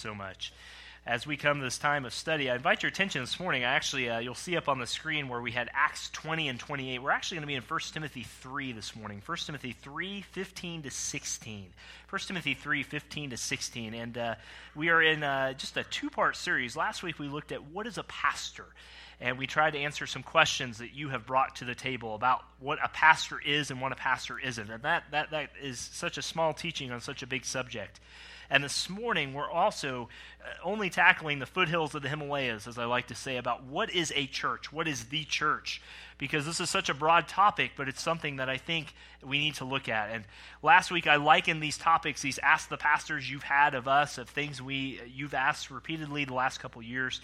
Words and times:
so 0.00 0.14
much. 0.14 0.52
As 1.06 1.26
we 1.26 1.36
come 1.36 1.58
to 1.58 1.64
this 1.64 1.78
time 1.78 2.04
of 2.04 2.12
study, 2.12 2.50
I 2.50 2.56
invite 2.56 2.82
your 2.82 2.88
attention 2.88 3.22
this 3.22 3.40
morning. 3.40 3.64
I 3.64 3.72
actually, 3.74 4.10
uh, 4.10 4.18
you'll 4.18 4.34
see 4.34 4.56
up 4.56 4.68
on 4.68 4.78
the 4.78 4.86
screen 4.86 5.28
where 5.28 5.40
we 5.40 5.50
had 5.50 5.70
Acts 5.72 6.10
20 6.10 6.48
and 6.48 6.58
28. 6.58 6.98
We're 7.02 7.10
actually 7.10 7.36
going 7.36 7.42
to 7.42 7.46
be 7.46 7.54
in 7.54 7.62
1 7.62 7.80
Timothy 7.92 8.22
3 8.22 8.72
this 8.72 8.94
morning. 8.94 9.22
1 9.24 9.38
Timothy 9.38 9.72
3, 9.80 10.22
15 10.22 10.82
to 10.82 10.90
16. 10.90 11.66
1 12.08 12.20
Timothy 12.20 12.54
3, 12.54 12.82
15 12.82 13.30
to 13.30 13.36
16. 13.36 13.94
And 13.94 14.18
uh, 14.18 14.34
we 14.74 14.90
are 14.90 15.02
in 15.02 15.22
uh, 15.22 15.54
just 15.54 15.76
a 15.76 15.84
two 15.84 16.10
part 16.10 16.36
series. 16.36 16.76
Last 16.76 17.02
week 17.02 17.18
we 17.18 17.28
looked 17.28 17.52
at 17.52 17.64
what 17.64 17.86
is 17.86 17.96
a 17.96 18.04
pastor 18.04 18.66
and 19.20 19.38
we 19.38 19.46
tried 19.46 19.72
to 19.72 19.78
answer 19.78 20.06
some 20.06 20.22
questions 20.22 20.78
that 20.78 20.94
you 20.94 21.10
have 21.10 21.26
brought 21.26 21.56
to 21.56 21.66
the 21.66 21.74
table 21.74 22.14
about 22.14 22.42
what 22.58 22.78
a 22.82 22.88
pastor 22.88 23.38
is 23.44 23.70
and 23.70 23.80
what 23.80 23.92
a 23.92 23.96
pastor 23.96 24.38
isn't. 24.38 24.70
And 24.70 24.82
that, 24.82 25.04
that, 25.10 25.30
that 25.32 25.50
is 25.62 25.78
such 25.78 26.16
a 26.16 26.22
small 26.22 26.54
teaching 26.54 26.90
on 26.90 27.00
such 27.00 27.22
a 27.22 27.26
big 27.26 27.44
subject. 27.44 28.00
And 28.50 28.64
this 28.64 28.90
morning, 28.90 29.32
we're 29.32 29.48
also 29.48 30.08
uh, 30.44 30.48
only 30.64 30.90
tackling 30.90 31.38
the 31.38 31.46
foothills 31.46 31.94
of 31.94 32.02
the 32.02 32.08
Himalayas, 32.08 32.66
as 32.66 32.78
I 32.78 32.84
like 32.84 33.06
to 33.06 33.14
say, 33.14 33.36
about 33.36 33.62
what 33.64 33.90
is 33.94 34.12
a 34.16 34.26
church? 34.26 34.72
What 34.72 34.88
is 34.88 35.04
the 35.04 35.24
church? 35.24 35.80
Because 36.18 36.46
this 36.46 36.58
is 36.58 36.68
such 36.68 36.88
a 36.88 36.94
broad 36.94 37.28
topic, 37.28 37.72
but 37.76 37.88
it's 37.88 38.02
something 38.02 38.36
that 38.36 38.50
I 38.50 38.56
think 38.56 38.92
we 39.24 39.38
need 39.38 39.54
to 39.56 39.64
look 39.64 39.88
at. 39.88 40.10
And 40.10 40.24
last 40.64 40.90
week, 40.90 41.06
I 41.06 41.14
likened 41.14 41.62
these 41.62 41.78
topics, 41.78 42.22
these 42.22 42.38
Ask 42.38 42.68
the 42.68 42.76
Pastors 42.76 43.30
you've 43.30 43.44
had 43.44 43.76
of 43.76 43.86
us, 43.86 44.18
of 44.18 44.28
things 44.28 44.60
we 44.60 45.00
you've 45.06 45.34
asked 45.34 45.70
repeatedly 45.70 46.24
the 46.24 46.34
last 46.34 46.58
couple 46.58 46.82
years. 46.82 47.20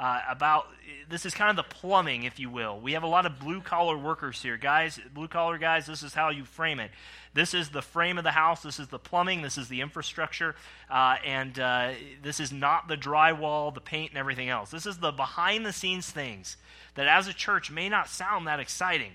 Uh, 0.00 0.22
about 0.30 0.66
this 1.10 1.26
is 1.26 1.34
kind 1.34 1.50
of 1.50 1.56
the 1.56 1.74
plumbing, 1.74 2.22
if 2.22 2.40
you 2.40 2.48
will. 2.48 2.80
We 2.80 2.92
have 2.92 3.02
a 3.02 3.06
lot 3.06 3.26
of 3.26 3.38
blue 3.38 3.60
collar 3.60 3.98
workers 3.98 4.42
here, 4.42 4.56
guys. 4.56 4.98
Blue 5.12 5.28
collar 5.28 5.58
guys, 5.58 5.84
this 5.84 6.02
is 6.02 6.14
how 6.14 6.30
you 6.30 6.46
frame 6.46 6.80
it. 6.80 6.90
This 7.34 7.52
is 7.52 7.68
the 7.68 7.82
frame 7.82 8.16
of 8.16 8.24
the 8.24 8.30
house. 8.30 8.62
This 8.62 8.80
is 8.80 8.88
the 8.88 8.98
plumbing. 8.98 9.42
This 9.42 9.58
is 9.58 9.68
the 9.68 9.82
infrastructure. 9.82 10.56
Uh, 10.88 11.16
and 11.22 11.58
uh, 11.58 11.90
this 12.22 12.40
is 12.40 12.50
not 12.50 12.88
the 12.88 12.96
drywall, 12.96 13.74
the 13.74 13.82
paint, 13.82 14.12
and 14.12 14.18
everything 14.18 14.48
else. 14.48 14.70
This 14.70 14.86
is 14.86 14.96
the 14.96 15.12
behind 15.12 15.66
the 15.66 15.72
scenes 15.72 16.10
things 16.10 16.56
that 16.94 17.06
as 17.06 17.28
a 17.28 17.34
church 17.34 17.70
may 17.70 17.90
not 17.90 18.08
sound 18.08 18.46
that 18.46 18.58
exciting. 18.58 19.12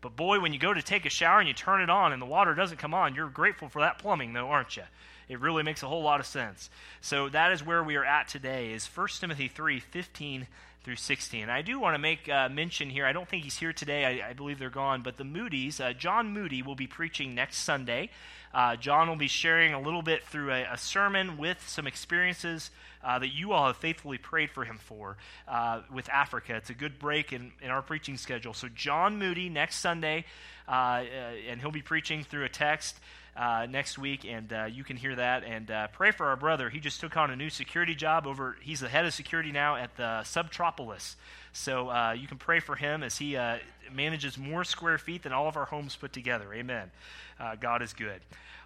But 0.00 0.16
boy, 0.16 0.40
when 0.40 0.52
you 0.52 0.58
go 0.58 0.74
to 0.74 0.82
take 0.82 1.06
a 1.06 1.10
shower 1.10 1.38
and 1.38 1.46
you 1.46 1.54
turn 1.54 1.82
it 1.82 1.88
on 1.88 2.12
and 2.12 2.20
the 2.20 2.26
water 2.26 2.52
doesn't 2.56 2.78
come 2.78 2.94
on, 2.94 3.14
you're 3.14 3.28
grateful 3.28 3.68
for 3.68 3.80
that 3.82 4.00
plumbing, 4.00 4.32
though, 4.32 4.48
aren't 4.48 4.76
you? 4.76 4.82
It 5.28 5.40
really 5.40 5.62
makes 5.62 5.82
a 5.82 5.88
whole 5.88 6.02
lot 6.02 6.20
of 6.20 6.26
sense. 6.26 6.70
So 7.00 7.28
that 7.30 7.52
is 7.52 7.64
where 7.64 7.82
we 7.82 7.96
are 7.96 8.04
at 8.04 8.28
today 8.28 8.72
is 8.72 8.86
1 8.86 9.08
Timothy 9.20 9.48
3, 9.48 9.80
15 9.80 10.46
through 10.86 10.96
16. 10.96 11.48
I 11.48 11.62
do 11.62 11.80
want 11.80 11.96
to 11.96 11.98
make 11.98 12.28
uh, 12.28 12.48
mention 12.48 12.90
here, 12.90 13.06
I 13.06 13.12
don't 13.12 13.28
think 13.28 13.42
he's 13.42 13.58
here 13.58 13.72
today, 13.72 14.22
I, 14.22 14.30
I 14.30 14.32
believe 14.34 14.60
they're 14.60 14.70
gone, 14.70 15.02
but 15.02 15.16
the 15.16 15.24
Moody's, 15.24 15.80
uh, 15.80 15.92
John 15.92 16.32
Moody 16.32 16.62
will 16.62 16.76
be 16.76 16.86
preaching 16.86 17.34
next 17.34 17.58
Sunday. 17.58 18.10
Uh, 18.54 18.76
John 18.76 19.08
will 19.08 19.16
be 19.16 19.26
sharing 19.26 19.74
a 19.74 19.80
little 19.80 20.00
bit 20.00 20.24
through 20.24 20.52
a, 20.52 20.62
a 20.72 20.78
sermon 20.78 21.38
with 21.38 21.60
some 21.68 21.88
experiences 21.88 22.70
uh, 23.02 23.18
that 23.18 23.34
you 23.34 23.52
all 23.52 23.66
have 23.66 23.76
faithfully 23.76 24.16
prayed 24.16 24.50
for 24.50 24.64
him 24.64 24.78
for 24.78 25.16
uh, 25.48 25.82
with 25.92 26.08
Africa. 26.08 26.54
It's 26.54 26.70
a 26.70 26.74
good 26.74 27.00
break 27.00 27.32
in, 27.32 27.50
in 27.60 27.70
our 27.70 27.82
preaching 27.82 28.16
schedule. 28.16 28.54
So, 28.54 28.68
John 28.68 29.18
Moody 29.18 29.48
next 29.48 29.76
Sunday, 29.76 30.24
uh, 30.68 31.02
and 31.48 31.60
he'll 31.60 31.72
be 31.72 31.82
preaching 31.82 32.22
through 32.22 32.44
a 32.44 32.48
text 32.48 33.00
uh, 33.36 33.66
next 33.68 33.98
week, 33.98 34.24
and 34.24 34.52
uh, 34.52 34.64
you 34.64 34.82
can 34.82 34.96
hear 34.96 35.14
that. 35.14 35.44
And 35.44 35.70
uh, 35.70 35.88
pray 35.88 36.10
for 36.10 36.26
our 36.26 36.36
brother. 36.36 36.70
He 36.70 36.80
just 36.80 37.00
took 37.00 37.16
on 37.16 37.30
a 37.30 37.36
new 37.36 37.50
security 37.50 37.94
job 37.94 38.26
over. 38.26 38.56
He's 38.62 38.80
the 38.80 38.88
head 38.88 39.04
of 39.04 39.12
security 39.12 39.52
now 39.52 39.76
at 39.76 39.96
the 39.96 40.22
Subtropolis. 40.24 41.16
So 41.52 41.88
uh, 41.88 42.12
you 42.12 42.26
can 42.26 42.38
pray 42.38 42.60
for 42.60 42.76
him 42.76 43.02
as 43.02 43.18
he 43.18 43.36
uh, 43.36 43.58
manages 43.92 44.36
more 44.38 44.64
square 44.64 44.98
feet 44.98 45.22
than 45.22 45.32
all 45.32 45.48
of 45.48 45.56
our 45.56 45.66
homes 45.66 45.96
put 45.96 46.12
together. 46.12 46.52
Amen. 46.52 46.90
Uh, 47.38 47.56
God 47.56 47.82
is 47.82 47.92
good. 47.92 48.20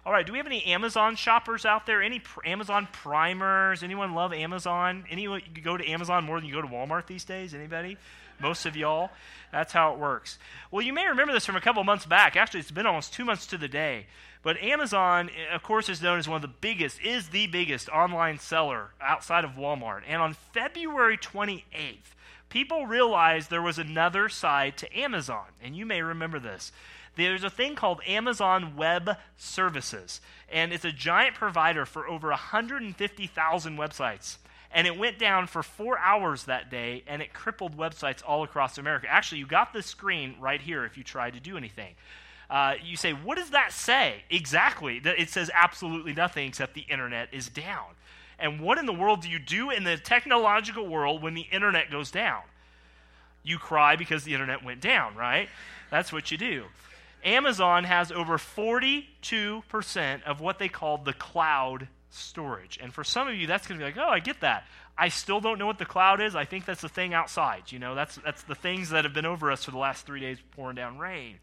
All 0.05 0.11
right. 0.11 0.25
Do 0.25 0.31
we 0.31 0.39
have 0.39 0.47
any 0.47 0.65
Amazon 0.65 1.15
shoppers 1.15 1.65
out 1.65 1.85
there? 1.85 2.01
Any 2.01 2.19
pr- 2.19 2.45
Amazon 2.45 2.87
primers? 2.91 3.83
Anyone 3.83 4.13
love 4.13 4.33
Amazon? 4.33 5.05
Anyone 5.09 5.41
go 5.63 5.77
to 5.77 5.87
Amazon 5.87 6.23
more 6.23 6.39
than 6.39 6.49
you 6.49 6.55
go 6.55 6.61
to 6.61 6.67
Walmart 6.67 7.07
these 7.07 7.23
days? 7.23 7.53
Anybody? 7.53 7.97
Most 8.39 8.65
of 8.65 8.75
y'all. 8.75 9.11
That's 9.51 9.73
how 9.73 9.93
it 9.93 9.99
works. 9.99 10.39
Well, 10.71 10.81
you 10.81 10.93
may 10.93 11.07
remember 11.07 11.33
this 11.33 11.45
from 11.45 11.55
a 11.55 11.61
couple 11.61 11.83
months 11.83 12.05
back. 12.05 12.35
Actually, 12.35 12.61
it's 12.61 12.71
been 12.71 12.87
almost 12.87 13.13
two 13.13 13.25
months 13.25 13.45
to 13.47 13.57
the 13.57 13.67
day. 13.67 14.07
But 14.43 14.61
Amazon, 14.61 15.29
eh, 15.29 15.53
of 15.53 15.63
course, 15.63 15.89
is 15.89 16.01
known 16.01 16.19
as 16.19 16.27
one 16.27 16.37
of 16.37 16.41
the 16.41 16.47
biggest, 16.47 17.01
is 17.01 17.29
the 17.29 17.47
biggest 17.47 17.89
online 17.89 18.39
seller 18.39 18.91
outside 18.99 19.43
of 19.43 19.51
Walmart. 19.51 20.01
And 20.07 20.21
on 20.21 20.33
February 20.33 21.17
28th, 21.17 22.15
people 22.49 22.87
realized 22.87 23.49
there 23.49 23.61
was 23.61 23.77
another 23.77 24.29
side 24.29 24.77
to 24.77 24.97
Amazon. 24.97 25.45
And 25.61 25.75
you 25.75 25.85
may 25.85 26.01
remember 26.01 26.39
this. 26.39 26.71
There's 27.15 27.43
a 27.43 27.49
thing 27.49 27.75
called 27.75 28.01
Amazon 28.07 28.75
Web 28.77 29.17
Services, 29.37 30.21
and 30.49 30.71
it's 30.71 30.85
a 30.85 30.93
giant 30.93 31.35
provider 31.35 31.85
for 31.85 32.07
over 32.07 32.29
150,000 32.29 33.77
websites. 33.77 34.37
And 34.73 34.87
it 34.87 34.97
went 34.97 35.19
down 35.19 35.47
for 35.47 35.61
four 35.61 35.99
hours 35.99 36.45
that 36.45 36.71
day, 36.71 37.03
and 37.05 37.21
it 37.21 37.33
crippled 37.33 37.75
websites 37.75 38.23
all 38.25 38.43
across 38.43 38.77
America. 38.77 39.07
Actually, 39.09 39.39
you 39.39 39.45
got 39.45 39.73
the 39.73 39.83
screen 39.83 40.35
right 40.39 40.61
here 40.61 40.85
if 40.85 40.97
you 40.97 41.03
tried 41.03 41.33
to 41.33 41.41
do 41.41 41.57
anything. 41.57 41.95
Uh, 42.51 42.73
you 42.83 42.97
say, 42.97 43.13
what 43.13 43.37
does 43.37 43.51
that 43.51 43.71
say? 43.71 44.25
Exactly. 44.29 45.01
It 45.03 45.29
says 45.29 45.49
absolutely 45.53 46.11
nothing 46.11 46.49
except 46.49 46.73
the 46.73 46.85
internet 46.89 47.29
is 47.31 47.47
down. 47.47 47.85
And 48.37 48.59
what 48.59 48.77
in 48.77 48.85
the 48.85 48.93
world 48.93 49.21
do 49.21 49.29
you 49.29 49.39
do 49.39 49.69
in 49.69 49.85
the 49.85 49.95
technological 49.95 50.85
world 50.85 51.23
when 51.23 51.33
the 51.33 51.45
internet 51.49 51.89
goes 51.89 52.11
down? 52.11 52.41
You 53.41 53.57
cry 53.57 53.95
because 53.95 54.25
the 54.25 54.33
internet 54.33 54.65
went 54.65 54.81
down, 54.81 55.15
right? 55.15 55.47
That's 55.91 56.11
what 56.11 56.29
you 56.29 56.37
do. 56.37 56.65
Amazon 57.23 57.85
has 57.85 58.11
over 58.11 58.37
42% 58.37 60.23
of 60.23 60.41
what 60.41 60.59
they 60.59 60.67
call 60.67 60.97
the 60.97 61.13
cloud 61.13 61.87
storage. 62.09 62.77
And 62.81 62.93
for 62.93 63.05
some 63.05 63.29
of 63.29 63.35
you, 63.35 63.47
that's 63.47 63.65
going 63.65 63.79
to 63.79 63.85
be 63.85 63.89
like, 63.89 63.97
oh, 64.05 64.11
I 64.11 64.19
get 64.19 64.41
that. 64.41 64.65
I 64.97 65.07
still 65.07 65.39
don't 65.39 65.57
know 65.57 65.67
what 65.67 65.77
the 65.77 65.85
cloud 65.85 66.19
is. 66.19 66.35
I 66.35 66.43
think 66.43 66.65
that's 66.65 66.81
the 66.81 66.89
thing 66.89 67.13
outside. 67.13 67.71
You 67.71 67.79
know, 67.79 67.95
that's, 67.95 68.17
that's 68.25 68.43
the 68.43 68.55
things 68.55 68.89
that 68.89 69.05
have 69.05 69.13
been 69.13 69.25
over 69.25 69.51
us 69.51 69.63
for 69.63 69.71
the 69.71 69.77
last 69.77 70.05
three 70.05 70.19
days 70.19 70.37
pouring 70.51 70.75
down 70.75 70.97
rain. 70.97 71.37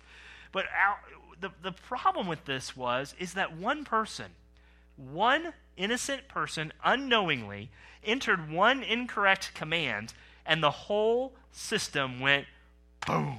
But 0.53 0.67
our, 0.67 0.99
the, 1.41 1.51
the 1.63 1.73
problem 1.73 2.27
with 2.27 2.45
this 2.45 2.77
was 2.77 3.15
is 3.19 3.35
that 3.35 3.57
one 3.57 3.85
person, 3.85 4.33
one 4.97 5.53
innocent 5.77 6.29
person 6.29 6.73
unknowingly 6.85 7.71
entered 8.05 8.51
one 8.51 8.83
incorrect 8.83 9.53
command 9.55 10.13
and 10.47 10.63
the 10.63 10.71
whole 10.71 11.35
system 11.53 12.21
went 12.21 12.47
boom, 13.07 13.39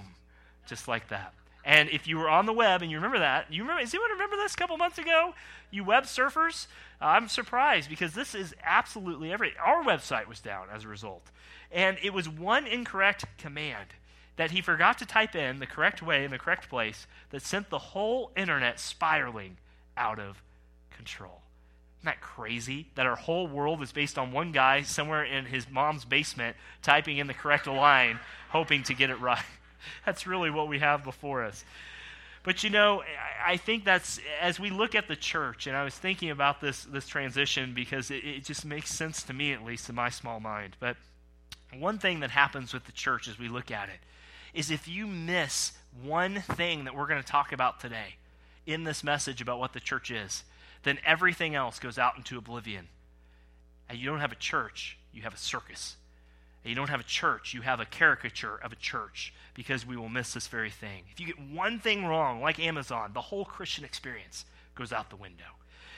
just 0.67 0.87
like 0.87 1.09
that. 1.09 1.33
And 1.65 1.89
if 1.89 2.07
you 2.07 2.17
were 2.17 2.29
on 2.29 2.45
the 2.45 2.53
web 2.53 2.81
and 2.81 2.89
you 2.89 2.97
remember 2.97 3.19
that, 3.19 3.51
you 3.51 3.63
remember, 3.63 3.81
does 3.81 3.93
anyone 3.93 4.11
remember 4.11 4.37
this 4.37 4.53
a 4.53 4.57
couple 4.57 4.77
months 4.77 4.97
ago? 4.97 5.33
You 5.71 5.83
web 5.83 6.05
surfers? 6.05 6.67
I'm 7.01 7.27
surprised 7.27 7.89
because 7.89 8.13
this 8.13 8.33
is 8.33 8.55
absolutely 8.63 9.31
every. 9.31 9.53
Our 9.63 9.83
website 9.83 10.27
was 10.27 10.39
down 10.39 10.67
as 10.73 10.85
a 10.85 10.87
result. 10.87 11.29
And 11.71 11.97
it 12.01 12.13
was 12.13 12.27
one 12.29 12.65
incorrect 12.65 13.25
command 13.37 13.89
that 14.39 14.51
he 14.51 14.61
forgot 14.61 14.97
to 14.97 15.05
type 15.05 15.35
in 15.35 15.59
the 15.59 15.65
correct 15.65 16.01
way 16.01 16.23
in 16.23 16.31
the 16.31 16.37
correct 16.37 16.69
place 16.69 17.07
that 17.31 17.41
sent 17.41 17.69
the 17.69 17.77
whole 17.77 18.31
internet 18.37 18.79
spiraling 18.79 19.57
out 19.97 20.17
of 20.17 20.41
control. 20.95 21.41
Isn't 21.99 22.05
that 22.05 22.21
crazy 22.21 22.87
that 22.95 23.05
our 23.05 23.17
whole 23.17 23.47
world 23.47 23.81
is 23.83 23.91
based 23.91 24.17
on 24.17 24.31
one 24.31 24.53
guy 24.53 24.83
somewhere 24.83 25.25
in 25.25 25.43
his 25.43 25.69
mom's 25.69 26.05
basement 26.05 26.55
typing 26.81 27.17
in 27.17 27.27
the 27.27 27.33
correct 27.33 27.67
line, 27.67 28.17
hoping 28.47 28.81
to 28.83 28.93
get 28.93 29.09
it 29.09 29.19
right? 29.19 29.43
That's 30.05 30.25
really 30.25 30.49
what 30.49 30.69
we 30.69 30.79
have 30.79 31.03
before 31.03 31.43
us. 31.43 31.65
But 32.43 32.63
you 32.63 32.69
know, 32.69 33.03
I 33.45 33.57
think 33.57 33.83
that's 33.83 34.21
as 34.39 34.61
we 34.61 34.69
look 34.69 34.95
at 34.95 35.09
the 35.09 35.17
church, 35.17 35.67
and 35.67 35.75
I 35.75 35.83
was 35.83 35.93
thinking 35.93 36.29
about 36.29 36.61
this 36.61 36.85
this 36.85 37.05
transition 37.05 37.73
because 37.73 38.09
it, 38.09 38.23
it 38.23 38.45
just 38.45 38.63
makes 38.63 38.91
sense 38.91 39.23
to 39.23 39.33
me, 39.33 39.51
at 39.51 39.65
least 39.65 39.89
in 39.89 39.95
my 39.95 40.09
small 40.09 40.39
mind. 40.39 40.77
But 40.79 40.95
one 41.77 41.99
thing 41.99 42.21
that 42.21 42.31
happens 42.31 42.73
with 42.73 42.85
the 42.85 42.93
church 42.93 43.27
as 43.27 43.37
we 43.37 43.49
look 43.49 43.71
at 43.71 43.89
it 43.89 43.99
is 44.59 44.69
if 44.69 44.89
you 44.89 45.07
miss 45.07 45.71
one 46.03 46.41
thing 46.41 46.83
that 46.83 46.93
we're 46.93 47.07
going 47.07 47.23
to 47.23 47.27
talk 47.27 47.53
about 47.53 47.79
today 47.79 48.15
in 48.65 48.83
this 48.83 49.05
message 49.05 49.39
about 49.39 49.57
what 49.57 49.71
the 49.71 49.79
church 49.79 50.11
is, 50.11 50.43
then 50.83 50.99
everything 51.05 51.55
else 51.55 51.79
goes 51.79 51.97
out 51.97 52.17
into 52.17 52.37
oblivion. 52.37 52.89
And 53.87 53.97
you 53.97 54.05
don't 54.05 54.19
have 54.19 54.33
a 54.33 54.35
church, 54.35 54.97
you 55.13 55.21
have 55.21 55.33
a 55.33 55.37
circus. 55.37 55.95
And 56.63 56.69
you 56.69 56.75
don't 56.75 56.89
have 56.89 56.99
a 56.99 57.05
church, 57.05 57.53
you 57.53 57.61
have 57.61 57.79
a 57.79 57.85
caricature 57.85 58.57
of 58.57 58.73
a 58.73 58.75
church 58.75 59.33
because 59.53 59.85
we 59.85 59.95
will 59.95 60.09
miss 60.09 60.33
this 60.33 60.47
very 60.47 60.69
thing. 60.69 61.03
If 61.09 61.21
you 61.21 61.27
get 61.27 61.39
one 61.39 61.79
thing 61.79 62.05
wrong, 62.05 62.41
like 62.41 62.59
Amazon, 62.59 63.11
the 63.13 63.21
whole 63.21 63.45
Christian 63.45 63.85
experience 63.85 64.43
goes 64.75 64.91
out 64.91 65.09
the 65.09 65.15
window. 65.15 65.45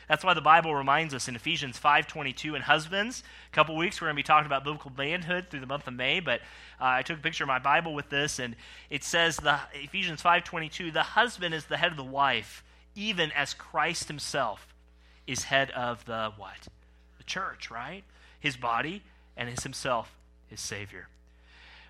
That's 0.07 0.25
why 0.25 0.33
the 0.33 0.41
Bible 0.41 0.75
reminds 0.75 1.13
us 1.13 1.29
in 1.29 1.37
Ephesians 1.37 1.79
5:22 1.79 2.55
and 2.55 2.63
husbands. 2.63 3.23
A 3.51 3.55
couple 3.55 3.77
weeks 3.77 4.01
we're 4.01 4.07
going 4.07 4.15
to 4.15 4.19
be 4.19 4.23
talking 4.23 4.45
about 4.45 4.65
biblical 4.65 4.91
manhood 4.97 5.47
through 5.49 5.61
the 5.61 5.67
month 5.67 5.87
of 5.87 5.93
May, 5.93 6.19
but 6.19 6.41
uh, 6.81 6.99
I 6.99 7.01
took 7.01 7.19
a 7.19 7.21
picture 7.21 7.45
of 7.45 7.47
my 7.47 7.59
Bible 7.59 7.93
with 7.93 8.09
this 8.09 8.37
and 8.37 8.57
it 8.89 9.05
says 9.05 9.37
the 9.37 9.59
Ephesians 9.73 10.21
5:22, 10.21 10.91
the 10.91 11.03
husband 11.03 11.53
is 11.53 11.65
the 11.65 11.77
head 11.77 11.91
of 11.91 11.97
the 11.97 12.03
wife, 12.03 12.61
even 12.93 13.31
as 13.31 13.53
Christ 13.53 14.09
himself 14.09 14.73
is 15.27 15.45
head 15.45 15.71
of 15.71 16.03
the 16.03 16.33
what? 16.35 16.67
The 17.17 17.23
church, 17.23 17.71
right? 17.71 18.03
His 18.37 18.57
body 18.57 19.03
and 19.37 19.47
his 19.47 19.63
himself 19.63 20.13
his 20.49 20.59
savior. 20.59 21.07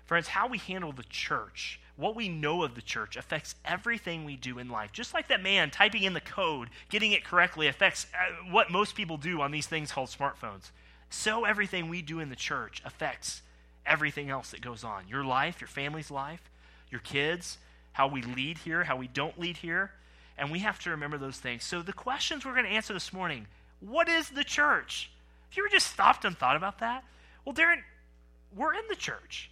Friends, 0.04 0.28
how 0.28 0.46
we 0.46 0.58
handle 0.58 0.92
the 0.92 1.02
church 1.04 1.80
what 1.96 2.16
we 2.16 2.28
know 2.28 2.62
of 2.62 2.74
the 2.74 2.82
church 2.82 3.16
affects 3.16 3.54
everything 3.64 4.24
we 4.24 4.36
do 4.36 4.58
in 4.58 4.68
life. 4.68 4.92
Just 4.92 5.14
like 5.14 5.28
that 5.28 5.42
man 5.42 5.70
typing 5.70 6.02
in 6.02 6.14
the 6.14 6.20
code, 6.20 6.68
getting 6.88 7.12
it 7.12 7.24
correctly 7.24 7.66
affects 7.66 8.06
uh, 8.14 8.50
what 8.50 8.70
most 8.70 8.94
people 8.94 9.16
do 9.16 9.40
on 9.40 9.50
these 9.50 9.66
things 9.66 9.92
called 9.92 10.08
smartphones. 10.08 10.70
So 11.10 11.44
everything 11.44 11.88
we 11.88 12.00
do 12.00 12.20
in 12.20 12.30
the 12.30 12.36
church 12.36 12.82
affects 12.84 13.42
everything 13.84 14.30
else 14.30 14.50
that 14.52 14.62
goes 14.62 14.84
on 14.84 15.08
your 15.08 15.24
life, 15.24 15.60
your 15.60 15.68
family's 15.68 16.10
life, 16.10 16.50
your 16.90 17.00
kids, 17.00 17.58
how 17.92 18.08
we 18.08 18.22
lead 18.22 18.58
here, 18.58 18.84
how 18.84 18.96
we 18.96 19.08
don't 19.08 19.38
lead 19.38 19.58
here. 19.58 19.92
And 20.38 20.50
we 20.50 20.60
have 20.60 20.78
to 20.80 20.90
remember 20.90 21.18
those 21.18 21.36
things. 21.36 21.62
So, 21.62 21.82
the 21.82 21.92
questions 21.92 22.44
we're 22.44 22.54
going 22.54 22.64
to 22.64 22.70
answer 22.70 22.94
this 22.94 23.12
morning 23.12 23.46
what 23.80 24.08
is 24.08 24.30
the 24.30 24.44
church? 24.44 25.10
If 25.50 25.56
you 25.56 25.64
ever 25.64 25.70
just 25.70 25.88
stopped 25.88 26.24
and 26.24 26.38
thought 26.38 26.56
about 26.56 26.78
that? 26.78 27.04
Well, 27.44 27.54
Darren, 27.54 27.82
we're 28.54 28.74
in 28.74 28.84
the 28.88 28.96
church. 28.96 29.50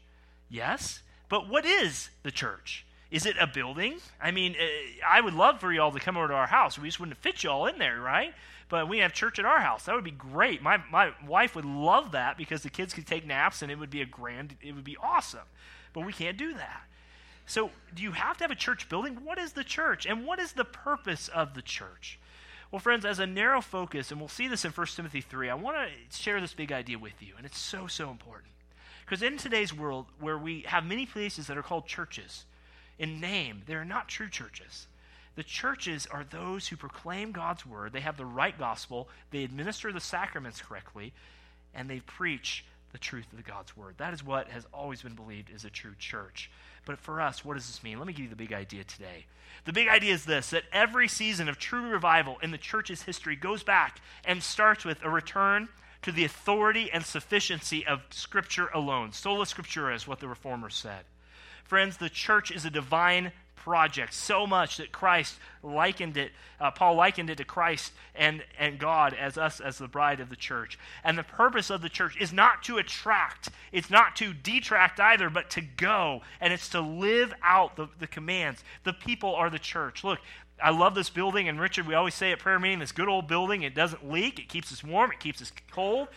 Yes. 0.49 1.03
But 1.31 1.49
what 1.49 1.65
is 1.65 2.11
the 2.25 2.31
church? 2.31 2.85
Is 3.11 3.25
it 3.25 3.37
a 3.41 3.47
building? 3.47 3.99
I 4.21 4.31
mean, 4.31 4.55
uh, 4.61 5.07
I 5.09 5.21
would 5.21 5.33
love 5.33 5.61
for 5.61 5.73
y'all 5.73 5.93
to 5.93 5.99
come 5.99 6.17
over 6.17 6.29
to 6.29 6.35
our 6.35 6.47
house. 6.47 6.79
We 6.79 6.89
just 6.89 7.01
wouldn't 7.01 7.17
fit 7.17 7.43
y'all 7.43 7.67
in 7.67 7.79
there, 7.79 8.01
right? 8.01 8.35
But 8.69 8.89
we 8.89 8.99
have 8.99 9.13
church 9.13 9.39
at 9.39 9.45
our 9.45 9.61
house. 9.61 9.85
That 9.85 9.95
would 9.95 10.05
be 10.05 10.11
great. 10.11 10.63
My, 10.63 10.83
my 10.91 11.13
wife 11.27 11.57
would 11.57 11.65
love 11.65 12.13
that 12.13 12.37
because 12.37 12.63
the 12.63 12.69
kids 12.69 12.93
could 12.93 13.07
take 13.07 13.27
naps 13.27 13.63
and 13.63 13.71
it 13.73 13.79
would 13.79 13.91
be 13.91 14.03
a 14.03 14.07
grand, 14.07 14.57
it 14.61 14.75
would 14.75 14.85
be 14.85 14.97
awesome. 15.03 15.47
But 15.93 16.05
we 16.05 16.13
can't 16.13 16.37
do 16.37 16.53
that. 16.55 16.83
So, 17.47 17.71
do 17.93 18.03
you 18.03 18.13
have 18.13 18.37
to 18.39 18.45
have 18.45 18.53
a 18.53 18.57
church 18.57 18.89
building? 18.89 19.25
What 19.25 19.39
is 19.39 19.53
the 19.53 19.65
church? 19.65 20.07
And 20.07 20.25
what 20.25 20.39
is 20.39 20.53
the 20.53 20.65
purpose 20.65 21.27
of 21.27 21.55
the 21.55 21.63
church? 21.63 22.21
Well, 22.71 22.79
friends, 22.79 23.05
as 23.05 23.19
a 23.19 23.27
narrow 23.27 23.61
focus, 23.61 24.13
and 24.13 24.21
we'll 24.21 24.29
see 24.29 24.47
this 24.47 24.65
in 24.65 24.71
1 24.71 24.87
Timothy 24.95 25.21
3, 25.21 25.51
I 25.51 25.55
want 25.55 25.77
to 25.77 26.17
share 26.17 26.41
this 26.41 26.55
big 26.55 26.71
idea 26.71 26.97
with 26.97 27.21
you, 27.21 27.35
and 27.37 27.45
it's 27.45 27.59
so, 27.59 27.89
so 27.89 28.11
important. 28.11 28.53
Because 29.11 29.23
in 29.25 29.39
today's 29.39 29.75
world, 29.75 30.07
where 30.21 30.39
we 30.39 30.61
have 30.69 30.85
many 30.85 31.05
places 31.05 31.49
that 31.49 31.59
are 31.59 31.65
called 31.65 31.85
churches, 31.85 32.45
in 32.97 33.19
name, 33.19 33.63
they're 33.67 33.85
not 33.85 34.07
true 34.07 34.29
churches. 34.29 34.87
The 35.35 35.43
churches 35.43 36.07
are 36.13 36.23
those 36.23 36.69
who 36.69 36.77
proclaim 36.77 37.33
God's 37.33 37.67
word, 37.67 37.93
they 37.93 38.03
have 38.03 38.17
the 38.17 38.25
right 38.25 38.57
gospel, 38.57 39.09
they 39.33 39.43
administer 39.43 39.93
the 39.93 39.99
sacraments 39.99 40.63
correctly, 40.63 41.13
and 41.75 41.91
they 41.91 41.99
preach 41.99 42.65
the 42.93 42.99
truth 42.99 43.27
of 43.33 43.45
God's 43.45 43.77
word. 43.77 43.97
That 43.99 44.15
is 44.15 44.25
what 44.25 44.47
has 44.47 44.65
always 44.73 45.03
been 45.03 45.17
believed 45.17 45.51
is 45.53 45.65
a 45.65 45.71
true 45.71 45.97
church. 45.99 46.49
But 46.87 47.01
for 47.01 47.21
us, 47.21 47.45
what 47.45 47.55
does 47.55 47.67
this 47.67 47.83
mean? 47.83 47.99
Let 47.99 48.07
me 48.07 48.13
give 48.13 48.25
you 48.25 48.31
the 48.31 48.37
big 48.37 48.53
idea 48.53 48.85
today. 48.85 49.27
The 49.65 49.73
big 49.73 49.89
idea 49.89 50.15
is 50.15 50.25
this 50.25 50.51
that 50.51 50.65
every 50.73 51.09
season 51.09 51.49
of 51.49 51.59
true 51.59 51.89
revival 51.89 52.39
in 52.45 52.53
the 52.53 52.59
church's 52.59 53.03
history 53.03 53.35
goes 53.35 53.65
back 53.65 54.01
and 54.25 54.41
starts 54.41 54.85
with 54.85 55.03
a 55.03 55.11
return 55.11 55.69
to 56.03 56.13
the 56.13 56.25
authority 56.25 56.91
and 56.93 57.05
sufficiency 57.05 57.87
of 57.87 58.03
Scripture 58.11 58.69
alone. 58.75 59.13
Sola 59.13 59.45
Scriptura 59.45 59.95
is 59.95 60.07
what 60.07 60.21
the 60.21 60.29
Reformers 60.29 60.75
said. 60.75 61.05
Friends, 61.65 61.97
the 61.97 62.09
church 62.09 62.51
is 62.51 62.65
a 62.65 62.71
divine 62.71 63.33
project 63.61 64.15
so 64.15 64.47
much 64.47 64.79
that 64.79 64.91
Christ 64.91 65.39
likened 65.63 66.17
it, 66.17 66.33
uh, 66.59 66.71
Paul 66.71 66.95
likened 66.95 67.29
it 67.29 67.37
to 67.37 67.45
Christ 67.45 67.93
and, 68.15 68.43
and 68.59 68.79
God 68.79 69.15
as 69.15 69.37
us 69.37 69.61
as 69.61 69.79
the 69.79 69.87
bride 69.87 70.21
of 70.21 70.31
the 70.31 70.37
church. 70.37 70.79
And 71.05 71.17
the 71.17 71.23
purpose 71.23 71.71
of 71.71 71.83
the 71.83 71.89
church 71.89 72.17
is 72.19 72.33
not 72.33 72.63
to 72.65 72.79
attract, 72.79 73.51
it's 73.71 73.91
not 73.91 74.17
to 74.17 74.33
detract 74.33 74.99
either, 74.99 75.29
but 75.29 75.51
to 75.51 75.61
go. 75.61 76.23
And 76.41 76.53
it's 76.53 76.71
to 76.71 76.81
live 76.81 77.35
out 77.43 77.77
the, 77.77 77.89
the 77.99 78.07
commands. 78.07 78.65
The 78.85 78.95
people 78.95 79.35
are 79.35 79.51
the 79.51 79.59
church. 79.59 80.03
Look, 80.03 80.21
I 80.63 80.71
love 80.71 80.95
this 80.95 81.11
building, 81.11 81.49
and 81.49 81.61
Richard, 81.61 81.87
we 81.87 81.95
always 81.95 82.15
say 82.15 82.33
at 82.33 82.39
prayer 82.39 82.59
meeting, 82.59 82.79
this 82.79 82.93
good 82.93 83.09
old 83.09 83.29
building, 83.29 83.63
it 83.63 83.75
doesn't 83.75 84.11
leak, 84.11 84.39
it 84.39 84.49
keeps 84.49 84.73
us 84.73 84.85
warm, 84.85 85.13
it 85.13 85.21
keeps 85.21 85.41
us 85.41 85.53
cold. 85.71 86.09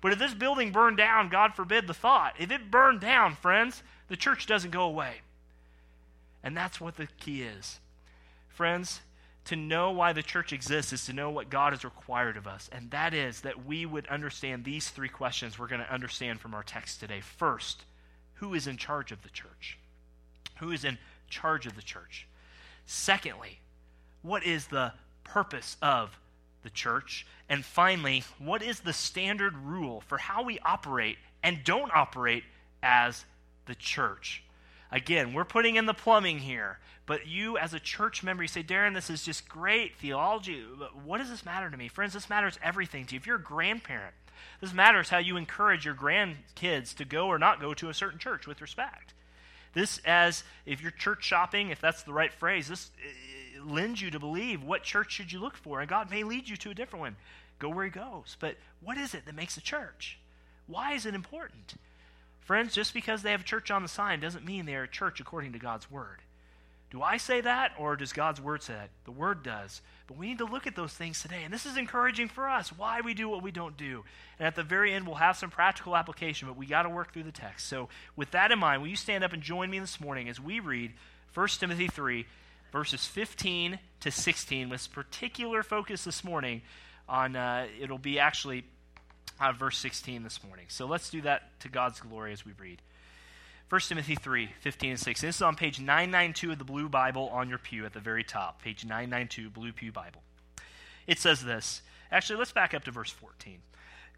But 0.00 0.12
if 0.12 0.18
this 0.18 0.34
building 0.34 0.70
burned 0.70 0.96
down, 0.96 1.28
God 1.28 1.54
forbid 1.54 1.86
the 1.86 1.94
thought, 1.94 2.34
if 2.38 2.50
it 2.50 2.70
burned 2.70 3.00
down, 3.00 3.34
friends, 3.34 3.82
the 4.08 4.16
church 4.16 4.46
doesn't 4.46 4.70
go 4.70 4.82
away. 4.82 5.22
And 6.42 6.56
that's 6.56 6.80
what 6.80 6.96
the 6.96 7.08
key 7.18 7.42
is. 7.42 7.80
Friends, 8.48 9.00
to 9.46 9.56
know 9.56 9.90
why 9.90 10.12
the 10.12 10.22
church 10.22 10.52
exists 10.52 10.92
is 10.92 11.06
to 11.06 11.12
know 11.12 11.30
what 11.30 11.48
God 11.48 11.72
has 11.72 11.84
required 11.84 12.36
of 12.36 12.46
us. 12.46 12.68
And 12.70 12.90
that 12.90 13.14
is 13.14 13.40
that 13.40 13.64
we 13.64 13.86
would 13.86 14.06
understand 14.08 14.64
these 14.64 14.90
three 14.90 15.08
questions 15.08 15.58
we're 15.58 15.68
going 15.68 15.80
to 15.80 15.92
understand 15.92 16.40
from 16.40 16.54
our 16.54 16.62
text 16.62 17.00
today. 17.00 17.20
First, 17.20 17.84
who 18.34 18.54
is 18.54 18.66
in 18.66 18.76
charge 18.76 19.10
of 19.10 19.22
the 19.22 19.30
church? 19.30 19.78
Who 20.58 20.70
is 20.70 20.84
in 20.84 20.98
charge 21.30 21.66
of 21.66 21.76
the 21.76 21.82
church? 21.82 22.26
Secondly, 22.84 23.57
what 24.22 24.44
is 24.44 24.66
the 24.66 24.92
purpose 25.24 25.76
of 25.82 26.18
the 26.62 26.70
church? 26.70 27.26
And 27.48 27.64
finally, 27.64 28.24
what 28.38 28.62
is 28.62 28.80
the 28.80 28.92
standard 28.92 29.56
rule 29.56 30.02
for 30.06 30.18
how 30.18 30.42
we 30.42 30.58
operate 30.60 31.18
and 31.42 31.64
don't 31.64 31.94
operate 31.94 32.44
as 32.82 33.24
the 33.66 33.74
church? 33.74 34.42
Again, 34.90 35.34
we're 35.34 35.44
putting 35.44 35.76
in 35.76 35.86
the 35.86 35.94
plumbing 35.94 36.40
here, 36.40 36.78
but 37.06 37.26
you 37.26 37.58
as 37.58 37.74
a 37.74 37.80
church 37.80 38.22
member, 38.22 38.42
you 38.42 38.48
say, 38.48 38.62
Darren, 38.62 38.94
this 38.94 39.10
is 39.10 39.22
just 39.22 39.48
great 39.48 39.96
theology, 39.96 40.64
but 40.78 40.96
what 40.96 41.18
does 41.18 41.30
this 41.30 41.44
matter 41.44 41.70
to 41.70 41.76
me? 41.76 41.88
Friends, 41.88 42.14
this 42.14 42.30
matters 42.30 42.58
everything 42.62 43.04
to 43.06 43.14
you. 43.14 43.18
If 43.18 43.26
you're 43.26 43.36
a 43.36 43.42
grandparent, 43.42 44.14
this 44.60 44.72
matters 44.72 45.10
how 45.10 45.18
you 45.18 45.36
encourage 45.36 45.84
your 45.84 45.94
grandkids 45.94 46.94
to 46.96 47.04
go 47.04 47.26
or 47.26 47.38
not 47.38 47.60
go 47.60 47.74
to 47.74 47.90
a 47.90 47.94
certain 47.94 48.18
church 48.18 48.46
with 48.46 48.60
respect. 48.60 49.12
This, 49.74 50.00
as 50.04 50.42
if 50.64 50.80
you're 50.80 50.90
church 50.90 51.22
shopping, 51.22 51.70
if 51.70 51.80
that's 51.80 52.02
the 52.02 52.12
right 52.12 52.32
phrase, 52.32 52.68
this 52.68 52.90
lends 53.66 54.00
you 54.00 54.10
to 54.10 54.18
believe 54.18 54.62
what 54.62 54.82
church 54.82 55.12
should 55.12 55.32
you 55.32 55.40
look 55.40 55.56
for, 55.56 55.80
and 55.80 55.88
God 55.88 56.10
may 56.10 56.22
lead 56.22 56.48
you 56.48 56.56
to 56.58 56.70
a 56.70 56.74
different 56.74 57.00
one. 57.00 57.16
Go 57.58 57.68
where 57.68 57.84
He 57.84 57.90
goes. 57.90 58.36
But 58.38 58.56
what 58.82 58.98
is 58.98 59.14
it 59.14 59.26
that 59.26 59.34
makes 59.34 59.56
a 59.56 59.62
church? 59.62 60.18
Why 60.66 60.92
is 60.92 61.06
it 61.06 61.14
important? 61.14 61.74
Friends, 62.40 62.74
just 62.74 62.94
because 62.94 63.22
they 63.22 63.32
have 63.32 63.42
a 63.42 63.44
church 63.44 63.70
on 63.70 63.82
the 63.82 63.88
sign 63.88 64.20
doesn't 64.20 64.44
mean 64.44 64.64
they 64.64 64.74
are 64.74 64.84
a 64.84 64.88
church 64.88 65.20
according 65.20 65.52
to 65.52 65.58
God's 65.58 65.90
Word. 65.90 66.20
Do 66.90 67.02
I 67.02 67.18
say 67.18 67.42
that, 67.42 67.72
or 67.78 67.96
does 67.96 68.14
God's 68.14 68.40
Word 68.40 68.62
say 68.62 68.72
that? 68.72 68.88
The 69.04 69.10
Word 69.10 69.42
does. 69.42 69.82
But 70.06 70.16
we 70.16 70.28
need 70.28 70.38
to 70.38 70.46
look 70.46 70.66
at 70.66 70.74
those 70.74 70.94
things 70.94 71.20
today. 71.20 71.42
And 71.44 71.52
this 71.52 71.66
is 71.66 71.76
encouraging 71.76 72.28
for 72.28 72.48
us 72.48 72.70
why 72.70 73.02
we 73.02 73.12
do 73.12 73.28
what 73.28 73.42
we 73.42 73.50
don't 73.50 73.76
do. 73.76 74.04
And 74.38 74.46
at 74.46 74.56
the 74.56 74.62
very 74.62 74.94
end, 74.94 75.06
we'll 75.06 75.16
have 75.16 75.36
some 75.36 75.50
practical 75.50 75.94
application, 75.94 76.48
but 76.48 76.56
we 76.56 76.64
got 76.64 76.84
to 76.84 76.88
work 76.88 77.12
through 77.12 77.24
the 77.24 77.32
text. 77.32 77.66
So, 77.66 77.90
with 78.16 78.30
that 78.30 78.50
in 78.50 78.58
mind, 78.58 78.80
will 78.80 78.88
you 78.88 78.96
stand 78.96 79.22
up 79.22 79.34
and 79.34 79.42
join 79.42 79.68
me 79.68 79.78
this 79.78 80.00
morning 80.00 80.30
as 80.30 80.40
we 80.40 80.60
read 80.60 80.94
1 81.34 81.48
Timothy 81.48 81.88
3, 81.88 82.26
verses 82.72 83.04
15 83.04 83.78
to 84.00 84.10
16, 84.10 84.68
with 84.68 84.92
particular 84.92 85.62
focus 85.62 86.04
this 86.04 86.22
morning 86.22 86.62
on, 87.08 87.36
uh, 87.36 87.66
it'll 87.80 87.98
be 87.98 88.18
actually 88.18 88.64
uh, 89.40 89.52
verse 89.52 89.78
16 89.78 90.22
this 90.22 90.42
morning. 90.44 90.66
So 90.68 90.86
let's 90.86 91.10
do 91.10 91.22
that 91.22 91.58
to 91.60 91.68
God's 91.68 92.00
glory 92.00 92.32
as 92.32 92.44
we 92.44 92.52
read. 92.58 92.82
1 93.68 93.80
Timothy 93.82 94.14
3, 94.14 94.48
15 94.60 94.90
and 94.90 94.98
16. 94.98 95.28
This 95.28 95.36
is 95.36 95.42
on 95.42 95.54
page 95.54 95.78
992 95.78 96.52
of 96.52 96.58
the 96.58 96.64
Blue 96.64 96.88
Bible 96.88 97.28
on 97.28 97.48
your 97.48 97.58
pew 97.58 97.84
at 97.84 97.92
the 97.92 98.00
very 98.00 98.24
top. 98.24 98.62
Page 98.62 98.84
992, 98.84 99.50
Blue 99.50 99.72
Pew 99.72 99.92
Bible. 99.92 100.22
It 101.06 101.18
says 101.18 101.44
this. 101.44 101.82
Actually, 102.10 102.38
let's 102.38 102.52
back 102.52 102.72
up 102.72 102.84
to 102.84 102.90
verse 102.90 103.10
14. 103.10 103.58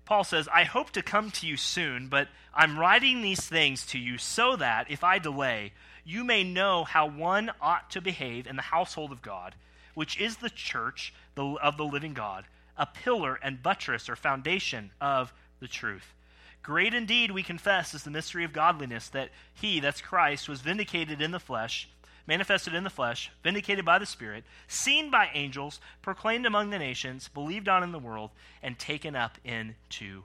Paul 0.05 0.25
says, 0.25 0.49
I 0.53 0.65
hope 0.65 0.91
to 0.91 1.03
come 1.03 1.31
to 1.33 1.47
you 1.47 1.57
soon, 1.57 2.09
but 2.09 2.29
I'm 2.55 2.79
writing 2.79 3.23
these 3.23 3.41
things 3.41 3.85
to 3.87 3.99
you 3.99 4.19
so 4.19 4.57
that, 4.57 4.91
if 4.91 5.03
I 5.05 5.19
delay, 5.19 5.73
you 6.05 6.25
may 6.25 6.45
know 6.45 6.85
how 6.85 7.07
one 7.07 7.51
ought 7.61 7.91
to 7.91 8.01
behave 8.01 8.47
in 8.47 8.57
the 8.57 8.63
household 8.63 9.13
of 9.13 9.23
God, 9.23 9.55
which 9.95 10.19
is 10.21 10.37
the 10.37 10.51
church 10.51 11.13
of 11.37 11.77
the 11.77 11.85
living 11.85 12.15
God, 12.15 12.45
a 12.77 12.87
pillar 12.87 13.39
and 13.43 13.63
buttress 13.63 14.09
or 14.09 14.17
foundation 14.17 14.91
of 15.01 15.33
the 15.61 15.69
truth. 15.69 16.15
Great 16.63 16.93
indeed, 16.93 17.31
we 17.31 17.43
confess, 17.43 17.95
is 17.95 18.03
the 18.03 18.11
mystery 18.11 18.45
of 18.45 18.53
godliness 18.53 19.09
that 19.09 19.31
he, 19.55 19.81
that's 19.81 20.01
Christ, 20.01 20.49
was 20.49 20.61
vindicated 20.61 21.23
in 21.23 21.31
the 21.31 21.41
flesh, 21.41 21.89
manifested 22.27 22.75
in 22.75 22.85
the 22.85 22.91
flesh, 22.91 23.31
vindicated 23.43 23.85
by 23.85 23.99
the 23.99 24.07
Spirit, 24.07 24.45
seen 24.69 25.11
by 25.11 25.31
angels, 25.33 25.81
proclaimed 26.03 26.45
among 26.45 26.71
the 26.71 26.79
nations, 26.79 27.29
believed 27.29 27.69
on 27.69 27.83
in 27.83 27.93
the 27.93 27.99
world, 27.99 28.31
and 28.63 28.79
taken 28.79 29.17
up 29.17 29.39
into 29.43 30.23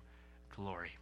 glory. 0.55 0.97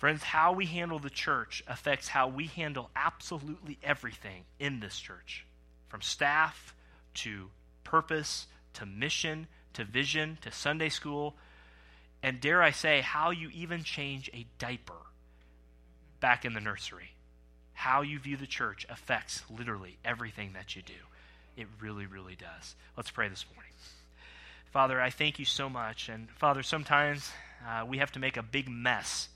Friends, 0.00 0.22
how 0.22 0.54
we 0.54 0.64
handle 0.64 0.98
the 0.98 1.10
church 1.10 1.62
affects 1.68 2.08
how 2.08 2.26
we 2.26 2.46
handle 2.46 2.90
absolutely 2.96 3.78
everything 3.82 4.44
in 4.58 4.80
this 4.80 4.98
church 4.98 5.44
from 5.88 6.00
staff 6.00 6.74
to 7.12 7.50
purpose 7.84 8.46
to 8.72 8.86
mission 8.86 9.46
to 9.74 9.84
vision 9.84 10.38
to 10.40 10.50
Sunday 10.50 10.88
school, 10.88 11.36
and 12.22 12.40
dare 12.40 12.62
I 12.62 12.70
say, 12.70 13.02
how 13.02 13.30
you 13.30 13.50
even 13.50 13.84
change 13.84 14.30
a 14.34 14.46
diaper 14.58 14.94
back 16.18 16.44
in 16.44 16.54
the 16.54 16.60
nursery. 16.60 17.10
How 17.74 18.02
you 18.02 18.18
view 18.18 18.36
the 18.36 18.46
church 18.46 18.86
affects 18.88 19.42
literally 19.48 19.98
everything 20.04 20.54
that 20.54 20.74
you 20.76 20.82
do. 20.82 20.92
It 21.56 21.66
really, 21.78 22.06
really 22.06 22.36
does. 22.36 22.74
Let's 22.96 23.10
pray 23.10 23.28
this 23.28 23.44
morning. 23.54 23.72
Father, 24.70 25.00
I 25.00 25.10
thank 25.10 25.38
you 25.38 25.44
so 25.44 25.68
much. 25.68 26.08
And 26.08 26.30
Father, 26.30 26.62
sometimes 26.62 27.30
uh, 27.68 27.84
we 27.84 27.98
have 27.98 28.12
to 28.12 28.18
make 28.18 28.36
a 28.36 28.42
big 28.42 28.68
mess, 28.68 29.28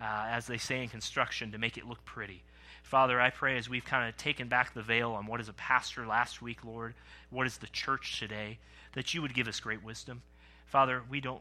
uh, 0.00 0.26
as 0.28 0.46
they 0.46 0.58
say 0.58 0.82
in 0.82 0.88
construction, 0.88 1.52
to 1.52 1.58
make 1.58 1.76
it 1.76 1.86
look 1.86 2.04
pretty. 2.04 2.42
Father, 2.82 3.20
I 3.20 3.30
pray 3.30 3.58
as 3.58 3.68
we've 3.68 3.84
kind 3.84 4.08
of 4.08 4.16
taken 4.16 4.48
back 4.48 4.72
the 4.72 4.82
veil 4.82 5.12
on 5.12 5.26
what 5.26 5.40
is 5.40 5.48
a 5.48 5.52
pastor 5.52 6.06
last 6.06 6.40
week, 6.40 6.64
Lord, 6.64 6.94
what 7.30 7.46
is 7.46 7.58
the 7.58 7.66
church 7.66 8.18
today, 8.18 8.58
that 8.94 9.12
you 9.12 9.20
would 9.20 9.34
give 9.34 9.48
us 9.48 9.60
great 9.60 9.84
wisdom. 9.84 10.22
Father, 10.68 11.02
we 11.08 11.20
don't 11.20 11.40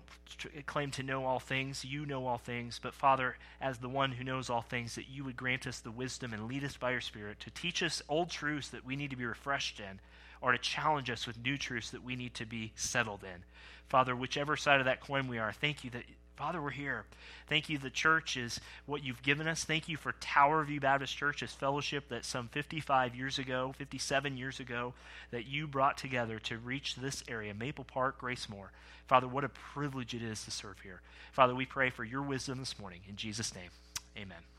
claim 0.68 0.90
to 0.92 1.04
know 1.04 1.26
all 1.26 1.40
things. 1.40 1.84
You 1.84 2.06
know 2.06 2.28
all 2.28 2.38
things. 2.38 2.80
But 2.82 2.94
Father, 2.94 3.36
as 3.60 3.78
the 3.78 3.90
one 3.90 4.14
who 4.14 4.24
knows 4.24 4.50
all 4.50 4.62
things, 4.62 4.96
that 4.96 5.10
you 5.10 5.26
would 5.26 5.36
grant 5.36 5.68
us 5.68 5.80
the 5.80 5.92
wisdom 5.92 6.34
and 6.34 6.48
lead 6.48 6.64
us 6.64 6.78
by 6.78 6.92
your 6.92 7.02
Spirit 7.02 7.42
to 7.42 7.52
teach 7.52 7.84
us 7.84 8.02
old 8.08 8.30
truths 8.30 8.70
that 8.70 8.86
we 8.86 8.96
need 8.96 9.10
to 9.10 9.18
be 9.18 9.26
refreshed 9.26 9.82
in, 9.82 10.00
or 10.40 10.54
to 10.54 10.58
challenge 10.58 11.10
us 11.10 11.28
with 11.28 11.44
new 11.44 11.58
truths 11.58 11.90
that 11.90 12.04
we 12.04 12.16
need 12.16 12.34
to 12.36 12.46
be 12.46 12.72
settled 12.76 13.24
in. 13.24 13.44
Father, 13.90 14.16
whichever 14.16 14.56
side 14.56 14.80
of 14.80 14.86
that 14.86 15.02
coin 15.02 15.28
we 15.28 15.40
are, 15.40 15.52
thank 15.52 15.84
you 15.84 15.90
that 15.90 16.04
Father, 16.38 16.62
we're 16.62 16.70
here. 16.70 17.04
Thank 17.50 17.68
you. 17.68 17.80
The 17.80 17.90
church 17.90 18.38
is 18.38 18.62
what 18.86 19.04
you've 19.04 19.24
given 19.24 19.48
us. 19.48 19.64
Thank 19.64 19.90
you 19.90 19.98
for 19.98 20.12
Tower 20.22 20.64
View 20.64 20.80
Baptist 20.80 21.18
Church 21.18 21.42
as 21.42 21.52
fellowship 21.52 22.10
that 22.10 22.26
some 22.26 22.48
55 22.50 23.16
years 23.16 23.40
ago, 23.40 23.74
57 23.76 24.38
years 24.38 24.60
ago, 24.60 24.94
that 25.32 25.48
you 25.48 25.66
brought 25.68 25.98
together 25.98 26.38
to 26.40 26.60
reach 26.60 26.96
this 26.96 27.24
area, 27.28 27.56
Maple 27.56 27.86
Park, 27.86 28.22
Gracemor. 28.22 28.68
Father, 29.08 29.28
what 29.28 29.46
a 29.46 29.50
privilege 29.50 30.14
it 30.14 30.22
is 30.22 30.44
to 30.44 30.52
serve 30.52 30.80
here. 30.82 31.02
Father, 31.32 31.56
we 31.56 31.66
pray 31.66 31.90
for 31.90 32.04
your 32.04 32.22
wisdom 32.22 32.60
this 32.60 32.78
morning. 32.78 33.02
In 33.10 33.16
Jesus' 33.16 33.56
name, 33.56 33.72
amen. 34.16 34.57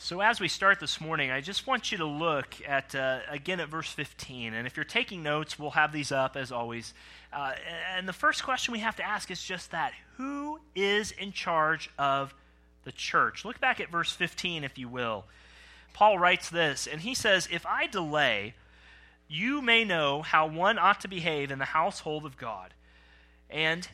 So, 0.00 0.20
as 0.20 0.38
we 0.38 0.46
start 0.46 0.78
this 0.78 1.00
morning, 1.00 1.32
I 1.32 1.40
just 1.40 1.66
want 1.66 1.90
you 1.90 1.98
to 1.98 2.04
look 2.04 2.54
at, 2.64 2.94
uh, 2.94 3.18
again, 3.28 3.58
at 3.58 3.68
verse 3.68 3.90
15. 3.90 4.54
And 4.54 4.64
if 4.64 4.76
you're 4.76 4.84
taking 4.84 5.24
notes, 5.24 5.58
we'll 5.58 5.72
have 5.72 5.90
these 5.90 6.12
up 6.12 6.36
as 6.36 6.52
always. 6.52 6.94
Uh, 7.32 7.54
and 7.96 8.06
the 8.08 8.12
first 8.12 8.44
question 8.44 8.70
we 8.70 8.78
have 8.78 8.94
to 8.96 9.02
ask 9.02 9.28
is 9.28 9.42
just 9.42 9.72
that 9.72 9.92
Who 10.16 10.60
is 10.76 11.10
in 11.10 11.32
charge 11.32 11.90
of 11.98 12.32
the 12.84 12.92
church? 12.92 13.44
Look 13.44 13.58
back 13.58 13.80
at 13.80 13.90
verse 13.90 14.12
15, 14.12 14.62
if 14.62 14.78
you 14.78 14.88
will. 14.88 15.24
Paul 15.94 16.16
writes 16.16 16.48
this, 16.48 16.86
and 16.86 17.00
he 17.00 17.12
says, 17.12 17.48
If 17.50 17.66
I 17.66 17.88
delay, 17.88 18.54
you 19.26 19.60
may 19.60 19.84
know 19.84 20.22
how 20.22 20.46
one 20.46 20.78
ought 20.78 21.00
to 21.00 21.08
behave 21.08 21.50
in 21.50 21.58
the 21.58 21.64
household 21.64 22.24
of 22.24 22.36
God, 22.36 22.72
and 23.50 23.88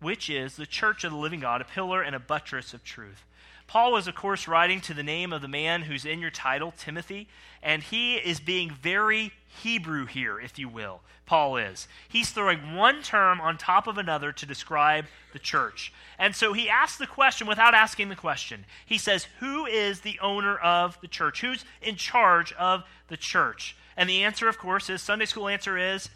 which 0.00 0.30
is 0.30 0.54
the 0.54 0.66
church 0.66 1.02
of 1.02 1.10
the 1.10 1.18
living 1.18 1.40
God, 1.40 1.60
a 1.60 1.64
pillar 1.64 2.00
and 2.00 2.14
a 2.14 2.20
buttress 2.20 2.72
of 2.72 2.84
truth. 2.84 3.24
Paul 3.68 3.92
was, 3.92 4.08
of 4.08 4.14
course, 4.14 4.48
writing 4.48 4.80
to 4.80 4.94
the 4.94 5.02
name 5.02 5.30
of 5.30 5.42
the 5.42 5.46
man 5.46 5.82
who's 5.82 6.06
in 6.06 6.20
your 6.20 6.30
title, 6.30 6.72
Timothy, 6.76 7.28
and 7.62 7.82
he 7.82 8.16
is 8.16 8.40
being 8.40 8.70
very 8.70 9.32
Hebrew 9.62 10.06
here, 10.06 10.40
if 10.40 10.58
you 10.58 10.70
will. 10.70 11.02
Paul 11.26 11.58
is. 11.58 11.86
He's 12.08 12.30
throwing 12.30 12.74
one 12.74 13.02
term 13.02 13.42
on 13.42 13.58
top 13.58 13.86
of 13.86 13.98
another 13.98 14.32
to 14.32 14.46
describe 14.46 15.04
the 15.34 15.38
church. 15.38 15.92
And 16.18 16.34
so 16.34 16.54
he 16.54 16.70
asks 16.70 16.96
the 16.96 17.06
question 17.06 17.46
without 17.46 17.74
asking 17.74 18.08
the 18.08 18.16
question. 18.16 18.64
He 18.86 18.96
says, 18.96 19.28
Who 19.40 19.66
is 19.66 20.00
the 20.00 20.18
owner 20.20 20.56
of 20.56 20.98
the 21.02 21.08
church? 21.08 21.42
Who's 21.42 21.66
in 21.82 21.96
charge 21.96 22.54
of 22.54 22.84
the 23.08 23.18
church? 23.18 23.76
And 23.98 24.08
the 24.08 24.24
answer, 24.24 24.48
of 24.48 24.56
course, 24.56 24.88
is 24.88 25.02
Sunday 25.02 25.26
school 25.26 25.48
answer 25.48 25.76
is 25.76 26.08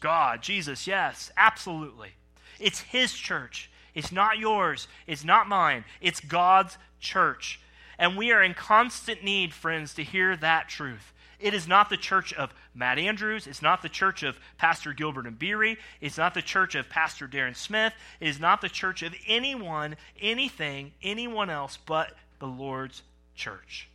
God, 0.00 0.42
Jesus, 0.42 0.88
yes, 0.88 1.30
absolutely. 1.36 2.14
It's 2.58 2.80
his 2.80 3.12
church. 3.12 3.70
It's 3.98 4.12
not 4.12 4.38
yours. 4.38 4.86
It's 5.08 5.24
not 5.24 5.48
mine. 5.48 5.84
It's 6.00 6.20
God's 6.20 6.78
church. 7.00 7.58
And 7.98 8.16
we 8.16 8.30
are 8.30 8.40
in 8.40 8.54
constant 8.54 9.24
need, 9.24 9.52
friends, 9.52 9.92
to 9.94 10.04
hear 10.04 10.36
that 10.36 10.68
truth. 10.68 11.12
It 11.40 11.52
is 11.52 11.66
not 11.66 11.90
the 11.90 11.96
church 11.96 12.32
of 12.34 12.54
Matt 12.76 13.00
Andrews. 13.00 13.48
It's 13.48 13.60
not 13.60 13.82
the 13.82 13.88
church 13.88 14.22
of 14.22 14.38
Pastor 14.56 14.92
Gilbert 14.92 15.26
and 15.26 15.36
Beery. 15.36 15.78
It's 16.00 16.16
not 16.16 16.34
the 16.34 16.42
church 16.42 16.76
of 16.76 16.88
Pastor 16.88 17.26
Darren 17.26 17.56
Smith. 17.56 17.92
It 18.20 18.28
is 18.28 18.38
not 18.38 18.60
the 18.60 18.68
church 18.68 19.02
of 19.02 19.16
anyone, 19.26 19.96
anything, 20.20 20.92
anyone 21.02 21.50
else 21.50 21.76
but 21.84 22.12
the 22.38 22.46
Lord's 22.46 23.02
church. 23.34 23.88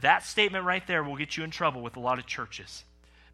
That 0.00 0.24
statement 0.24 0.64
right 0.64 0.84
there 0.88 1.04
will 1.04 1.16
get 1.16 1.36
you 1.36 1.44
in 1.44 1.52
trouble 1.52 1.80
with 1.80 1.96
a 1.96 2.00
lot 2.00 2.18
of 2.18 2.26
churches. 2.26 2.82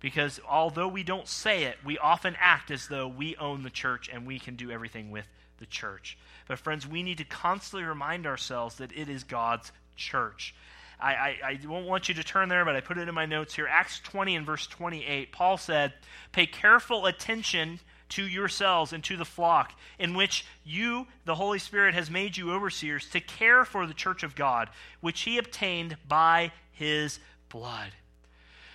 Because 0.01 0.39
although 0.47 0.89
we 0.89 1.03
don't 1.03 1.27
say 1.27 1.65
it, 1.65 1.79
we 1.83 1.97
often 1.97 2.37
act 2.39 2.71
as 2.71 2.89
though 2.89 3.09
we 3.09 3.37
own 3.37 3.63
the 3.63 3.71
church 3.71 4.11
and 4.13 4.27
we 4.27 4.39
can 4.39 4.55
do 4.55 4.71
everything 4.71 5.11
with 5.11 5.25
the 5.59 5.67
church. 5.67 6.19
But, 6.49 6.59
friends, 6.59 6.87
we 6.87 7.03
need 7.03 7.19
to 7.19 7.25
constantly 7.25 7.87
remind 7.87 8.27
ourselves 8.27 8.77
that 8.77 8.93
it 8.93 9.09
is 9.09 9.25
God's 9.25 9.73
church. 9.97 10.55
I, 10.99 11.15
I, 11.15 11.37
I, 11.45 11.67
won't 11.67 11.87
want 11.87 12.09
you 12.09 12.15
to 12.15 12.25
turn 12.25 12.49
there, 12.49 12.65
but 12.65 12.77
I 12.77 12.81
put 12.81 12.99
it 12.99 13.09
in 13.09 13.15
my 13.15 13.27
notes 13.27 13.55
here. 13.55 13.67
Acts 13.69 14.01
20 14.01 14.37
and 14.37 14.47
verse 14.47 14.67
28, 14.67 15.31
Paul 15.31 15.59
said, 15.59 15.93
Pay 16.33 16.47
careful 16.47 17.07
attention 17.07 17.81
to 18.11 18.27
yourselves 18.27 18.93
and 18.93 19.03
to 19.05 19.17
the 19.17 19.25
flock, 19.25 19.73
in 19.99 20.15
which 20.15 20.47
you, 20.65 21.07
the 21.25 21.35
Holy 21.35 21.59
Spirit, 21.59 21.95
has 21.95 22.11
made 22.11 22.37
you 22.37 22.53
overseers 22.53 23.09
to 23.11 23.21
care 23.21 23.65
for 23.65 23.87
the 23.87 23.95
church 23.95 24.23
of 24.23 24.35
God, 24.35 24.71
which 25.01 25.23
he 25.23 25.39
obtained 25.39 25.97
by 26.09 26.53
his 26.73 27.19
blood. 27.49 27.91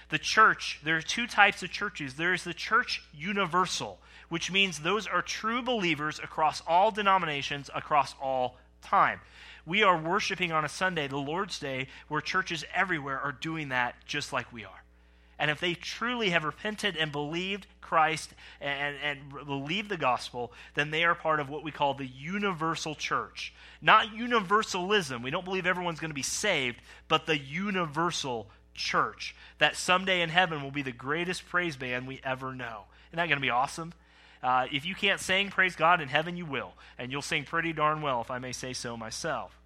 The 0.10 0.20
church, 0.20 0.82
there 0.84 0.98
are 0.98 1.02
two 1.02 1.26
types 1.26 1.64
of 1.64 1.72
churches. 1.72 2.16
There 2.16 2.34
is 2.34 2.44
the 2.44 2.54
church 2.54 3.02
universal, 3.14 4.00
which 4.32 4.50
means 4.50 4.80
those 4.80 5.08
are 5.08 5.22
true 5.22 5.62
believers 5.62 6.18
across 6.18 6.64
all 6.66 6.90
denominations, 6.90 7.70
across 7.76 8.16
all 8.22 8.56
time. 8.82 9.20
We 9.66 9.84
are 9.84 10.02
worshiping 10.02 10.54
on 10.54 10.64
a 10.64 10.70
Sunday, 10.70 11.10
the 11.10 11.18
Lord's 11.18 11.60
Day, 11.60 11.90
where 12.08 12.22
churches 12.22 12.64
everywhere 12.74 13.20
are 13.20 13.34
doing 13.34 13.68
that 13.70 13.96
just 14.06 14.32
like 14.32 14.54
we 14.54 14.64
are. 14.64 14.84
And 15.38 15.52
if 15.52 15.60
they 15.60 15.74
truly 15.74 16.30
have 16.30 16.46
repented 16.46 16.96
and 16.96 17.12
believed 17.12 17.68
Christ 17.82 18.34
and, 18.62 18.96
and 19.04 19.46
believe 19.46 19.90
the 19.90 19.98
gospel, 19.98 20.54
then 20.76 20.92
they 20.92 21.04
are 21.04 21.14
part 21.14 21.42
of 21.42 21.50
what 21.50 21.66
we 21.66 21.72
call 21.72 21.94
the 21.94 22.08
universal 22.08 22.96
church. 22.96 23.54
Not 23.82 24.16
universalism. 24.16 25.24
We 25.24 25.32
don't 25.32 25.44
believe 25.44 25.68
everyone's 25.68 26.00
going 26.00 26.12
to 26.12 26.16
be 26.16 26.22
saved, 26.22 26.78
but 27.10 27.26
the 27.26 27.38
universal 27.38 28.48
church. 28.74 29.36
That 29.58 29.76
someday 29.76 30.22
in 30.22 30.30
heaven 30.30 30.64
will 30.64 30.72
be 30.72 30.84
the 30.84 30.94
greatest 30.94 31.50
praise 31.50 31.76
band 31.76 32.08
we 32.08 32.22
ever 32.24 32.56
know. 32.56 32.86
Isn't 33.10 33.18
that 33.18 33.28
going 33.28 33.40
to 33.40 33.42
be 33.42 33.50
awesome? 33.50 33.92
Uh, 34.44 34.66
if 34.72 34.86
you 34.86 34.96
can't 34.96 35.20
sing, 35.20 35.50
praise 35.50 35.76
God, 35.76 36.02
in 36.02 36.08
heaven 36.08 36.36
you 36.36 36.46
will. 36.46 36.74
And 36.98 37.12
you'll 37.12 37.22
sing 37.22 37.44
pretty 37.44 37.74
darn 37.74 38.02
well, 38.02 38.22
if 38.22 38.32
I 38.32 38.40
may 38.40 38.52
say 38.52 38.74
so 38.74 38.98
myself. 38.98 39.58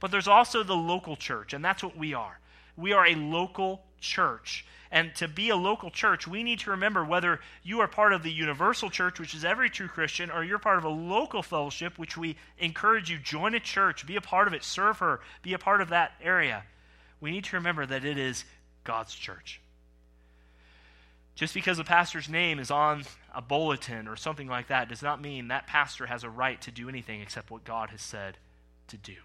But 0.00 0.10
there's 0.10 0.28
also 0.28 0.62
the 0.62 0.76
local 0.76 1.16
church, 1.16 1.52
and 1.52 1.64
that's 1.64 1.82
what 1.82 1.96
we 1.96 2.14
are. 2.14 2.38
We 2.76 2.92
are 2.92 3.06
a 3.06 3.14
local 3.14 3.82
church. 4.00 4.64
And 4.90 5.14
to 5.16 5.26
be 5.26 5.48
a 5.48 5.56
local 5.56 5.90
church, 5.90 6.28
we 6.28 6.44
need 6.44 6.60
to 6.60 6.70
remember 6.70 7.04
whether 7.04 7.40
you 7.64 7.80
are 7.80 7.88
part 7.88 8.12
of 8.12 8.22
the 8.22 8.30
universal 8.30 8.90
church, 8.90 9.18
which 9.18 9.34
is 9.34 9.44
every 9.44 9.68
true 9.68 9.88
Christian, 9.88 10.30
or 10.30 10.44
you're 10.44 10.58
part 10.58 10.78
of 10.78 10.84
a 10.84 10.88
local 10.88 11.42
fellowship, 11.42 11.98
which 11.98 12.16
we 12.16 12.36
encourage 12.58 13.10
you 13.10 13.18
join 13.18 13.54
a 13.54 13.60
church, 13.60 14.06
be 14.06 14.14
a 14.14 14.20
part 14.20 14.46
of 14.46 14.54
it, 14.54 14.62
serve 14.62 14.98
her, 14.98 15.20
be 15.42 15.52
a 15.52 15.58
part 15.58 15.80
of 15.80 15.88
that 15.88 16.12
area. 16.22 16.62
We 17.20 17.32
need 17.32 17.44
to 17.44 17.56
remember 17.56 17.86
that 17.86 18.04
it 18.04 18.18
is 18.18 18.44
God's 18.84 19.14
church. 19.14 19.60
Just 21.34 21.54
because 21.54 21.80
a 21.80 21.84
pastor's 21.84 22.28
name 22.28 22.60
is 22.60 22.70
on 22.70 23.02
a 23.34 23.42
bulletin 23.42 24.08
or 24.08 24.16
something 24.16 24.48
like 24.48 24.68
that 24.68 24.88
does 24.88 25.02
not 25.02 25.20
mean 25.20 25.48
that 25.48 25.66
pastor 25.66 26.06
has 26.06 26.24
a 26.24 26.30
right 26.30 26.60
to 26.62 26.70
do 26.70 26.88
anything 26.88 27.20
except 27.20 27.50
what 27.50 27.64
God 27.64 27.90
has 27.90 28.02
said 28.02 28.38
to 28.88 28.96
do. 28.96 29.16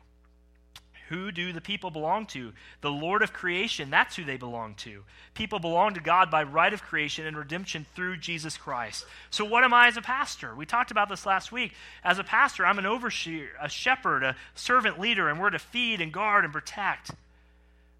Who 1.10 1.32
do 1.32 1.52
the 1.52 1.62
people 1.62 1.90
belong 1.90 2.28
to? 2.28 2.54
The 2.82 2.92
Lord 2.92 3.24
of 3.24 3.34
creation, 3.34 3.90
that's 3.90 4.16
who 4.16 4.24
they 4.24 4.38
belong 4.38 4.76
to. 4.76 5.04
People 5.34 5.58
belong 5.58 5.96
to 5.96 6.00
God 6.00 6.30
by 6.30 6.44
right 6.44 6.72
of 6.72 6.84
creation 6.84 7.26
and 7.26 7.36
redemption 7.36 7.88
through 7.96 8.18
Jesus 8.18 8.58
Christ. 8.58 9.06
So, 9.32 9.44
what 9.44 9.64
am 9.64 9.74
I 9.74 9.88
as 9.88 9.98
a 9.98 10.04
pastor? 10.04 10.54
We 10.56 10.68
talked 10.68 10.92
about 10.92 11.10
this 11.10 11.26
last 11.26 11.52
week. 11.52 11.74
As 12.04 12.20
a 12.20 12.24
pastor, 12.24 12.64
I'm 12.64 12.78
an 12.78 12.86
overseer, 12.86 13.50
a 13.60 13.68
shepherd, 13.68 14.24
a 14.24 14.36
servant 14.54 15.00
leader, 15.00 15.30
and 15.30 15.40
we're 15.40 15.50
to 15.50 15.58
feed 15.58 16.00
and 16.00 16.14
guard 16.14 16.44
and 16.44 16.54
protect. 16.54 17.10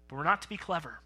But 0.06 0.16
we're 0.16 0.22
not 0.22 0.42
to 0.42 0.48
be 0.48 0.56
clever. 0.56 1.00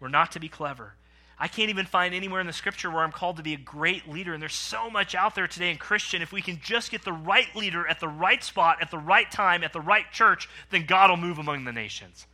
We're 0.00 0.08
not 0.08 0.32
to 0.32 0.40
be 0.40 0.48
clever. 0.48 0.94
I 1.42 1.48
can't 1.48 1.70
even 1.70 1.86
find 1.86 2.14
anywhere 2.14 2.42
in 2.42 2.46
the 2.46 2.52
scripture 2.52 2.90
where 2.90 3.02
I'm 3.02 3.12
called 3.12 3.38
to 3.38 3.42
be 3.42 3.54
a 3.54 3.58
great 3.58 4.06
leader. 4.06 4.34
And 4.34 4.42
there's 4.42 4.54
so 4.54 4.90
much 4.90 5.14
out 5.14 5.34
there 5.34 5.48
today 5.48 5.70
in 5.70 5.78
Christian. 5.78 6.20
If 6.20 6.32
we 6.32 6.42
can 6.42 6.60
just 6.62 6.90
get 6.90 7.02
the 7.02 7.14
right 7.14 7.48
leader 7.56 7.86
at 7.86 7.98
the 7.98 8.08
right 8.08 8.44
spot, 8.44 8.82
at 8.82 8.90
the 8.90 8.98
right 8.98 9.30
time, 9.30 9.64
at 9.64 9.72
the 9.72 9.80
right 9.80 10.04
church, 10.12 10.50
then 10.70 10.84
God 10.84 11.08
will 11.08 11.16
move 11.16 11.38
among 11.38 11.64
the 11.64 11.72
nations. 11.72 12.26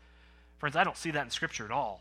Friends, 0.59 0.75
I 0.75 0.83
don't 0.83 0.97
see 0.97 1.13
that 1.13 1.25
in 1.25 1.31
scripture 1.31 1.65
at 1.65 1.71
all. 1.71 2.01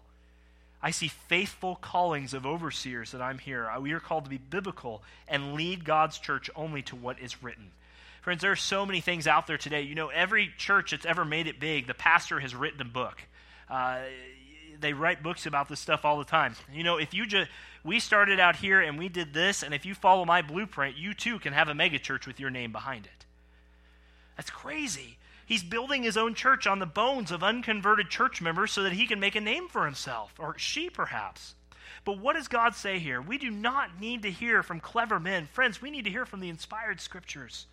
I 0.82 0.90
see 0.92 1.08
faithful 1.08 1.76
callings 1.76 2.34
of 2.34 2.46
overseers 2.46 3.12
that 3.12 3.22
I'm 3.22 3.38
here. 3.38 3.70
We 3.80 3.92
are 3.92 4.00
called 4.00 4.24
to 4.24 4.30
be 4.30 4.38
biblical 4.38 5.04
and 5.28 5.54
lead 5.54 5.86
God's 5.86 6.18
church 6.18 6.50
only 6.56 6.82
to 6.84 6.96
what 6.96 7.20
is 7.20 7.44
written. 7.44 7.72
Friends, 8.22 8.42
there 8.42 8.52
are 8.52 8.56
so 8.56 8.84
many 8.84 9.02
things 9.02 9.28
out 9.28 9.46
there 9.46 9.58
today. 9.58 9.82
You 9.82 9.94
know, 9.94 10.08
every 10.08 10.52
church 10.58 10.92
that's 10.92 11.06
ever 11.06 11.24
made 11.24 11.46
it 11.46 11.60
big, 11.60 11.86
the 11.86 11.94
pastor 11.94 12.40
has 12.40 12.56
written 12.56 12.82
a 12.82 12.86
book. 12.86 13.22
Uh, 13.70 14.00
they 14.80 14.94
write 14.94 15.24
books 15.24 15.46
about 15.46 15.70
this 15.70 15.80
stuff 15.80 16.06
all 16.06 16.18
the 16.18 16.26
time. 16.26 16.56
You 16.72 16.84
know, 16.84 16.98
if 16.98 17.14
you 17.14 17.26
just 17.26 17.50
we 17.84 18.00
started 18.00 18.40
out 18.40 18.56
here 18.56 18.82
and 18.82 18.98
we 18.98 19.10
did 19.10 19.34
this, 19.34 19.64
and 19.64 19.74
if 19.74 19.86
you 19.86 19.94
follow 19.94 20.26
my 20.26 20.42
blueprint, 20.42 20.98
you 20.98 21.14
too 21.14 21.40
can 21.40 21.54
have 21.54 21.70
a 21.70 21.74
megachurch 21.74 22.26
with 22.26 22.40
your 22.40 22.50
name 22.50 22.72
behind 22.72 23.06
it. 23.06 23.26
That's 24.38 24.50
crazy. 24.50 25.18
He's 25.46 25.64
building 25.64 26.04
his 26.04 26.18
own 26.18 26.34
church 26.34 26.66
on 26.66 26.80
the 26.80 26.88
bones 26.88 27.32
of 27.32 27.44
unconverted 27.44 28.10
church 28.10 28.42
members 28.42 28.72
so 28.72 28.82
that 28.84 28.94
he 28.94 29.06
can 29.06 29.20
make 29.20 29.36
a 29.36 29.42
name 29.42 29.68
for 29.68 29.86
himself, 29.86 30.34
or 30.40 30.58
she 30.58 30.90
perhaps. 30.90 31.54
But 32.04 32.20
what 32.20 32.34
does 32.34 32.48
God 32.48 32.76
say 32.76 33.00
here? 33.00 33.22
We 33.22 33.38
do 33.38 33.52
not 33.52 34.00
need 34.00 34.24
to 34.24 34.32
hear 34.32 34.64
from 34.64 34.80
clever 34.80 35.20
men. 35.20 35.48
Friends, 35.48 35.82
we 35.82 35.92
need 35.92 36.06
to 36.06 36.12
hear 36.12 36.26
from 36.26 36.40
the 36.40 36.50
inspired 36.50 37.00
scriptures. 37.00 37.68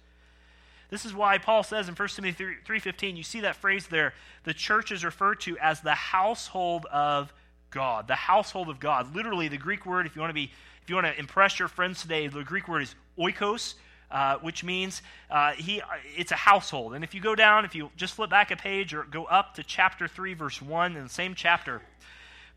This 0.93 1.07
is 1.07 1.15
why 1.15 1.39
Paul 1.39 1.63
says 1.63 1.89
in 1.89 1.95
1 1.95 2.09
Timothy 2.09 2.59
3:15, 2.67 3.17
you 3.17 3.23
see 3.23 3.41
that 3.41 3.57
phrase 3.57 3.87
there, 3.87 4.13
the 4.45 4.53
church 4.53 4.93
is 4.93 5.07
referred 5.07 5.41
to 5.41 5.57
as 5.57 5.81
the 5.81 5.95
household 5.95 6.85
of 6.93 7.33
God. 7.71 8.09
The 8.09 8.15
household 8.15 8.69
of 8.69 8.79
God. 8.79 9.15
Literally 9.17 9.49
the 9.49 9.57
Greek 9.57 9.87
word 9.87 10.05
if 10.05 10.15
you 10.15 10.21
want 10.21 10.29
to 10.29 10.35
be 10.35 10.53
if 10.83 10.91
you 10.91 10.95
want 10.97 11.07
to 11.07 11.19
impress 11.19 11.59
your 11.59 11.69
friends 11.69 12.03
today, 12.03 12.27
the 12.27 12.45
Greek 12.45 12.69
word 12.69 12.83
is 12.83 12.95
oikos, 13.19 13.73
uh, 14.11 14.37
which 14.41 14.65
means 14.65 15.01
uh, 15.31 15.53
he, 15.53 15.81
it's 16.15 16.31
a 16.31 16.37
household. 16.37 16.93
And 16.93 17.03
if 17.03 17.15
you 17.15 17.23
go 17.23 17.35
down, 17.35 17.65
if 17.65 17.75
you 17.75 17.91
just 17.97 18.13
flip 18.13 18.29
back 18.29 18.51
a 18.51 18.57
page 18.57 18.93
or 18.93 19.05
go 19.05 19.25
up 19.25 19.55
to 19.55 19.63
chapter 19.63 20.07
3, 20.07 20.35
verse 20.35 20.61
1, 20.61 20.95
in 20.95 21.05
the 21.05 21.09
same 21.09 21.35
chapter, 21.35 21.81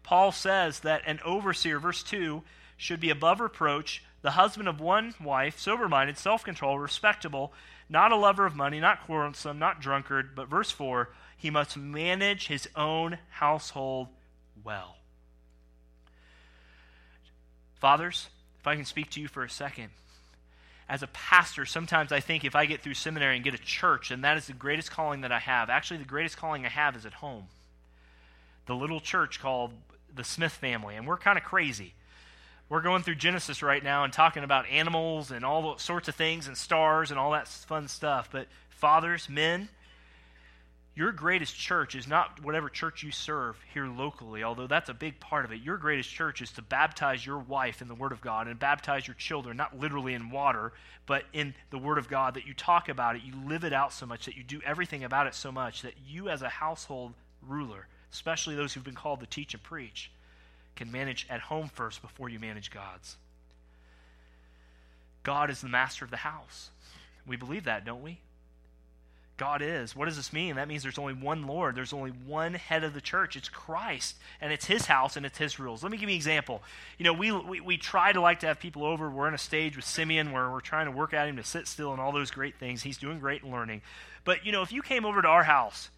Paul 0.03 0.33
says 0.33 0.81
that 0.81 1.03
an 1.05 1.21
overseer, 1.23 1.79
verse 1.79 2.03
2, 2.03 2.43
should 2.75 2.99
be 2.99 3.11
above 3.11 3.39
reproach, 3.39 4.03
the 4.23 4.31
husband 4.31 4.67
of 4.67 4.81
one 4.81 5.13
wife, 5.23 5.57
sober 5.57 5.87
minded, 5.87 6.17
self 6.17 6.43
controlled, 6.43 6.81
respectable, 6.81 7.53
not 7.89 8.11
a 8.11 8.15
lover 8.15 8.45
of 8.45 8.55
money, 8.55 8.79
not 8.79 9.05
quarrelsome, 9.05 9.59
not 9.59 9.81
drunkard, 9.81 10.35
but 10.35 10.47
verse 10.47 10.71
4 10.71 11.09
he 11.37 11.49
must 11.49 11.77
manage 11.77 12.47
his 12.47 12.67
own 12.75 13.17
household 13.29 14.07
well. 14.63 14.95
Fathers, 17.75 18.29
if 18.59 18.67
I 18.67 18.75
can 18.75 18.85
speak 18.85 19.11
to 19.11 19.21
you 19.21 19.27
for 19.27 19.43
a 19.43 19.49
second. 19.49 19.89
As 20.87 21.03
a 21.03 21.07
pastor, 21.07 21.65
sometimes 21.65 22.11
I 22.11 22.19
think 22.19 22.45
if 22.45 22.55
I 22.55 22.65
get 22.65 22.81
through 22.81 22.93
seminary 22.93 23.35
and 23.35 23.43
get 23.43 23.53
a 23.53 23.59
church, 23.59 24.11
and 24.11 24.23
that 24.23 24.37
is 24.37 24.47
the 24.47 24.53
greatest 24.53 24.91
calling 24.91 25.21
that 25.21 25.31
I 25.31 25.39
have. 25.39 25.69
Actually, 25.69 25.97
the 25.97 26.05
greatest 26.05 26.37
calling 26.37 26.65
I 26.65 26.69
have 26.69 26.95
is 26.95 27.05
at 27.05 27.13
home. 27.13 27.45
The 28.65 28.75
little 28.75 28.99
church 28.99 29.39
called 29.39 29.73
the 30.13 30.23
Smith 30.23 30.53
family, 30.53 30.95
and 30.95 31.05
we're 31.05 31.17
kind 31.17 31.37
of 31.37 31.43
crazy. 31.43 31.93
We're 32.67 32.81
going 32.81 33.03
through 33.03 33.15
Genesis 33.15 33.61
right 33.61 33.83
now 33.83 34.05
and 34.05 34.11
talking 34.11 34.43
about 34.43 34.67
animals 34.69 35.29
and 35.29 35.45
all 35.45 35.77
sorts 35.77 36.07
of 36.07 36.15
things 36.15 36.47
and 36.47 36.57
stars 36.57 37.11
and 37.11 37.19
all 37.19 37.31
that 37.31 37.47
fun 37.47 37.87
stuff. 37.87 38.29
But 38.31 38.47
fathers, 38.69 39.29
men, 39.29 39.69
your 40.95 41.11
greatest 41.11 41.55
church 41.55 41.93
is 41.93 42.07
not 42.07 42.41
whatever 42.41 42.67
church 42.67 43.03
you 43.03 43.11
serve 43.11 43.55
here 43.73 43.85
locally, 43.85 44.43
although 44.43 44.65
that's 44.65 44.89
a 44.89 44.95
big 44.95 45.19
part 45.19 45.45
of 45.45 45.51
it. 45.51 45.61
Your 45.61 45.77
greatest 45.77 46.09
church 46.09 46.41
is 46.41 46.51
to 46.53 46.63
baptize 46.63 47.23
your 47.23 47.37
wife 47.37 47.83
in 47.83 47.87
the 47.87 47.93
Word 47.93 48.11
of 48.11 48.21
God 48.21 48.47
and 48.47 48.57
baptize 48.57 49.05
your 49.05 49.15
children, 49.15 49.57
not 49.57 49.77
literally 49.77 50.15
in 50.15 50.31
water, 50.31 50.73
but 51.05 51.25
in 51.33 51.53
the 51.69 51.77
Word 51.77 51.99
of 51.99 52.07
God, 52.07 52.33
that 52.33 52.47
you 52.47 52.55
talk 52.55 52.89
about 52.89 53.15
it, 53.15 53.21
you 53.23 53.33
live 53.45 53.63
it 53.63 53.73
out 53.73 53.93
so 53.93 54.07
much, 54.07 54.25
that 54.25 54.37
you 54.37 54.43
do 54.43 54.61
everything 54.65 55.03
about 55.03 55.27
it 55.27 55.35
so 55.35 55.51
much, 55.51 55.83
that 55.83 55.93
you 56.07 56.29
as 56.29 56.41
a 56.41 56.49
household 56.49 57.13
ruler, 57.47 57.87
especially 58.11 58.55
those 58.55 58.73
who've 58.73 58.83
been 58.83 58.95
called 58.95 59.19
to 59.19 59.27
teach 59.27 59.53
and 59.53 59.61
preach, 59.61 60.09
can 60.75 60.91
manage 60.91 61.25
at 61.29 61.41
home 61.41 61.69
first 61.73 62.01
before 62.01 62.29
you 62.29 62.39
manage 62.39 62.71
God's. 62.71 63.17
God 65.23 65.49
is 65.49 65.61
the 65.61 65.69
master 65.69 66.05
of 66.05 66.11
the 66.11 66.17
house. 66.17 66.69
We 67.25 67.35
believe 67.35 67.63
that, 67.63 67.85
don't 67.85 68.03
we? 68.03 68.19
God 69.37 69.61
is. 69.61 69.95
What 69.95 70.05
does 70.05 70.15
this 70.15 70.31
mean? 70.31 70.55
That 70.55 70.69
means 70.69 70.81
there's 70.83 70.99
only 70.99 71.13
one 71.13 71.45
Lord. 71.45 71.75
There's 71.75 71.91
only 71.91 72.11
one 72.11 72.53
head 72.53 72.85
of 72.85 72.93
the 72.93 73.01
church. 73.01 73.35
It's 73.35 73.49
Christ, 73.49 74.15
and 74.39 74.53
it's 74.53 74.65
His 74.65 74.85
house 74.85 75.17
and 75.17 75.25
it's 75.25 75.37
His 75.37 75.59
rules. 75.59 75.83
Let 75.83 75.91
me 75.91 75.97
give 75.97 76.09
you 76.09 76.13
an 76.13 76.17
example. 76.17 76.63
You 76.97 77.03
know, 77.03 77.13
we, 77.13 77.31
we, 77.33 77.59
we 77.59 77.77
try 77.77 78.13
to 78.13 78.21
like 78.21 78.39
to 78.41 78.47
have 78.47 78.59
people 78.59 78.85
over. 78.85 79.09
We're 79.09 79.27
in 79.27 79.33
a 79.33 79.39
stage 79.39 79.75
with 79.75 79.83
Simeon 79.83 80.31
where 80.31 80.49
we're 80.49 80.61
trying 80.61 80.85
to 80.85 80.91
work 80.91 81.13
at 81.13 81.27
him 81.27 81.35
to 81.35 81.43
sit 81.43 81.67
still 81.67 81.91
and 81.91 81.99
all 81.99 82.13
those 82.13 82.31
great 82.31 82.57
things. 82.57 82.83
He's 82.83 82.97
doing 82.97 83.19
great 83.19 83.43
and 83.43 83.51
learning. 83.51 83.81
But, 84.23 84.45
you 84.45 84.53
know, 84.53 84.61
if 84.61 84.71
you 84.71 84.81
came 84.81 85.05
over 85.05 85.21
to 85.21 85.27
our 85.27 85.43
house 85.43 85.89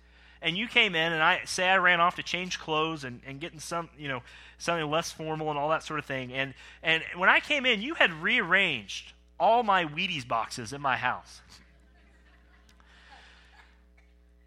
and 0.42 0.58
you 0.58 0.68
came 0.68 0.96
in 0.96 1.14
and 1.14 1.22
I 1.22 1.42
say 1.46 1.68
I 1.68 1.78
ran 1.78 2.00
off 2.00 2.16
to 2.16 2.24
change 2.24 2.60
clothes 2.60 3.04
and, 3.04 3.22
and 3.26 3.40
getting 3.40 3.60
some, 3.60 3.90
you 3.98 4.08
know, 4.08 4.22
something 4.58 4.90
less 4.90 5.12
formal 5.12 5.50
and 5.50 5.58
all 5.58 5.70
that 5.70 5.84
sort 5.84 6.00
of 6.00 6.06
thing. 6.06 6.34
And 6.34 6.54
and 6.84 7.04
when 7.16 7.30
I 7.30 7.40
came 7.40 7.66
in, 7.66 7.82
you 7.82 7.96
had 7.96 8.14
rearranged 8.14 9.14
all 9.40 9.64
my 9.64 9.86
Wheaties 9.86 10.28
boxes 10.28 10.74
in 10.74 10.82
my 10.82 10.98
house. 10.98 11.42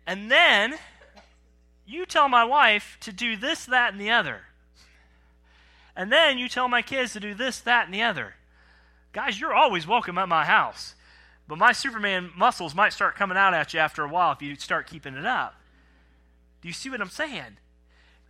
And 0.06 0.30
then 0.30 0.74
you 1.86 2.06
tell 2.06 2.28
my 2.28 2.44
wife 2.44 2.96
to 3.00 3.12
do 3.12 3.36
this, 3.36 3.64
that, 3.66 3.92
and 3.92 4.00
the 4.00 4.10
other. 4.10 4.42
And 5.94 6.10
then 6.10 6.38
you 6.38 6.48
tell 6.48 6.68
my 6.68 6.82
kids 6.82 7.12
to 7.12 7.20
do 7.20 7.34
this, 7.34 7.60
that, 7.60 7.86
and 7.86 7.94
the 7.94 8.02
other. 8.02 8.34
Guys, 9.12 9.40
you're 9.40 9.54
always 9.54 9.86
welcome 9.86 10.18
at 10.18 10.28
my 10.28 10.44
house. 10.44 10.94
But 11.46 11.58
my 11.58 11.72
Superman 11.72 12.30
muscles 12.36 12.74
might 12.74 12.92
start 12.92 13.16
coming 13.16 13.36
out 13.36 13.54
at 13.54 13.74
you 13.74 13.80
after 13.80 14.04
a 14.04 14.08
while 14.08 14.32
if 14.32 14.40
you 14.40 14.54
start 14.54 14.86
keeping 14.86 15.14
it 15.14 15.26
up. 15.26 15.59
Do 16.62 16.68
you 16.68 16.74
see 16.74 16.90
what 16.90 17.00
I'm 17.00 17.10
saying? 17.10 17.58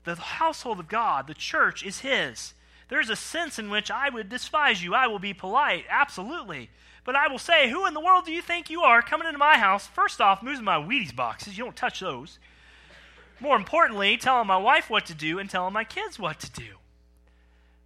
The 0.05 0.15
household 0.17 0.81
of 0.81 0.89
God, 0.89 1.27
the 1.27 1.35
church, 1.35 1.85
is 1.85 2.01
His. 2.01 2.55
There's 2.89 3.11
a 3.11 3.17
sense 3.17 3.59
in 3.59 3.71
which 3.71 3.91
I 3.91 4.09
would 4.09 4.29
despise 4.29 4.83
you. 4.83 4.95
I 4.95 5.07
will 5.07 5.19
be 5.19 5.35
polite, 5.35 5.85
absolutely. 5.89 6.71
But 7.05 7.17
I 7.17 7.29
will 7.29 7.39
say, 7.39 7.71
Who 7.71 7.87
in 7.87 7.95
the 7.95 8.01
world 8.01 8.25
do 8.25 8.33
you 8.33 8.43
think 8.43 8.69
you 8.69 8.83
are 8.83 9.03
coming 9.03 9.27
into 9.27 9.39
my 9.39 9.59
house? 9.59 9.87
First 9.87 10.21
off, 10.21 10.43
moving 10.43 10.65
my 10.65 10.77
Wheaties 10.77 11.15
boxes. 11.15 11.57
You 11.57 11.65
don't 11.65 11.77
touch 11.77 12.01
those. 12.01 12.39
More 13.39 13.57
importantly, 13.57 14.17
telling 14.17 14.47
my 14.47 14.59
wife 14.59 14.91
what 14.91 15.07
to 15.07 15.15
do 15.15 15.39
and 15.39 15.49
telling 15.49 15.73
my 15.73 15.85
kids 15.85 16.19
what 16.19 16.41
to 16.41 16.51
do. 16.51 16.77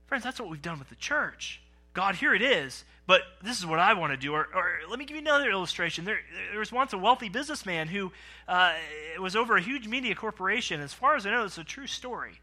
Friends, 0.07 0.25
that's 0.25 0.41
what 0.41 0.51
we've 0.51 0.63
done 0.63 0.79
with 0.79 0.89
the 0.89 0.97
church. 0.97 1.61
God, 1.93 2.17
here 2.17 2.35
it 2.35 2.43
is, 2.43 2.85
but 3.07 3.23
this 3.43 3.59
is 3.59 3.67
what 3.67 3.79
I 3.79 3.95
want 3.95 4.13
to 4.13 4.17
do. 4.17 4.33
Or, 4.33 4.49
or 4.55 4.81
let 4.89 4.99
me 4.99 5.05
give 5.05 5.17
you 5.17 5.23
another 5.23 5.51
illustration. 5.51 6.05
There, 6.05 6.21
there 6.51 6.59
was 6.59 6.73
once 6.73 6.93
a 6.93 6.99
wealthy 6.99 7.29
businessman 7.29 7.89
who 7.89 8.13
uh, 8.49 8.73
was 9.21 9.37
over 9.37 9.57
a 9.57 9.61
huge 9.61 9.87
media 9.87 10.15
corporation. 10.15 10.81
As 10.81 10.95
far 10.95 11.17
as 11.17 11.27
I 11.27 11.31
know, 11.31 11.45
it's 11.45 11.59
a 11.59 11.65
true 11.65 11.87
story. 11.87 12.41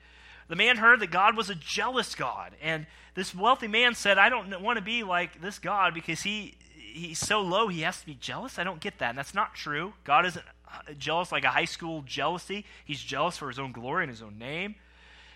The 0.48 0.56
man 0.56 0.78
heard 0.78 1.00
that 1.00 1.12
God 1.12 1.38
was 1.38 1.50
a 1.50 1.56
jealous 1.56 2.14
God, 2.14 2.52
and 2.62 2.86
this 3.16 3.34
wealthy 3.34 3.70
man 3.70 3.96
said, 3.96 4.18
"I 4.18 4.28
don't 4.28 4.62
want 4.62 4.78
to 4.78 4.84
be 4.84 5.02
like 5.02 5.42
this 5.42 5.60
God 5.60 5.94
because 5.94 6.22
he 6.24 6.56
he's 6.76 7.20
so 7.20 7.42
low 7.42 7.70
he 7.70 7.82
has 7.82 8.02
to 8.02 8.06
be 8.06 8.16
jealous. 8.16 8.60
I 8.60 8.66
don't 8.66 8.82
get 8.82 9.00
that, 9.00 9.10
and 9.12 9.18
that's 9.18 9.34
not 9.34 9.56
true. 9.56 9.94
God 10.04 10.26
isn't 10.26 10.46
uh, 10.68 10.94
jealous 11.00 11.32
like 11.32 11.46
a 11.46 11.50
high 11.50 11.66
school 11.66 12.04
jealousy. 12.06 12.66
He's 12.84 13.02
jealous 13.02 13.38
for 13.38 13.48
his 13.48 13.60
own 13.60 13.72
glory 13.72 14.04
and 14.04 14.12
his 14.12 14.22
own 14.22 14.38
name." 14.38 14.76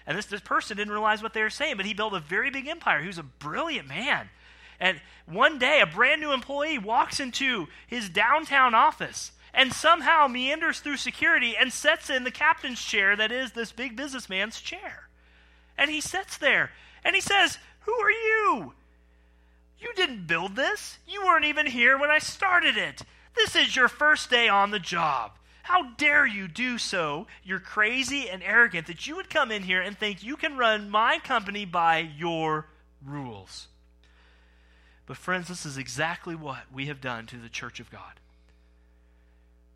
And 0.08 0.18
this, 0.18 0.26
this 0.26 0.42
person 0.42 0.78
didn't 0.78 0.94
realize 0.94 1.24
what 1.24 1.34
they 1.34 1.42
were 1.42 1.50
saying, 1.50 1.78
but 1.78 1.86
he 1.86 1.94
built 1.94 2.14
a 2.14 2.20
very 2.20 2.52
big 2.52 2.68
empire. 2.68 3.02
He 3.02 3.08
was 3.08 3.18
a 3.18 3.24
brilliant 3.24 3.88
man. 3.88 4.30
And 4.80 5.02
one 5.26 5.58
day, 5.58 5.82
a 5.82 5.86
brand 5.86 6.22
new 6.22 6.34
employee 6.34 6.78
walks 6.78 7.20
into 7.20 7.68
his 7.88 8.10
downtown 8.10 8.76
office 8.76 9.32
and 9.54 9.74
somehow 9.74 10.28
meanders 10.28 10.80
through 10.80 10.98
security 10.98 11.56
and 11.58 11.72
sits 11.72 12.10
in 12.10 12.24
the 12.24 12.32
captain's 12.32 12.84
chair 12.84 13.16
that 13.16 13.32
is 13.32 13.54
this 13.54 13.72
big 13.72 13.96
businessman's 13.96 14.60
chair. 14.60 15.08
And 15.78 15.90
he 15.90 16.02
sits 16.02 16.38
there 16.38 16.72
and 17.04 17.16
he 17.16 17.22
says, 17.22 17.58
Who 17.82 17.94
are 17.94 18.12
you? 18.12 18.74
You 19.80 19.94
didn't 19.96 20.28
build 20.28 20.56
this. 20.56 20.98
You 21.08 21.24
weren't 21.26 21.46
even 21.46 21.66
here 21.68 21.98
when 21.98 22.10
I 22.10 22.20
started 22.20 22.78
it. 22.78 23.02
This 23.36 23.56
is 23.56 23.76
your 23.76 23.88
first 23.88 24.30
day 24.30 24.48
on 24.48 24.72
the 24.72 24.80
job. 24.80 25.32
How 25.64 25.92
dare 25.98 26.28
you 26.28 26.48
do 26.48 26.78
so? 26.78 27.28
You're 27.44 27.60
crazy 27.60 28.30
and 28.30 28.44
arrogant 28.44 28.88
that 28.88 29.08
you 29.08 29.16
would 29.16 29.30
come 29.30 29.52
in 29.52 29.64
here 29.64 29.82
and 29.82 29.98
think 29.98 30.24
you 30.24 30.38
can 30.38 30.58
run 30.58 30.90
my 30.90 31.20
company 31.20 31.66
by 31.66 32.00
your 32.00 32.68
rules. 33.04 33.68
But, 35.06 35.18
friends, 35.18 35.48
this 35.48 35.65
is 35.65 35.78
exactly 35.78 36.36
what 36.36 36.63
we 36.74 36.88
have 36.88 37.02
done 37.02 37.26
to 37.28 37.38
the 37.38 37.50
church 37.50 37.80
of 37.80 37.91
God. 37.91 38.20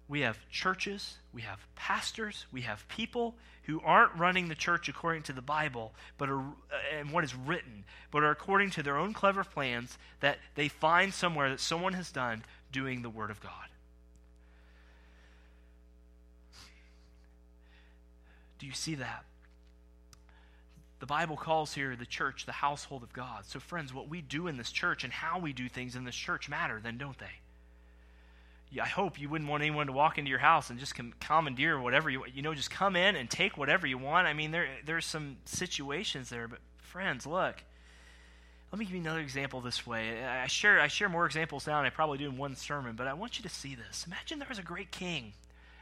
We 0.07 0.21
have 0.21 0.39
churches, 0.49 1.17
we 1.31 1.43
have 1.43 1.59
pastors, 1.75 2.47
we 2.51 2.61
have 2.61 2.87
people 2.87 3.35
who 3.63 3.79
aren't 3.81 4.15
running 4.15 4.47
the 4.47 4.55
church 4.55 4.89
according 4.89 5.21
to 5.23 5.33
the 5.33 5.41
Bible 5.43 5.93
but 6.17 6.29
are, 6.29 6.39
uh, 6.39 6.97
and 6.97 7.11
what 7.11 7.23
is 7.23 7.35
written, 7.35 7.83
but 8.09 8.23
are 8.23 8.31
according 8.31 8.71
to 8.71 8.81
their 8.81 8.97
own 8.97 9.13
clever 9.13 9.43
plans 9.43 9.99
that 10.19 10.39
they 10.55 10.67
find 10.67 11.13
somewhere 11.13 11.51
that 11.51 11.59
someone 11.59 11.93
has 11.93 12.11
done 12.11 12.43
doing 12.71 13.03
the 13.03 13.09
Word 13.09 13.29
of 13.29 13.39
God. 13.39 13.51
Do 18.57 18.65
you 18.65 18.73
see 18.73 18.95
that? 18.95 19.25
The 20.99 21.05
Bible 21.05 21.37
calls 21.37 21.73
here 21.73 21.95
the 21.95 22.05
church 22.05 22.45
the 22.45 22.51
household 22.51 23.03
of 23.03 23.13
God. 23.13 23.45
So, 23.45 23.59
friends, 23.59 23.93
what 23.93 24.09
we 24.09 24.21
do 24.21 24.47
in 24.47 24.57
this 24.57 24.71
church 24.71 25.03
and 25.03 25.13
how 25.13 25.39
we 25.39 25.53
do 25.53 25.69
things 25.69 25.95
in 25.95 26.03
this 26.03 26.15
church 26.15 26.49
matter, 26.49 26.79
then, 26.83 26.97
don't 26.97 27.17
they? 27.17 27.39
I 28.81 28.85
hope 28.87 29.19
you 29.19 29.29
wouldn't 29.29 29.49
want 29.49 29.63
anyone 29.63 29.87
to 29.87 29.93
walk 29.93 30.19
into 30.19 30.29
your 30.29 30.39
house 30.39 30.69
and 30.69 30.77
just 30.77 30.93
commandeer 31.19 31.79
whatever 31.79 32.09
you 32.09 32.23
you 32.31 32.43
know, 32.43 32.53
just 32.53 32.69
come 32.69 32.95
in 32.95 33.15
and 33.15 33.27
take 33.27 33.57
whatever 33.57 33.87
you 33.87 33.97
want. 33.97 34.27
I 34.27 34.33
mean, 34.33 34.51
there 34.51 34.67
there's 34.85 35.07
some 35.07 35.37
situations 35.45 36.29
there, 36.29 36.47
but 36.47 36.59
friends, 36.77 37.25
look. 37.25 37.63
Let 38.71 38.77
me 38.77 38.85
give 38.85 38.93
you 38.93 39.01
another 39.01 39.21
example 39.21 39.61
this 39.61 39.87
way. 39.87 40.23
I 40.23 40.45
share 40.45 40.79
I 40.79 40.87
share 40.87 41.09
more 41.09 41.25
examples 41.25 41.65
now 41.65 41.77
than 41.77 41.87
I 41.87 41.89
probably 41.89 42.19
do 42.19 42.29
in 42.29 42.37
one 42.37 42.55
sermon, 42.55 42.95
but 42.95 43.07
I 43.07 43.13
want 43.13 43.39
you 43.39 43.43
to 43.43 43.49
see 43.49 43.73
this. 43.73 44.03
Imagine 44.05 44.37
there 44.37 44.47
was 44.47 44.59
a 44.59 44.63
great 44.63 44.91
king, 44.91 45.33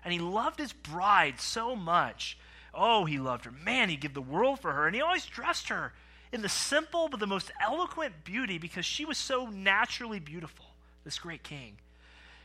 and 0.06 0.14
he 0.14 0.20
loved 0.20 0.58
his 0.58 0.72
bride 0.72 1.42
so 1.42 1.76
much 1.76 2.38
Oh, 2.78 3.06
he 3.06 3.18
loved 3.18 3.46
her. 3.46 3.52
Man, 3.52 3.90
he'd 3.90 4.02
give 4.02 4.14
the 4.14 4.22
world 4.22 4.60
for 4.60 4.72
her. 4.72 4.86
And 4.86 4.96
he 4.96 5.02
always 5.02 5.26
dressed 5.26 5.70
her 5.70 5.94
in 6.32 6.42
the 6.42 6.50
simple 6.50 7.10
but 7.10 7.20
the 7.20 7.28
most 7.28 7.52
eloquent 7.62 8.24
beauty 8.24 8.60
because 8.60 8.86
she 8.86 9.04
was 9.04 9.18
so 9.18 9.48
naturally 9.48 10.20
beautiful, 10.20 10.66
this 11.04 11.18
great 11.18 11.44
king. 11.44 11.78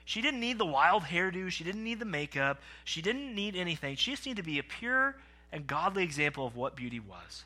She 0.05 0.23
didn't 0.23 0.40
need 0.40 0.59
the 0.59 0.66
wild 0.66 1.05
hairdo. 1.05 1.51
She 1.51 1.64
didn't 1.64 1.85
need 1.85 1.99
the 1.99 2.07
makeup. 2.07 2.61
She 2.85 3.03
didn't 3.03 3.35
need 3.35 3.55
anything. 3.55 3.97
She 3.97 4.12
just 4.12 4.27
needed 4.27 4.42
to 4.42 4.51
be 4.51 4.59
a 4.59 4.64
pure 4.64 5.16
and 5.53 5.66
godly 5.66 6.03
example 6.03 6.47
of 6.47 6.57
what 6.57 6.77
beauty 6.77 6.99
was. 6.99 7.45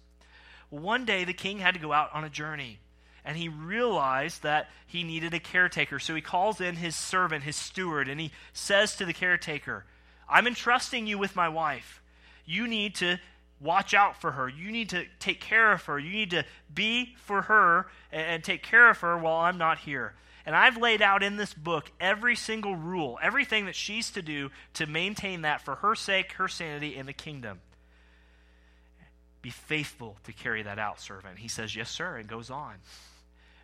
One 0.70 1.04
day 1.04 1.24
the 1.24 1.32
king 1.32 1.58
had 1.58 1.74
to 1.74 1.80
go 1.80 1.92
out 1.92 2.14
on 2.14 2.24
a 2.24 2.30
journey 2.30 2.78
and 3.24 3.36
he 3.36 3.48
realized 3.48 4.44
that 4.44 4.70
he 4.86 5.02
needed 5.02 5.34
a 5.34 5.40
caretaker. 5.40 5.98
So 5.98 6.14
he 6.14 6.20
calls 6.20 6.60
in 6.60 6.76
his 6.76 6.94
servant, 6.94 7.42
his 7.42 7.56
steward, 7.56 8.08
and 8.08 8.20
he 8.20 8.30
says 8.52 8.94
to 8.96 9.04
the 9.04 9.12
caretaker, 9.12 9.84
I'm 10.28 10.46
entrusting 10.46 11.08
you 11.08 11.18
with 11.18 11.34
my 11.34 11.48
wife. 11.48 12.00
You 12.46 12.66
need 12.66 12.94
to 12.96 13.18
watch 13.60 13.94
out 13.94 14.20
for 14.20 14.32
her. 14.32 14.48
You 14.48 14.70
need 14.70 14.90
to 14.90 15.04
take 15.18 15.40
care 15.40 15.72
of 15.72 15.84
her. 15.84 15.98
You 15.98 16.10
need 16.10 16.30
to 16.30 16.44
be 16.72 17.14
for 17.24 17.42
her 17.42 17.86
and 18.12 18.42
take 18.42 18.62
care 18.62 18.88
of 18.88 18.98
her 18.98 19.18
while 19.18 19.38
I'm 19.38 19.58
not 19.58 19.78
here. 19.78 20.14
And 20.44 20.54
I've 20.54 20.76
laid 20.76 21.02
out 21.02 21.24
in 21.24 21.36
this 21.36 21.52
book 21.52 21.90
every 22.00 22.36
single 22.36 22.76
rule, 22.76 23.18
everything 23.20 23.66
that 23.66 23.74
she's 23.74 24.10
to 24.12 24.22
do 24.22 24.50
to 24.74 24.86
maintain 24.86 25.42
that 25.42 25.60
for 25.60 25.76
her 25.76 25.96
sake, 25.96 26.32
her 26.32 26.46
sanity, 26.46 26.96
and 26.96 27.08
the 27.08 27.12
kingdom. 27.12 27.60
Be 29.42 29.50
faithful 29.50 30.16
to 30.24 30.32
carry 30.32 30.62
that 30.62 30.78
out, 30.78 31.00
servant. 31.00 31.38
He 31.38 31.48
says, 31.48 31.74
Yes, 31.74 31.90
sir, 31.90 32.16
and 32.16 32.28
goes 32.28 32.50
on. 32.50 32.74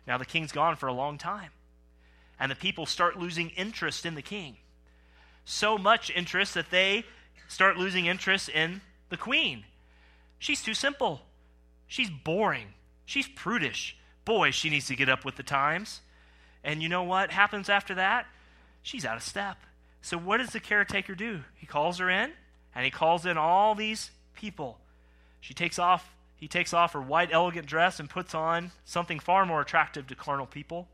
Now, 0.05 0.17
the 0.17 0.25
king's 0.25 0.51
gone 0.51 0.75
for 0.75 0.87
a 0.87 0.93
long 0.93 1.17
time, 1.17 1.51
and 2.37 2.51
the 2.51 2.55
people 2.55 2.85
start 2.85 3.17
losing 3.17 3.49
interest 3.51 4.05
in 4.05 4.15
the 4.15 4.21
king. 4.21 4.57
So 5.45 5.77
much 5.77 6.11
interest 6.13 6.53
that 6.55 6.69
they 6.69 7.05
start 7.47 7.77
losing 7.77 8.05
interest 8.05 8.49
in 8.49 8.81
the 9.09 9.17
queen. 9.17 9.65
She's 10.39 10.63
too 10.63 10.73
simple. 10.73 11.21
She's 11.87 12.09
boring. 12.09 12.73
She's 13.05 13.27
prudish. 13.27 13.97
Boy, 14.25 14.51
she 14.51 14.69
needs 14.69 14.87
to 14.87 14.95
get 14.95 15.09
up 15.09 15.25
with 15.25 15.35
the 15.35 15.43
times. 15.43 16.01
And 16.63 16.81
you 16.81 16.89
know 16.89 17.03
what 17.03 17.31
happens 17.31 17.69
after 17.69 17.95
that? 17.95 18.25
She's 18.81 19.05
out 19.05 19.17
of 19.17 19.23
step. 19.23 19.57
So, 20.01 20.17
what 20.17 20.37
does 20.37 20.49
the 20.49 20.59
caretaker 20.59 21.15
do? 21.15 21.41
He 21.55 21.65
calls 21.65 21.99
her 21.99 22.09
in, 22.09 22.31
and 22.75 22.83
he 22.85 22.91
calls 22.91 23.25
in 23.25 23.37
all 23.37 23.75
these 23.75 24.11
people. 24.33 24.79
She 25.39 25.53
takes 25.53 25.79
off 25.79 26.13
he 26.43 26.49
takes 26.49 26.73
off 26.73 26.91
her 26.91 27.01
white, 27.01 27.29
elegant 27.31 27.67
dress 27.67 28.01
and 28.01 28.09
puts 28.09 28.35
on 28.35 28.71
something 28.83 29.17
far 29.17 29.45
more 29.45 29.61
attractive 29.61 30.07
to 30.07 30.15
carnal 30.15 30.45
people, 30.45 30.89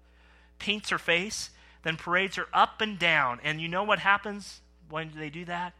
paints 0.59 0.91
her 0.91 0.99
face, 0.99 1.49
then 1.81 1.97
parades 1.97 2.35
her 2.35 2.45
up 2.53 2.81
and 2.81 2.99
down. 2.99 3.39
And 3.43 3.59
you 3.59 3.67
know 3.67 3.81
what 3.83 3.97
happens 3.97 4.61
when 4.89 5.11
they 5.15 5.31
do 5.31 5.45
that? 5.45 5.73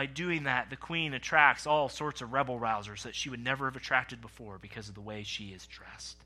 By 0.00 0.06
doing 0.06 0.44
that, 0.44 0.70
the 0.70 0.76
queen 0.76 1.12
attracts 1.12 1.66
all 1.66 1.90
sorts 1.90 2.22
of 2.22 2.32
rebel 2.32 2.58
rousers 2.58 3.02
that 3.02 3.14
she 3.14 3.28
would 3.28 3.44
never 3.44 3.66
have 3.66 3.76
attracted 3.76 4.22
before 4.22 4.56
because 4.58 4.88
of 4.88 4.94
the 4.94 5.02
way 5.02 5.24
she 5.24 5.48
is 5.48 5.66
dressed. 5.66 6.16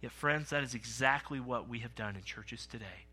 Yet, 0.00 0.10
friends, 0.10 0.50
that 0.50 0.64
is 0.64 0.74
exactly 0.74 1.38
what 1.38 1.68
we 1.68 1.78
have 1.78 1.94
done 1.94 2.16
in 2.16 2.24
churches 2.24 2.66
today. 2.66 3.06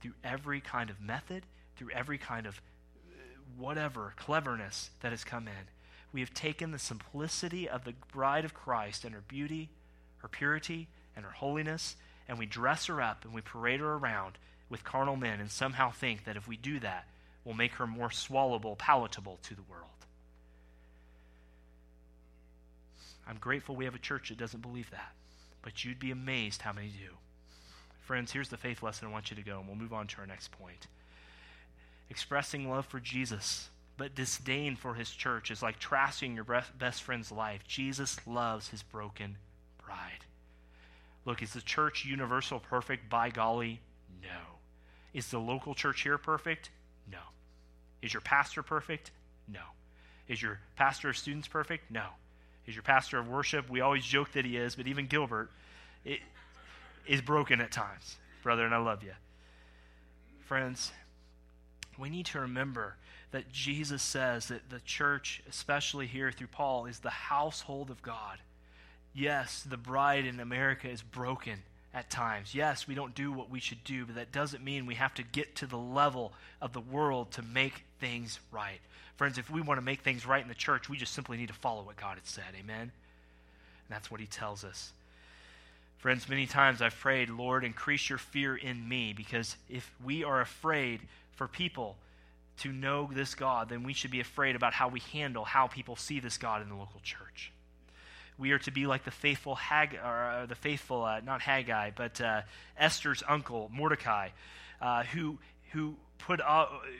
Through 0.00 0.12
every 0.22 0.60
kind 0.60 0.90
of 0.90 1.00
method, 1.00 1.42
through 1.74 1.90
every 1.90 2.18
kind 2.18 2.46
of 2.46 2.62
uh, 2.94 3.16
whatever 3.56 4.14
cleverness 4.16 4.90
that 5.00 5.10
has 5.10 5.24
come 5.24 5.48
in, 5.48 5.66
we 6.12 6.20
have 6.20 6.32
taken 6.32 6.70
the 6.70 6.78
simplicity 6.78 7.68
of 7.68 7.82
the 7.82 7.94
bride 8.12 8.44
of 8.44 8.54
Christ 8.54 9.04
and 9.04 9.12
her 9.12 9.24
beauty, 9.26 9.70
her 10.18 10.28
purity, 10.28 10.86
and 11.16 11.24
her 11.24 11.32
holiness, 11.32 11.96
and 12.28 12.38
we 12.38 12.46
dress 12.46 12.86
her 12.86 13.02
up 13.02 13.24
and 13.24 13.34
we 13.34 13.40
parade 13.40 13.80
her 13.80 13.94
around 13.94 14.38
with 14.68 14.84
carnal 14.84 15.16
men 15.16 15.40
and 15.40 15.50
somehow 15.50 15.90
think 15.90 16.26
that 16.26 16.36
if 16.36 16.46
we 16.46 16.56
do 16.56 16.78
that, 16.78 17.08
we'll 17.46 17.54
make 17.54 17.72
her 17.76 17.86
more 17.86 18.10
swallowable, 18.10 18.76
palatable 18.76 19.38
to 19.44 19.54
the 19.54 19.62
world. 19.62 19.84
I'm 23.26 23.38
grateful 23.38 23.74
we 23.74 23.86
have 23.86 23.94
a 23.94 23.98
church 23.98 24.28
that 24.28 24.36
doesn't 24.36 24.60
believe 24.60 24.90
that, 24.90 25.12
but 25.62 25.82
you'd 25.84 25.98
be 25.98 26.10
amazed 26.10 26.60
how 26.60 26.74
many 26.74 26.88
do. 26.88 27.14
Friends, 28.02 28.32
here's 28.32 28.50
the 28.50 28.58
faith 28.58 28.82
lesson 28.82 29.08
I 29.08 29.12
want 29.12 29.30
you 29.30 29.36
to 29.36 29.42
go, 29.42 29.58
and 29.58 29.66
we'll 29.66 29.76
move 29.76 29.94
on 29.94 30.06
to 30.08 30.18
our 30.18 30.26
next 30.26 30.52
point. 30.52 30.86
Expressing 32.10 32.68
love 32.68 32.84
for 32.84 33.00
Jesus 33.00 33.70
but 33.96 34.14
disdain 34.14 34.76
for 34.76 34.94
his 34.94 35.10
church 35.10 35.50
is 35.50 35.62
like 35.62 35.80
trashing 35.80 36.34
your 36.34 36.44
best 36.78 37.02
friend's 37.02 37.32
life. 37.32 37.62
Jesus 37.66 38.18
loves 38.26 38.68
his 38.68 38.82
broken 38.82 39.38
bride. 39.84 40.24
Look, 41.24 41.42
is 41.42 41.54
the 41.54 41.60
church 41.60 42.04
universal 42.04 42.60
perfect? 42.60 43.08
By 43.08 43.30
golly, 43.30 43.80
no. 44.22 44.58
Is 45.14 45.30
the 45.30 45.38
local 45.38 45.74
church 45.74 46.02
here 46.02 46.18
perfect? 46.18 46.70
No. 47.10 47.18
Is 48.02 48.12
your 48.12 48.20
pastor 48.20 48.62
perfect? 48.62 49.10
No. 49.48 49.60
Is 50.28 50.42
your 50.42 50.60
pastor 50.76 51.10
of 51.10 51.16
students 51.16 51.48
perfect? 51.48 51.90
No. 51.90 52.06
Is 52.66 52.74
your 52.74 52.82
pastor 52.82 53.18
of 53.18 53.28
worship? 53.28 53.70
We 53.70 53.80
always 53.80 54.04
joke 54.04 54.32
that 54.32 54.44
he 54.44 54.56
is, 54.56 54.74
but 54.74 54.86
even 54.86 55.06
Gilbert 55.06 55.50
it, 56.04 56.20
is 57.06 57.20
broken 57.20 57.60
at 57.60 57.70
times, 57.70 58.16
brother, 58.42 58.64
and 58.64 58.74
I 58.74 58.78
love 58.78 59.02
you. 59.02 59.12
Friends, 60.40 60.92
we 61.98 62.10
need 62.10 62.26
to 62.26 62.40
remember 62.40 62.96
that 63.30 63.52
Jesus 63.52 64.02
says 64.02 64.48
that 64.48 64.70
the 64.70 64.80
church, 64.80 65.42
especially 65.48 66.06
here 66.06 66.32
through 66.32 66.46
Paul, 66.48 66.86
is 66.86 67.00
the 67.00 67.10
household 67.10 67.90
of 67.90 68.02
God. 68.02 68.38
Yes, 69.14 69.64
the 69.68 69.76
bride 69.76 70.24
in 70.24 70.40
America 70.40 70.88
is 70.88 71.02
broken 71.02 71.62
at 71.96 72.10
times. 72.10 72.54
Yes, 72.54 72.86
we 72.86 72.94
don't 72.94 73.14
do 73.14 73.32
what 73.32 73.50
we 73.50 73.58
should 73.58 73.82
do, 73.82 74.04
but 74.04 74.16
that 74.16 74.30
doesn't 74.30 74.62
mean 74.62 74.84
we 74.84 74.96
have 74.96 75.14
to 75.14 75.22
get 75.22 75.56
to 75.56 75.66
the 75.66 75.78
level 75.78 76.34
of 76.60 76.74
the 76.74 76.80
world 76.80 77.30
to 77.32 77.42
make 77.42 77.84
things 77.98 78.38
right. 78.52 78.80
Friends, 79.16 79.38
if 79.38 79.48
we 79.48 79.62
want 79.62 79.78
to 79.78 79.82
make 79.82 80.02
things 80.02 80.26
right 80.26 80.42
in 80.42 80.48
the 80.48 80.54
church, 80.54 80.90
we 80.90 80.98
just 80.98 81.14
simply 81.14 81.38
need 81.38 81.48
to 81.48 81.54
follow 81.54 81.82
what 81.82 81.96
God 81.96 82.18
has 82.18 82.28
said. 82.28 82.44
Amen? 82.54 82.82
And 82.82 82.90
that's 83.88 84.10
what 84.10 84.20
he 84.20 84.26
tells 84.26 84.62
us. 84.62 84.92
Friends, 85.96 86.28
many 86.28 86.46
times 86.46 86.82
I've 86.82 86.94
prayed, 86.94 87.30
Lord, 87.30 87.64
increase 87.64 88.10
your 88.10 88.18
fear 88.18 88.54
in 88.54 88.86
me, 88.86 89.14
because 89.16 89.56
if 89.70 89.90
we 90.04 90.22
are 90.22 90.42
afraid 90.42 91.00
for 91.32 91.48
people, 91.48 91.96
to 92.58 92.72
know 92.72 93.10
this 93.12 93.34
God, 93.34 93.68
then 93.68 93.82
we 93.82 93.92
should 93.92 94.10
be 94.10 94.20
afraid 94.20 94.56
about 94.56 94.72
how 94.72 94.88
we 94.88 95.00
handle 95.12 95.44
how 95.44 95.66
people 95.66 95.96
see 95.96 96.20
this 96.20 96.38
God 96.38 96.62
in 96.62 96.68
the 96.68 96.74
local 96.74 97.00
church. 97.02 97.52
We 98.38 98.50
are 98.52 98.58
to 98.60 98.70
be 98.70 98.86
like 98.86 99.04
the 99.04 99.10
faithful 99.10 99.54
Hag, 99.54 99.94
or 99.94 100.30
uh, 100.30 100.46
the 100.46 100.54
faithful, 100.54 101.04
uh, 101.04 101.20
not 101.20 101.40
Haggai, 101.40 101.90
but 101.96 102.20
uh, 102.20 102.42
Esther's 102.76 103.22
uncle 103.26 103.70
Mordecai, 103.72 104.28
uh, 104.80 105.04
who 105.04 105.38
who 105.72 105.96
put. 106.18 106.40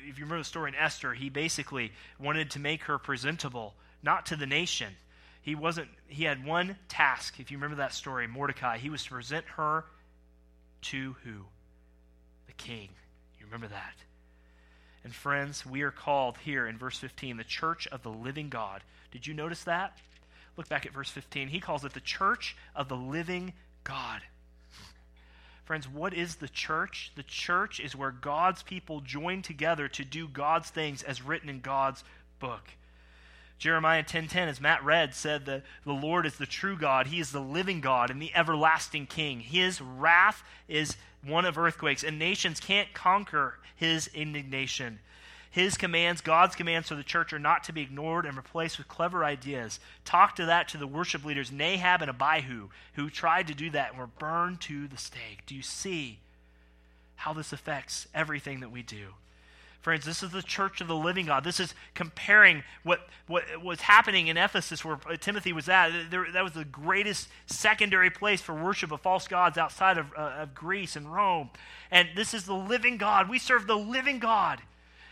if 0.08 0.18
you 0.18 0.24
remember 0.24 0.38
the 0.38 0.44
story 0.44 0.70
in 0.70 0.74
Esther, 0.74 1.12
he 1.12 1.28
basically 1.28 1.92
wanted 2.18 2.50
to 2.52 2.58
make 2.58 2.84
her 2.84 2.98
presentable, 2.98 3.74
not 4.02 4.26
to 4.26 4.36
the 4.36 4.46
nation. 4.46 4.94
He 5.42 5.54
wasn't. 5.54 5.88
He 6.08 6.24
had 6.24 6.44
one 6.44 6.76
task. 6.88 7.38
If 7.38 7.50
you 7.50 7.58
remember 7.58 7.76
that 7.76 7.92
story, 7.92 8.26
Mordecai, 8.26 8.78
he 8.78 8.90
was 8.90 9.04
to 9.04 9.10
present 9.10 9.44
her 9.56 9.84
to 10.82 11.16
who? 11.24 11.44
The 12.46 12.52
king. 12.54 12.88
You 13.38 13.46
remember 13.46 13.68
that? 13.68 13.94
And 15.04 15.14
friends, 15.14 15.64
we 15.64 15.82
are 15.82 15.92
called 15.92 16.36
here 16.38 16.66
in 16.66 16.78
verse 16.78 16.98
15 16.98 17.36
the 17.36 17.44
church 17.44 17.86
of 17.88 18.02
the 18.02 18.10
living 18.10 18.48
God. 18.48 18.82
Did 19.12 19.24
you 19.26 19.34
notice 19.34 19.62
that? 19.64 19.96
Look 20.56 20.68
back 20.68 20.86
at 20.86 20.92
verse 20.92 21.10
15. 21.10 21.48
He 21.48 21.60
calls 21.60 21.84
it 21.84 21.92
the 21.92 22.00
church 22.00 22.56
of 22.74 22.88
the 22.88 22.96
living 22.96 23.52
God. 23.84 24.22
Friends, 25.64 25.88
what 25.88 26.14
is 26.14 26.36
the 26.36 26.48
church? 26.48 27.12
The 27.16 27.24
church 27.24 27.80
is 27.80 27.96
where 27.96 28.12
God's 28.12 28.62
people 28.62 29.00
join 29.00 29.42
together 29.42 29.88
to 29.88 30.04
do 30.04 30.28
God's 30.28 30.70
things 30.70 31.02
as 31.02 31.22
written 31.22 31.48
in 31.48 31.60
God's 31.60 32.04
book. 32.38 32.70
Jeremiah 33.58 34.04
10:10 34.04 34.48
as 34.48 34.60
Matt 34.60 34.84
read 34.84 35.14
said 35.14 35.46
that 35.46 35.64
the 35.84 35.92
Lord 35.92 36.26
is 36.26 36.36
the 36.36 36.46
true 36.46 36.76
God, 36.76 37.06
he 37.06 37.20
is 37.20 37.32
the 37.32 37.40
living 37.40 37.80
God 37.80 38.10
and 38.10 38.20
the 38.20 38.34
everlasting 38.34 39.06
king. 39.06 39.40
His 39.40 39.80
wrath 39.80 40.44
is 40.68 40.96
one 41.22 41.44
of 41.44 41.58
earthquakes, 41.58 42.04
and 42.04 42.18
nations 42.18 42.60
can't 42.60 42.92
conquer 42.92 43.58
his 43.74 44.08
indignation. 44.08 45.00
His 45.56 45.78
commands, 45.78 46.20
God's 46.20 46.54
commands 46.54 46.88
for 46.88 46.96
the 46.96 47.02
church, 47.02 47.32
are 47.32 47.38
not 47.38 47.64
to 47.64 47.72
be 47.72 47.80
ignored 47.80 48.26
and 48.26 48.36
replaced 48.36 48.76
with 48.76 48.88
clever 48.88 49.24
ideas. 49.24 49.80
Talk 50.04 50.36
to 50.36 50.44
that 50.44 50.68
to 50.68 50.76
the 50.76 50.86
worship 50.86 51.24
leaders, 51.24 51.50
Nadab 51.50 52.02
and 52.02 52.10
Abihu, 52.10 52.68
who 52.92 53.08
tried 53.08 53.46
to 53.46 53.54
do 53.54 53.70
that 53.70 53.92
and 53.92 53.98
were 53.98 54.06
burned 54.06 54.60
to 54.60 54.86
the 54.86 54.98
stake. 54.98 55.46
Do 55.46 55.54
you 55.54 55.62
see 55.62 56.18
how 57.14 57.32
this 57.32 57.54
affects 57.54 58.06
everything 58.14 58.60
that 58.60 58.70
we 58.70 58.82
do? 58.82 59.14
Friends, 59.80 60.04
this 60.04 60.22
is 60.22 60.30
the 60.30 60.42
church 60.42 60.82
of 60.82 60.88
the 60.88 60.94
living 60.94 61.24
God. 61.24 61.42
This 61.42 61.58
is 61.58 61.72
comparing 61.94 62.62
what, 62.82 63.08
what 63.26 63.44
was 63.64 63.80
happening 63.80 64.26
in 64.26 64.36
Ephesus, 64.36 64.84
where 64.84 64.98
Timothy 65.20 65.54
was 65.54 65.70
at. 65.70 66.10
There, 66.10 66.30
that 66.32 66.44
was 66.44 66.52
the 66.52 66.66
greatest 66.66 67.28
secondary 67.46 68.10
place 68.10 68.42
for 68.42 68.54
worship 68.54 68.92
of 68.92 69.00
false 69.00 69.26
gods 69.26 69.56
outside 69.56 69.96
of, 69.96 70.12
uh, 70.18 70.34
of 70.40 70.54
Greece 70.54 70.96
and 70.96 71.10
Rome. 71.10 71.48
And 71.90 72.10
this 72.14 72.34
is 72.34 72.44
the 72.44 72.52
living 72.52 72.98
God. 72.98 73.30
We 73.30 73.38
serve 73.38 73.66
the 73.66 73.78
living 73.78 74.18
God. 74.18 74.60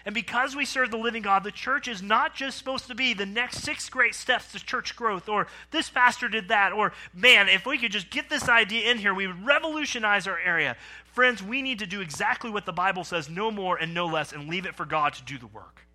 And 0.06 0.14
because 0.14 0.54
we 0.54 0.66
serve 0.66 0.90
the 0.90 0.98
living 0.98 1.22
God, 1.22 1.44
the 1.44 1.50
church 1.50 1.88
is 1.88 2.02
not 2.02 2.34
just 2.34 2.58
supposed 2.58 2.88
to 2.88 2.94
be 2.94 3.14
the 3.14 3.24
next 3.24 3.62
six 3.62 3.88
great 3.88 4.14
steps 4.14 4.52
to 4.52 4.62
church 4.62 4.94
growth, 4.96 5.28
or 5.28 5.46
this 5.70 5.88
pastor 5.88 6.28
did 6.28 6.48
that, 6.48 6.72
or 6.72 6.92
man, 7.14 7.48
if 7.48 7.64
we 7.64 7.78
could 7.78 7.92
just 7.92 8.10
get 8.10 8.28
this 8.28 8.48
idea 8.48 8.90
in 8.90 8.98
here, 8.98 9.14
we 9.14 9.26
would 9.26 9.46
revolutionize 9.46 10.26
our 10.26 10.38
area. 10.38 10.76
Friends, 11.14 11.42
we 11.42 11.62
need 11.62 11.78
to 11.78 11.86
do 11.86 12.02
exactly 12.02 12.50
what 12.50 12.66
the 12.66 12.72
Bible 12.72 13.04
says, 13.04 13.30
no 13.30 13.50
more 13.50 13.76
and 13.78 13.94
no 13.94 14.06
less, 14.06 14.32
and 14.32 14.48
leave 14.48 14.66
it 14.66 14.74
for 14.74 14.84
God 14.84 15.14
to 15.14 15.24
do 15.24 15.38
the 15.38 15.46
work. 15.46 15.86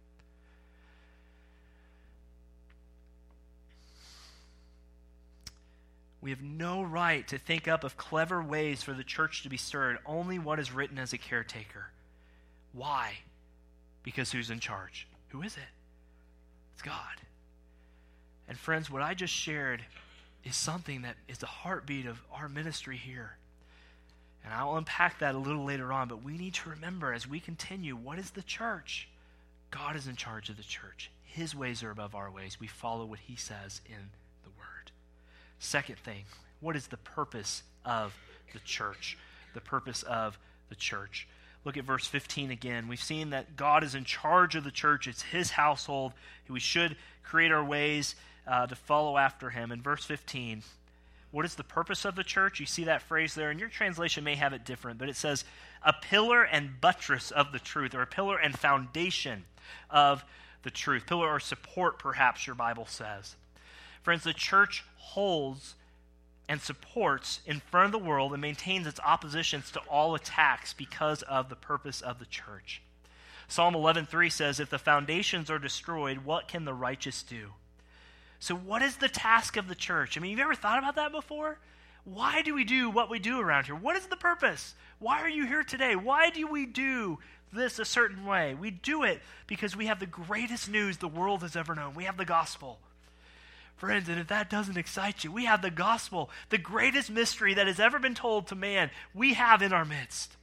We 6.22 6.32
have 6.32 6.42
no 6.42 6.82
right 6.82 7.28
to 7.28 7.38
think 7.38 7.68
up 7.68 7.84
of 7.84 7.96
clever 7.96 8.42
ways 8.42 8.82
for 8.82 8.94
the 8.94 9.04
church 9.04 9.44
to 9.44 9.50
be 9.50 9.56
stirred, 9.56 10.00
only 10.06 10.40
what 10.40 10.60
is 10.60 10.72
written 10.72 10.98
as 10.98 11.14
a 11.14 11.18
caretaker. 11.18 11.92
Why? 12.74 13.20
Because 14.04 14.32
who's 14.32 14.50
in 14.50 14.60
charge? 14.60 15.08
Who 15.30 15.42
is 15.42 15.56
it? 15.56 15.64
It's 16.74 16.82
God. 16.82 16.96
And 18.48 18.58
friends, 18.58 18.90
what 18.90 19.02
I 19.02 19.14
just 19.14 19.34
shared 19.34 19.84
is 20.44 20.56
something 20.56 21.04
that 21.04 21.16
is 21.28 21.38
the 21.38 21.46
heartbeat 21.46 22.06
of 22.06 22.22
our 22.34 22.50
ministry 22.50 22.98
here. 22.98 23.38
And 24.44 24.54
I'll 24.54 24.78
unpack 24.78 25.20
that 25.20 25.36
a 25.36 25.38
little 25.38 25.66
later 25.66 25.92
on, 25.92 26.08
but 26.08 26.24
we 26.24 26.38
need 26.38 26.54
to 26.56 26.70
remember 26.70 27.14
as 27.14 27.28
we 27.28 27.40
continue 27.40 27.96
what 27.96 28.20
is 28.20 28.32
the 28.32 28.42
church? 28.42 29.08
God 29.72 29.96
is 29.96 30.08
in 30.08 30.16
charge 30.16 30.50
of 30.50 30.58
the 30.58 30.64
church. 30.64 31.12
His 31.26 31.54
ways 31.54 31.84
are 31.84 31.92
above 31.92 32.16
our 32.16 32.32
ways. 32.32 32.60
We 32.60 32.68
follow 32.68 33.06
what 33.06 33.20
He 33.20 33.36
says 33.36 33.82
in 33.86 34.10
the 34.44 34.50
Word. 34.58 34.92
Second 35.60 36.00
thing, 36.00 36.24
what 36.60 36.76
is 36.76 36.88
the 36.88 36.98
purpose 36.98 37.64
of 37.86 38.18
the 38.54 38.60
church? 38.60 39.18
The 39.54 39.62
purpose 39.62 40.04
of 40.04 40.40
the 40.70 40.76
church. 40.76 41.28
Look 41.66 41.78
at 41.78 41.84
verse 41.84 42.08
15 42.08 42.52
again. 42.52 42.88
We've 42.88 43.02
seen 43.02 43.32
that 43.32 43.56
God 43.58 43.84
is 43.84 43.96
in 43.96 44.06
charge 44.06 44.56
of 44.56 44.64
the 44.64 44.72
church, 44.72 45.08
it's 45.08 45.22
His 45.22 45.52
household. 45.52 46.14
We 46.48 46.60
should 46.60 46.96
create 47.24 47.52
our 47.52 47.64
ways 47.64 48.16
uh, 48.48 48.68
to 48.68 48.76
follow 48.76 49.18
after 49.18 49.50
Him. 49.50 49.72
In 49.72 49.82
verse 49.82 50.06
15, 50.06 50.64
what 51.32 51.46
is 51.46 51.56
the 51.56 51.64
purpose 51.64 52.06
of 52.06 52.16
the 52.16 52.24
church? 52.24 52.60
You 52.60 52.66
see 52.66 52.86
that 52.86 53.04
phrase 53.04 53.36
there, 53.36 53.52
and 53.52 53.60
your 53.60 53.70
translation 53.70 54.24
may 54.24 54.36
have 54.36 54.54
it 54.54 54.66
different, 54.66 54.98
but 54.98 55.10
it 55.10 55.16
says 55.16 55.44
a 55.84 55.94
pillar 55.94 56.44
and 56.44 56.82
buttress 56.82 57.30
of 57.30 57.52
the 57.52 57.60
truth, 57.60 57.94
or 57.94 58.02
a 58.02 58.08
pillar 58.08 58.38
and 58.38 58.58
foundation 58.58 59.46
of 59.90 60.24
the 60.64 60.72
truth. 60.72 61.06
Pillar 61.06 61.28
or 61.28 61.40
support, 61.40 62.00
perhaps 62.00 62.48
your 62.48 62.56
Bible 62.56 62.88
says. 62.88 63.36
Friends, 64.02 64.24
the 64.24 64.34
church 64.34 64.84
holds 64.96 65.76
and 66.50 66.60
supports 66.60 67.42
in 67.46 67.60
front 67.60 67.86
of 67.86 67.92
the 67.92 68.06
world 68.06 68.34
and 68.34 68.42
maintains 68.42 68.88
its 68.88 69.00
oppositions 69.02 69.70
to 69.70 69.80
all 69.82 70.16
attacks 70.16 70.74
because 70.74 71.22
of 71.22 71.48
the 71.48 71.56
purpose 71.56 72.02
of 72.02 72.18
the 72.18 72.26
church. 72.26 72.82
Psalm 73.48 73.76
11:3 73.76 74.32
says, 74.32 74.60
"If 74.60 74.72
the 74.72 74.80
foundations 74.80 75.52
are 75.52 75.60
destroyed, 75.60 76.20
what 76.20 76.48
can 76.48 76.66
the 76.66 76.74
righteous 76.74 77.22
do?" 77.22 77.54
So, 78.40 78.56
what 78.56 78.82
is 78.82 78.98
the 78.98 79.10
task 79.10 79.58
of 79.58 79.68
the 79.68 79.76
church? 79.76 80.18
I 80.18 80.22
mean, 80.22 80.32
you've 80.32 80.40
ever 80.40 80.56
thought 80.56 80.80
about 80.80 80.96
that 80.96 81.12
before? 81.12 81.60
Why 82.04 82.42
do 82.42 82.56
we 82.56 82.64
do 82.64 82.90
what 82.90 83.10
we 83.10 83.20
do 83.20 83.40
around 83.40 83.66
here? 83.66 83.76
What 83.76 83.96
is 83.96 84.08
the 84.08 84.18
purpose? 84.18 84.74
Why 84.98 85.22
are 85.22 85.30
you 85.30 85.46
here 85.46 85.64
today? 85.64 85.96
Why 85.96 86.32
do 86.32 86.48
we 86.48 86.66
do 86.66 87.20
this 87.54 87.78
a 87.78 87.86
certain 87.86 88.26
way? 88.26 88.56
We 88.56 88.72
do 88.72 89.04
it 89.04 89.22
because 89.46 89.76
we 89.76 89.86
have 89.86 90.00
the 90.00 90.08
greatest 90.08 90.68
news 90.68 90.98
the 90.98 91.08
world 91.08 91.44
has 91.44 91.56
ever 91.56 91.76
known. 91.76 91.94
We 91.94 92.06
have 92.06 92.18
the 92.18 92.26
gospel. 92.26 92.80
Friends, 93.80 94.10
and 94.10 94.20
if 94.20 94.28
that 94.28 94.50
doesn't 94.50 94.78
excite 94.78 95.24
you, 95.24 95.32
we 95.32 95.46
have 95.46 95.62
the 95.62 95.72
gospel, 95.72 96.30
the 96.50 96.58
greatest 96.58 97.10
mystery 97.10 97.54
that 97.54 97.66
has 97.66 97.80
ever 97.80 97.98
been 97.98 98.14
told 98.14 98.48
to 98.48 98.56
man, 98.56 98.92
we 99.14 99.36
have 99.36 99.62
in 99.62 99.72
our 99.72 99.86
midst. 99.86 100.36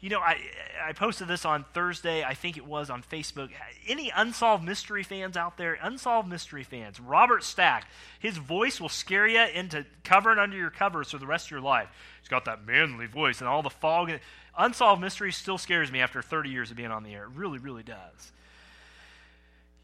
You 0.00 0.08
know, 0.08 0.20
I, 0.20 0.38
I 0.82 0.92
posted 0.94 1.28
this 1.28 1.44
on 1.44 1.66
Thursday, 1.74 2.24
I 2.24 2.32
think 2.32 2.56
it 2.56 2.64
was 2.66 2.88
on 2.88 3.02
Facebook. 3.02 3.50
Any 3.86 4.10
unsolved 4.14 4.64
mystery 4.64 5.02
fans 5.02 5.36
out 5.36 5.58
there? 5.58 5.78
Unsolved 5.82 6.28
mystery 6.28 6.62
fans. 6.62 6.98
Robert 6.98 7.44
Stack, 7.44 7.90
his 8.20 8.38
voice 8.38 8.80
will 8.80 8.88
scare 8.88 9.26
you 9.26 9.42
into 9.42 9.84
covering 10.02 10.38
under 10.38 10.56
your 10.56 10.70
covers 10.70 11.10
for 11.10 11.18
the 11.18 11.26
rest 11.26 11.48
of 11.48 11.50
your 11.50 11.60
life. 11.60 11.88
He's 12.22 12.30
got 12.30 12.46
that 12.46 12.66
manly 12.66 13.06
voice 13.06 13.40
and 13.40 13.48
all 13.48 13.62
the 13.62 13.68
fog. 13.68 14.10
Unsolved 14.56 15.02
mystery 15.02 15.30
still 15.30 15.58
scares 15.58 15.92
me 15.92 16.00
after 16.00 16.22
30 16.22 16.48
years 16.48 16.70
of 16.70 16.78
being 16.78 16.90
on 16.90 17.02
the 17.02 17.12
air. 17.12 17.24
It 17.24 17.30
really, 17.34 17.58
really 17.58 17.82
does. 17.82 18.32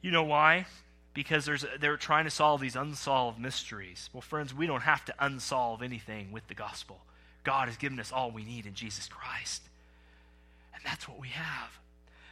You 0.00 0.10
know 0.10 0.24
why? 0.24 0.64
Because 1.14 1.48
they're 1.80 1.96
trying 1.96 2.24
to 2.24 2.30
solve 2.30 2.60
these 2.60 2.76
unsolved 2.76 3.38
mysteries. 3.38 4.08
Well, 4.12 4.22
friends, 4.22 4.54
we 4.54 4.66
don't 4.66 4.82
have 4.82 5.04
to 5.06 5.14
unsolve 5.18 5.82
anything 5.82 6.32
with 6.32 6.46
the 6.48 6.54
gospel. 6.54 7.00
God 7.44 7.68
has 7.68 7.76
given 7.76 8.00
us 8.00 8.12
all 8.12 8.30
we 8.30 8.44
need 8.44 8.66
in 8.66 8.74
Jesus 8.74 9.08
Christ. 9.08 9.62
And 10.74 10.82
that's 10.84 11.08
what 11.08 11.20
we 11.20 11.28
have. 11.28 11.78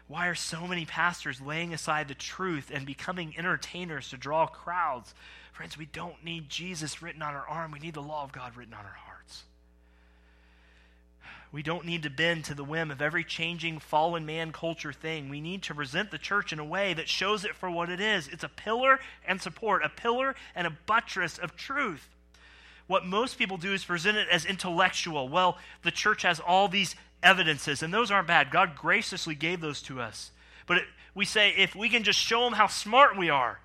Why 0.09 0.27
are 0.27 0.35
so 0.35 0.67
many 0.67 0.87
pastors 0.87 1.41
laying 1.41 1.75
aside 1.75 2.09
the 2.09 2.15
truth 2.15 2.71
and 2.73 2.87
becoming 2.87 3.35
entertainers 3.37 4.11
to 4.11 4.17
draw 4.17 4.47
crowds? 4.47 5.15
Friends, 5.53 5.77
we 5.77 5.87
don't 5.87 6.25
need 6.25 6.49
Jesus 6.49 7.03
written 7.03 7.23
on 7.23 7.35
our 7.35 7.47
arm. 7.47 7.71
We 7.71 7.79
need 7.79 7.95
the 7.95 8.03
law 8.03 8.25
of 8.25 8.33
God 8.33 8.57
written 8.57 8.75
on 8.75 8.85
our 8.85 8.91
heart. 8.91 9.10
We 11.53 11.63
don't 11.63 11.85
need 11.85 12.05
to 12.05 12.11
bend 12.11 12.45
to 12.45 12.55
the 12.55 12.65
whim 12.65 12.91
of 12.91 13.03
every 13.03 13.25
changing 13.25 13.81
fallen 13.81 14.25
man 14.25 14.53
culture 14.53 14.93
thing. 14.93 15.29
We 15.29 15.41
need 15.41 15.63
to 15.65 15.75
present 15.75 16.11
the 16.11 16.19
church 16.19 16.53
in 16.53 16.61
a 16.61 16.65
way 16.65 16.95
that 16.95 17.09
shows 17.09 17.45
it 17.45 17.57
for 17.57 17.69
what 17.71 17.91
it 17.91 18.01
is. 18.01 18.29
It's 18.29 18.45
a 18.45 18.49
pillar 18.49 19.01
and 19.27 19.43
support, 19.43 19.85
a 19.85 19.89
pillar 19.89 20.37
and 20.55 20.67
a 20.67 20.77
buttress 20.87 21.39
of 21.39 21.57
truth. 21.57 22.09
What 22.87 23.05
most 23.05 23.37
people 23.37 23.57
do 23.57 23.73
is 23.73 23.85
present 23.85 24.17
it 24.17 24.29
as 24.31 24.45
intellectual. 24.45 25.29
Well, 25.29 25.59
the 25.83 25.91
church 25.91 26.23
has 26.23 26.41
all 26.41 26.69
these 26.69 26.95
evidences, 27.23 27.83
and 27.83 27.93
those 27.93 28.11
aren't 28.11 28.29
bad. 28.29 28.51
God 28.51 28.77
graciously 28.77 29.35
gave 29.35 29.61
those 29.61 29.83
to 29.83 30.01
us. 30.01 30.31
But 30.67 30.79
it, 30.79 30.85
we 31.15 31.25
say 31.25 31.51
if 31.57 31.75
we 31.75 31.89
can 31.89 32.05
just 32.05 32.19
show 32.19 32.45
them 32.45 32.53
how 32.53 32.69
smart 32.69 33.17
we 33.17 33.29
are, 33.29 33.61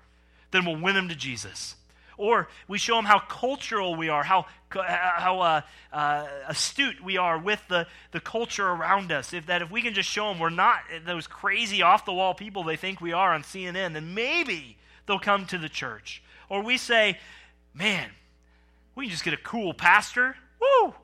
then 0.50 0.64
we'll 0.64 0.80
win 0.80 0.94
them 0.94 1.08
to 1.08 1.14
Jesus. 1.14 1.76
Or 2.18 2.48
we 2.66 2.78
show 2.78 2.96
them 2.96 3.04
how 3.04 3.18
cultural 3.18 3.94
we 3.94 4.08
are, 4.08 4.22
how, 4.22 4.46
how 4.70 5.40
uh, 5.40 5.60
uh, 5.92 6.26
astute 6.48 7.02
we 7.02 7.18
are 7.18 7.38
with 7.38 7.62
the, 7.68 7.86
the 8.12 8.20
culture 8.20 8.66
around 8.66 9.12
us. 9.12 9.32
If 9.32 9.46
that 9.46 9.62
if 9.62 9.70
we 9.70 9.82
can 9.82 9.92
just 9.94 10.08
show 10.08 10.28
them 10.28 10.38
we're 10.38 10.50
not 10.50 10.78
those 11.04 11.26
crazy 11.26 11.82
off 11.82 12.04
the 12.04 12.12
wall 12.12 12.34
people 12.34 12.64
they 12.64 12.76
think 12.76 13.00
we 13.00 13.12
are 13.12 13.34
on 13.34 13.42
CNN, 13.42 13.92
then 13.92 14.14
maybe 14.14 14.78
they'll 15.06 15.18
come 15.18 15.46
to 15.46 15.58
the 15.58 15.68
church. 15.68 16.22
Or 16.48 16.62
we 16.62 16.78
say, 16.78 17.18
man, 17.74 18.10
we 18.94 19.04
can 19.04 19.10
just 19.10 19.24
get 19.24 19.34
a 19.34 19.38
cool 19.38 19.74
pastor. 19.74 20.36
Woo! 20.60 20.94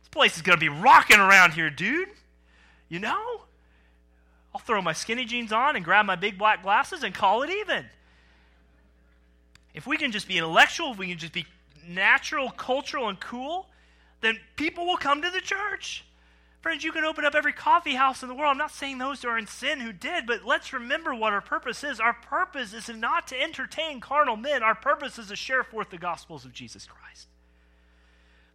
This 0.00 0.08
place 0.10 0.36
is 0.36 0.42
going 0.42 0.58
to 0.58 0.60
be 0.60 0.68
rocking 0.68 1.20
around 1.20 1.52
here, 1.52 1.70
dude. 1.70 2.08
You 2.88 2.98
know? 2.98 3.42
I'll 4.54 4.60
throw 4.60 4.80
my 4.80 4.94
skinny 4.94 5.26
jeans 5.26 5.52
on 5.52 5.76
and 5.76 5.84
grab 5.84 6.06
my 6.06 6.16
big 6.16 6.38
black 6.38 6.62
glasses 6.62 7.02
and 7.02 7.14
call 7.14 7.42
it 7.42 7.50
even. 7.50 7.84
If 9.76 9.86
we 9.86 9.98
can 9.98 10.10
just 10.10 10.26
be 10.26 10.38
intellectual, 10.38 10.92
if 10.92 10.98
we 10.98 11.08
can 11.08 11.18
just 11.18 11.34
be 11.34 11.44
natural, 11.86 12.50
cultural, 12.50 13.10
and 13.10 13.20
cool, 13.20 13.66
then 14.22 14.40
people 14.56 14.86
will 14.86 14.96
come 14.96 15.20
to 15.20 15.30
the 15.30 15.42
church. 15.42 16.02
Friends, 16.62 16.82
you 16.82 16.92
can 16.92 17.04
open 17.04 17.26
up 17.26 17.34
every 17.34 17.52
coffee 17.52 17.94
house 17.94 18.22
in 18.22 18.28
the 18.28 18.34
world. 18.34 18.50
I'm 18.50 18.58
not 18.58 18.70
saying 18.70 18.96
those 18.96 19.20
who 19.20 19.28
are 19.28 19.38
in 19.38 19.46
sin 19.46 19.80
who 19.80 19.92
did, 19.92 20.26
but 20.26 20.46
let's 20.46 20.72
remember 20.72 21.14
what 21.14 21.34
our 21.34 21.42
purpose 21.42 21.84
is. 21.84 22.00
Our 22.00 22.14
purpose 22.14 22.72
is 22.72 22.88
not 22.88 23.28
to 23.28 23.40
entertain 23.40 24.00
carnal 24.00 24.36
men, 24.36 24.62
our 24.62 24.74
purpose 24.74 25.18
is 25.18 25.28
to 25.28 25.36
share 25.36 25.62
forth 25.62 25.90
the 25.90 25.98
gospels 25.98 26.46
of 26.46 26.54
Jesus 26.54 26.86
Christ. 26.86 27.28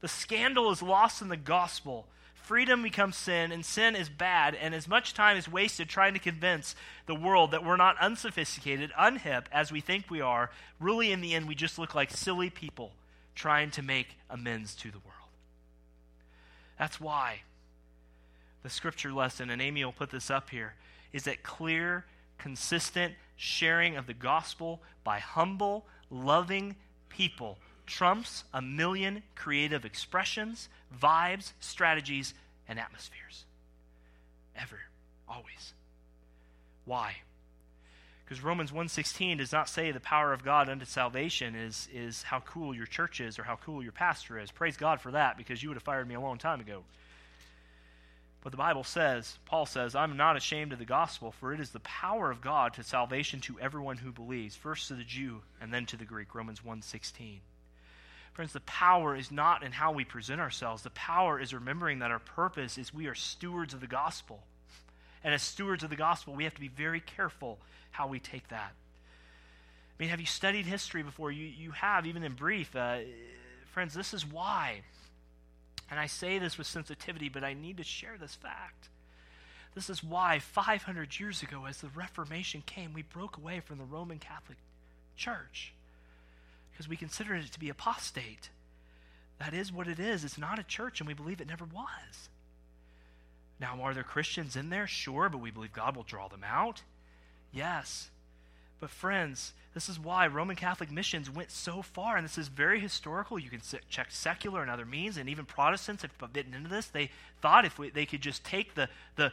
The 0.02 0.08
scandal 0.08 0.72
is 0.72 0.82
lost 0.82 1.22
in 1.22 1.28
the 1.28 1.38
gospel 1.38 2.08
freedom 2.43 2.84
becomes 2.84 3.15
sin, 3.15 3.51
and 3.51 3.65
sin 3.65 3.95
is 3.95 4.10
bad, 4.10 4.56
and 4.56 4.75
as 4.75 4.88
much 4.88 5.13
time 5.13 5.38
is 5.38 5.47
wasted 5.49 5.89
trying 5.89 6.13
to 6.13 6.19
convince 6.19 6.75
the 7.06 7.15
world 7.15 7.51
that 7.51 7.63
we're 7.63 7.77
not 7.77 7.97
unsophisticated, 7.99 8.91
unhip 8.99 9.45
as 9.51 9.71
we 9.71 9.82
think 9.82 10.10
we 10.10 10.21
are, 10.21 10.51
really 10.80 11.12
in 11.12 11.21
the 11.21 11.34
end, 11.34 11.47
we 11.47 11.56
just 11.56 11.80
look 11.80 11.95
like 11.95 12.12
silly 12.12 12.49
people 12.49 12.91
trying 13.36 13.71
to 13.71 13.82
make 13.82 14.17
amends 14.30 14.75
to 14.75 14.91
the 14.91 14.99
world. 14.99 15.30
That's 16.77 16.99
why 16.99 17.41
the 18.63 18.69
scripture 18.69 19.13
lesson, 19.13 19.49
and 19.49 19.62
Amy 19.62 19.84
will 19.86 19.91
put 19.91 20.12
this 20.12 20.30
up 20.30 20.49
here, 20.49 20.73
is 21.13 21.23
that 21.23 21.43
clear, 21.43 22.06
consistent 22.38 23.13
sharing 23.36 23.97
of 23.97 24.08
the 24.08 24.13
gospel 24.13 24.82
by 25.04 25.19
humble, 25.19 25.86
loving 26.10 26.75
people 27.10 27.58
trumps 27.91 28.45
a 28.54 28.62
million 28.62 29.21
creative 29.36 29.84
expressions, 29.86 30.69
vibes, 30.97 31.51
strategies, 31.60 32.34
and 32.67 32.80
atmospheres. 32.80 33.43
Ever. 34.56 34.80
Always. 35.27 35.73
Why? 36.86 37.15
Because 38.23 38.41
Romans 38.41 38.71
1.16 38.71 39.39
does 39.39 39.51
not 39.51 39.67
say 39.67 39.91
the 39.91 39.99
power 39.99 40.32
of 40.32 40.45
God 40.45 40.69
unto 40.69 40.86
salvation 40.86 41.54
is, 41.54 41.89
is 41.93 42.23
how 42.23 42.39
cool 42.39 42.73
your 42.73 42.86
church 42.86 43.19
is 43.19 43.38
or 43.38 43.43
how 43.43 43.58
cool 43.58 43.84
your 43.84 43.91
pastor 43.91 44.39
is. 44.39 44.51
Praise 44.51 44.77
God 44.77 45.01
for 45.01 45.12
that, 45.12 45.38
because 45.38 45.62
you 45.62 45.69
would 45.69 45.75
have 45.75 45.84
fired 45.84 46.08
me 46.08 46.15
a 46.15 46.21
long 46.21 46.38
time 46.38 46.62
ago. 46.62 46.84
But 48.41 48.51
the 48.51 48.58
Bible 48.58 48.86
says, 48.86 49.38
Paul 49.45 49.65
says, 49.65 49.95
I'm 49.95 50.15
not 50.15 50.38
ashamed 50.38 50.71
of 50.71 50.80
the 50.80 50.86
gospel, 50.86 51.32
for 51.32 51.54
it 51.54 51.60
is 51.60 51.71
the 51.71 51.82
power 51.82 52.32
of 52.32 52.41
God 52.41 52.73
to 52.75 52.84
salvation 52.84 53.41
to 53.41 53.60
everyone 53.60 53.97
who 53.97 54.13
believes, 54.13 54.56
first 54.56 54.88
to 54.88 54.95
the 54.95 55.04
Jew 55.04 55.41
and 55.60 55.73
then 55.73 55.86
to 55.88 55.97
the 55.97 56.06
Greek, 56.06 56.34
Romans 56.34 56.62
1.16. 56.62 57.39
Friends, 58.34 58.54
the 58.54 58.62
power 58.62 59.15
is 59.15 59.32
not 59.32 59.63
in 59.63 59.74
how 59.74 59.91
we 59.91 60.06
present 60.06 60.39
ourselves. 60.39 60.84
The 60.84 60.89
power 60.91 61.39
is 61.39 61.54
remembering 61.54 62.00
that 62.00 62.12
our 62.12 62.20
purpose 62.20 62.78
is 62.78 62.94
we 62.94 63.08
are 63.08 63.15
stewards 63.15 63.74
of 63.74 63.82
the 63.82 63.88
gospel. 63.88 64.44
And 65.24 65.34
as 65.34 65.41
stewards 65.41 65.84
of 65.84 65.89
the 65.89 65.96
gospel, 65.96 66.34
we 66.34 66.46
have 66.46 66.56
to 66.56 66.62
be 66.62 66.70
very 66.70 67.02
careful 67.02 67.60
how 67.91 68.08
we 68.08 68.20
take 68.20 68.48
that. 68.48 68.72
I 68.72 70.04
mean, 70.04 70.10
have 70.10 70.22
you 70.22 70.26
studied 70.26 70.65
history 70.65 71.04
before? 71.04 71.32
You, 71.32 71.46
you 71.46 71.72
have, 71.72 72.08
even 72.08 72.24
in 72.24 72.34
brief. 72.34 72.76
Uh, 72.76 73.00
friends, 73.72 73.94
this 73.94 74.13
is 74.13 74.26
why. 74.26 74.82
And 75.91 76.00
I 76.00 76.08
say 76.08 76.39
this 76.39 76.58
with 76.58 76.67
sensitivity, 76.67 77.28
but 77.28 77.44
I 77.44 77.54
need 77.54 77.78
to 77.78 77.84
share 77.84 78.17
this 78.17 78.34
fact. 78.34 78.88
This 79.76 79.89
is 79.89 80.04
why 80.04 80.39
500 80.39 81.20
years 81.20 81.44
ago, 81.44 81.65
as 81.65 81.82
the 81.82 81.89
Reformation 81.89 82.63
came, 82.65 82.94
we 82.94 83.04
broke 83.04 83.38
away 83.38 83.60
from 83.60 83.78
the 83.78 83.84
Roman 83.84 84.20
Catholic 84.20 84.58
Church 85.15 85.74
because 86.72 86.88
we 86.88 86.98
consider 86.98 87.36
it 87.36 87.52
to 87.52 87.60
be 87.60 87.70
apostate. 87.70 88.50
That 89.40 89.54
is 89.54 89.72
what 89.72 89.88
it 89.88 90.00
is. 90.00 90.24
It's 90.24 90.38
not 90.38 90.60
a 90.60 90.64
church, 90.64 91.00
and 91.00 91.08
we 91.08 91.14
believe 91.14 91.42
it 91.42 91.48
never 91.48 91.66
was. 91.66 92.30
Now, 93.60 93.80
are 93.82 93.94
there 93.94 94.04
Christians 94.04 94.56
in 94.56 94.70
there? 94.70 94.88
Sure, 94.88 95.30
but 95.30 95.40
we 95.40 95.52
believe 95.52 95.74
God 95.74 95.96
will 95.96 96.04
draw 96.04 96.28
them 96.28 96.44
out. 96.44 96.84
Yes. 97.52 98.10
But, 98.82 98.89
friends, 98.89 99.54
this 99.76 99.88
is 99.88 100.00
why 100.00 100.26
Roman 100.26 100.56
Catholic 100.56 100.91
missions 100.91 101.30
went 101.30 101.52
so 101.52 101.84
far, 101.84 102.17
and 102.17 102.26
this 102.26 102.39
is 102.39 102.48
very 102.48 102.80
historical. 102.80 103.38
You 103.38 103.52
can 103.52 103.62
check 103.89 104.08
secular 104.10 104.63
and 104.63 104.72
other 104.72 104.88
means, 104.88 105.17
and 105.17 105.30
even 105.30 105.46
Protestants 105.46 106.02
have 106.02 106.34
bitten 106.34 106.56
into 106.56 106.67
this. 106.67 106.88
They 106.88 107.12
thought 107.41 107.63
if 107.63 107.78
we, 107.78 107.91
they 107.91 108.08
could 108.08 108.22
just 108.22 108.44
take 108.44 108.74
the, 108.74 108.89
the, 109.17 109.32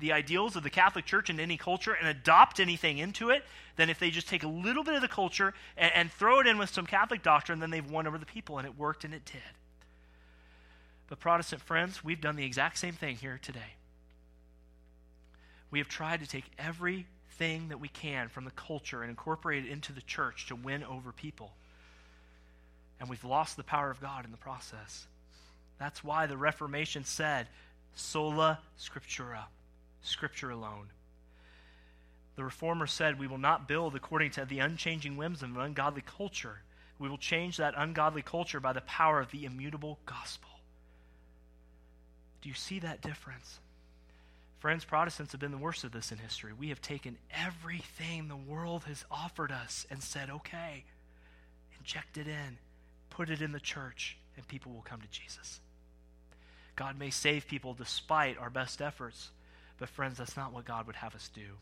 the 0.00 0.12
ideals 0.12 0.56
of 0.56 0.62
the 0.62 0.70
Catholic 0.70 1.04
Church 1.04 1.28
into 1.28 1.42
any 1.42 1.58
culture 1.58 1.92
and 1.92 2.08
adopt 2.08 2.58
anything 2.58 2.96
into 2.96 3.28
it, 3.28 3.44
then 3.76 3.90
if 3.90 3.98
they 3.98 4.08
just 4.08 4.28
take 4.28 4.44
a 4.44 4.48
little 4.48 4.82
bit 4.82 4.94
of 4.94 5.02
the 5.02 5.08
culture 5.08 5.52
and, 5.76 5.92
and 5.94 6.10
throw 6.10 6.40
it 6.40 6.46
in 6.46 6.56
with 6.56 6.70
some 6.70 6.86
Catholic 6.86 7.22
doctrine, 7.22 7.60
then 7.60 7.68
they've 7.68 7.90
won 7.90 8.06
over 8.06 8.16
the 8.16 8.24
people, 8.24 8.56
and 8.56 8.66
it 8.66 8.78
worked, 8.78 9.04
and 9.04 9.12
it 9.12 9.26
did. 9.26 9.42
But, 11.06 11.20
Protestant 11.20 11.60
friends, 11.60 12.02
we've 12.02 12.20
done 12.20 12.36
the 12.36 12.46
exact 12.46 12.78
same 12.78 12.94
thing 12.94 13.16
here 13.16 13.38
today. 13.42 13.74
We 15.70 15.80
have 15.80 15.88
tried 15.88 16.20
to 16.20 16.26
take 16.26 16.46
every 16.58 17.06
thing 17.40 17.68
that 17.68 17.80
we 17.80 17.88
can 17.88 18.28
from 18.28 18.44
the 18.44 18.50
culture 18.50 19.00
and 19.00 19.08
incorporate 19.08 19.64
it 19.64 19.70
into 19.70 19.94
the 19.94 20.02
church 20.02 20.46
to 20.48 20.54
win 20.54 20.84
over 20.84 21.10
people. 21.10 21.50
And 23.00 23.08
we've 23.08 23.24
lost 23.24 23.56
the 23.56 23.64
power 23.64 23.90
of 23.90 23.98
God 23.98 24.26
in 24.26 24.30
the 24.30 24.36
process. 24.36 25.06
That's 25.78 26.04
why 26.04 26.26
the 26.26 26.36
Reformation 26.36 27.02
said, 27.04 27.48
sola 27.94 28.58
scriptura, 28.78 29.44
scripture 30.02 30.50
alone. 30.50 30.88
The 32.36 32.44
Reformer 32.44 32.86
said, 32.86 33.18
We 33.18 33.26
will 33.26 33.38
not 33.38 33.66
build 33.66 33.96
according 33.96 34.32
to 34.32 34.44
the 34.44 34.58
unchanging 34.58 35.16
whims 35.16 35.42
of 35.42 35.48
an 35.56 35.62
ungodly 35.62 36.02
culture. 36.02 36.58
We 36.98 37.08
will 37.08 37.16
change 37.16 37.56
that 37.56 37.72
ungodly 37.74 38.20
culture 38.20 38.60
by 38.60 38.74
the 38.74 38.82
power 38.82 39.18
of 39.18 39.30
the 39.30 39.46
immutable 39.46 39.98
gospel. 40.04 40.50
Do 42.42 42.50
you 42.50 42.54
see 42.54 42.80
that 42.80 43.00
difference? 43.00 43.60
Friends, 44.60 44.84
Protestants 44.84 45.32
have 45.32 45.40
been 45.40 45.52
the 45.52 45.58
worst 45.58 45.84
of 45.84 45.92
this 45.92 46.12
in 46.12 46.18
history. 46.18 46.52
We 46.52 46.68
have 46.68 46.82
taken 46.82 47.16
everything 47.34 48.28
the 48.28 48.36
world 48.36 48.84
has 48.84 49.06
offered 49.10 49.50
us 49.50 49.86
and 49.90 50.02
said, 50.02 50.28
okay, 50.28 50.84
inject 51.78 52.18
it 52.18 52.28
in, 52.28 52.58
put 53.08 53.30
it 53.30 53.40
in 53.40 53.52
the 53.52 53.58
church, 53.58 54.18
and 54.36 54.46
people 54.46 54.70
will 54.72 54.82
come 54.82 55.00
to 55.00 55.08
Jesus. 55.08 55.60
God 56.76 56.98
may 56.98 57.08
save 57.08 57.48
people 57.48 57.72
despite 57.72 58.36
our 58.36 58.50
best 58.50 58.82
efforts, 58.82 59.30
but 59.78 59.88
friends, 59.88 60.18
that's 60.18 60.36
not 60.36 60.52
what 60.52 60.66
God 60.66 60.86
would 60.86 60.96
have 60.96 61.14
us 61.14 61.30
do. 61.34 61.56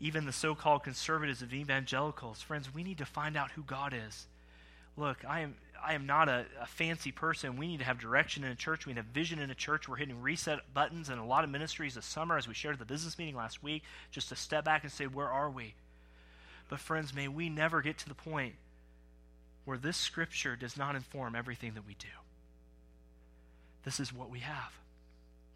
Even 0.00 0.24
the 0.24 0.32
so 0.32 0.54
called 0.54 0.84
conservatives 0.84 1.42
of 1.42 1.52
evangelicals, 1.52 2.40
friends, 2.40 2.72
we 2.72 2.82
need 2.82 2.98
to 2.98 3.04
find 3.04 3.36
out 3.36 3.50
who 3.50 3.62
God 3.62 3.92
is. 3.92 4.26
Look, 4.96 5.18
I 5.28 5.40
am 5.40 5.54
I 5.82 5.94
am 5.94 6.06
not 6.06 6.28
a, 6.28 6.46
a, 6.60 6.66
fancy 6.66 7.12
person. 7.12 7.56
We 7.56 7.66
need 7.66 7.78
to 7.78 7.84
have 7.84 7.98
direction 7.98 8.44
in 8.44 8.50
a 8.50 8.54
church. 8.54 8.86
We 8.86 8.92
need 8.92 8.98
have 8.98 9.06
vision 9.06 9.38
in 9.38 9.50
a 9.50 9.54
church. 9.54 9.88
We're 9.88 9.96
hitting 9.96 10.20
reset 10.22 10.60
buttons 10.72 11.10
in 11.10 11.18
a 11.18 11.26
lot 11.26 11.44
of 11.44 11.50
ministries 11.50 11.94
this 11.94 12.06
summer, 12.06 12.38
as 12.38 12.48
we 12.48 12.54
shared 12.54 12.74
at 12.74 12.78
the 12.78 12.84
business 12.84 13.18
meeting 13.18 13.36
last 13.36 13.62
week, 13.62 13.82
just 14.10 14.30
to 14.30 14.36
step 14.36 14.64
back 14.64 14.82
and 14.82 14.92
say, 14.92 15.06
where 15.06 15.28
are 15.28 15.50
we? 15.50 15.74
But, 16.68 16.80
friends, 16.80 17.14
may 17.14 17.28
we 17.28 17.48
never 17.48 17.82
get 17.82 17.98
to 17.98 18.08
the 18.08 18.14
point 18.14 18.54
where 19.64 19.78
this 19.78 19.96
scripture 19.96 20.56
does 20.56 20.76
not 20.76 20.96
inform 20.96 21.34
everything 21.34 21.74
that 21.74 21.86
we 21.86 21.94
do. 21.94 22.08
This 23.84 24.00
is 24.00 24.12
what 24.12 24.30
we 24.30 24.40
have. 24.40 24.72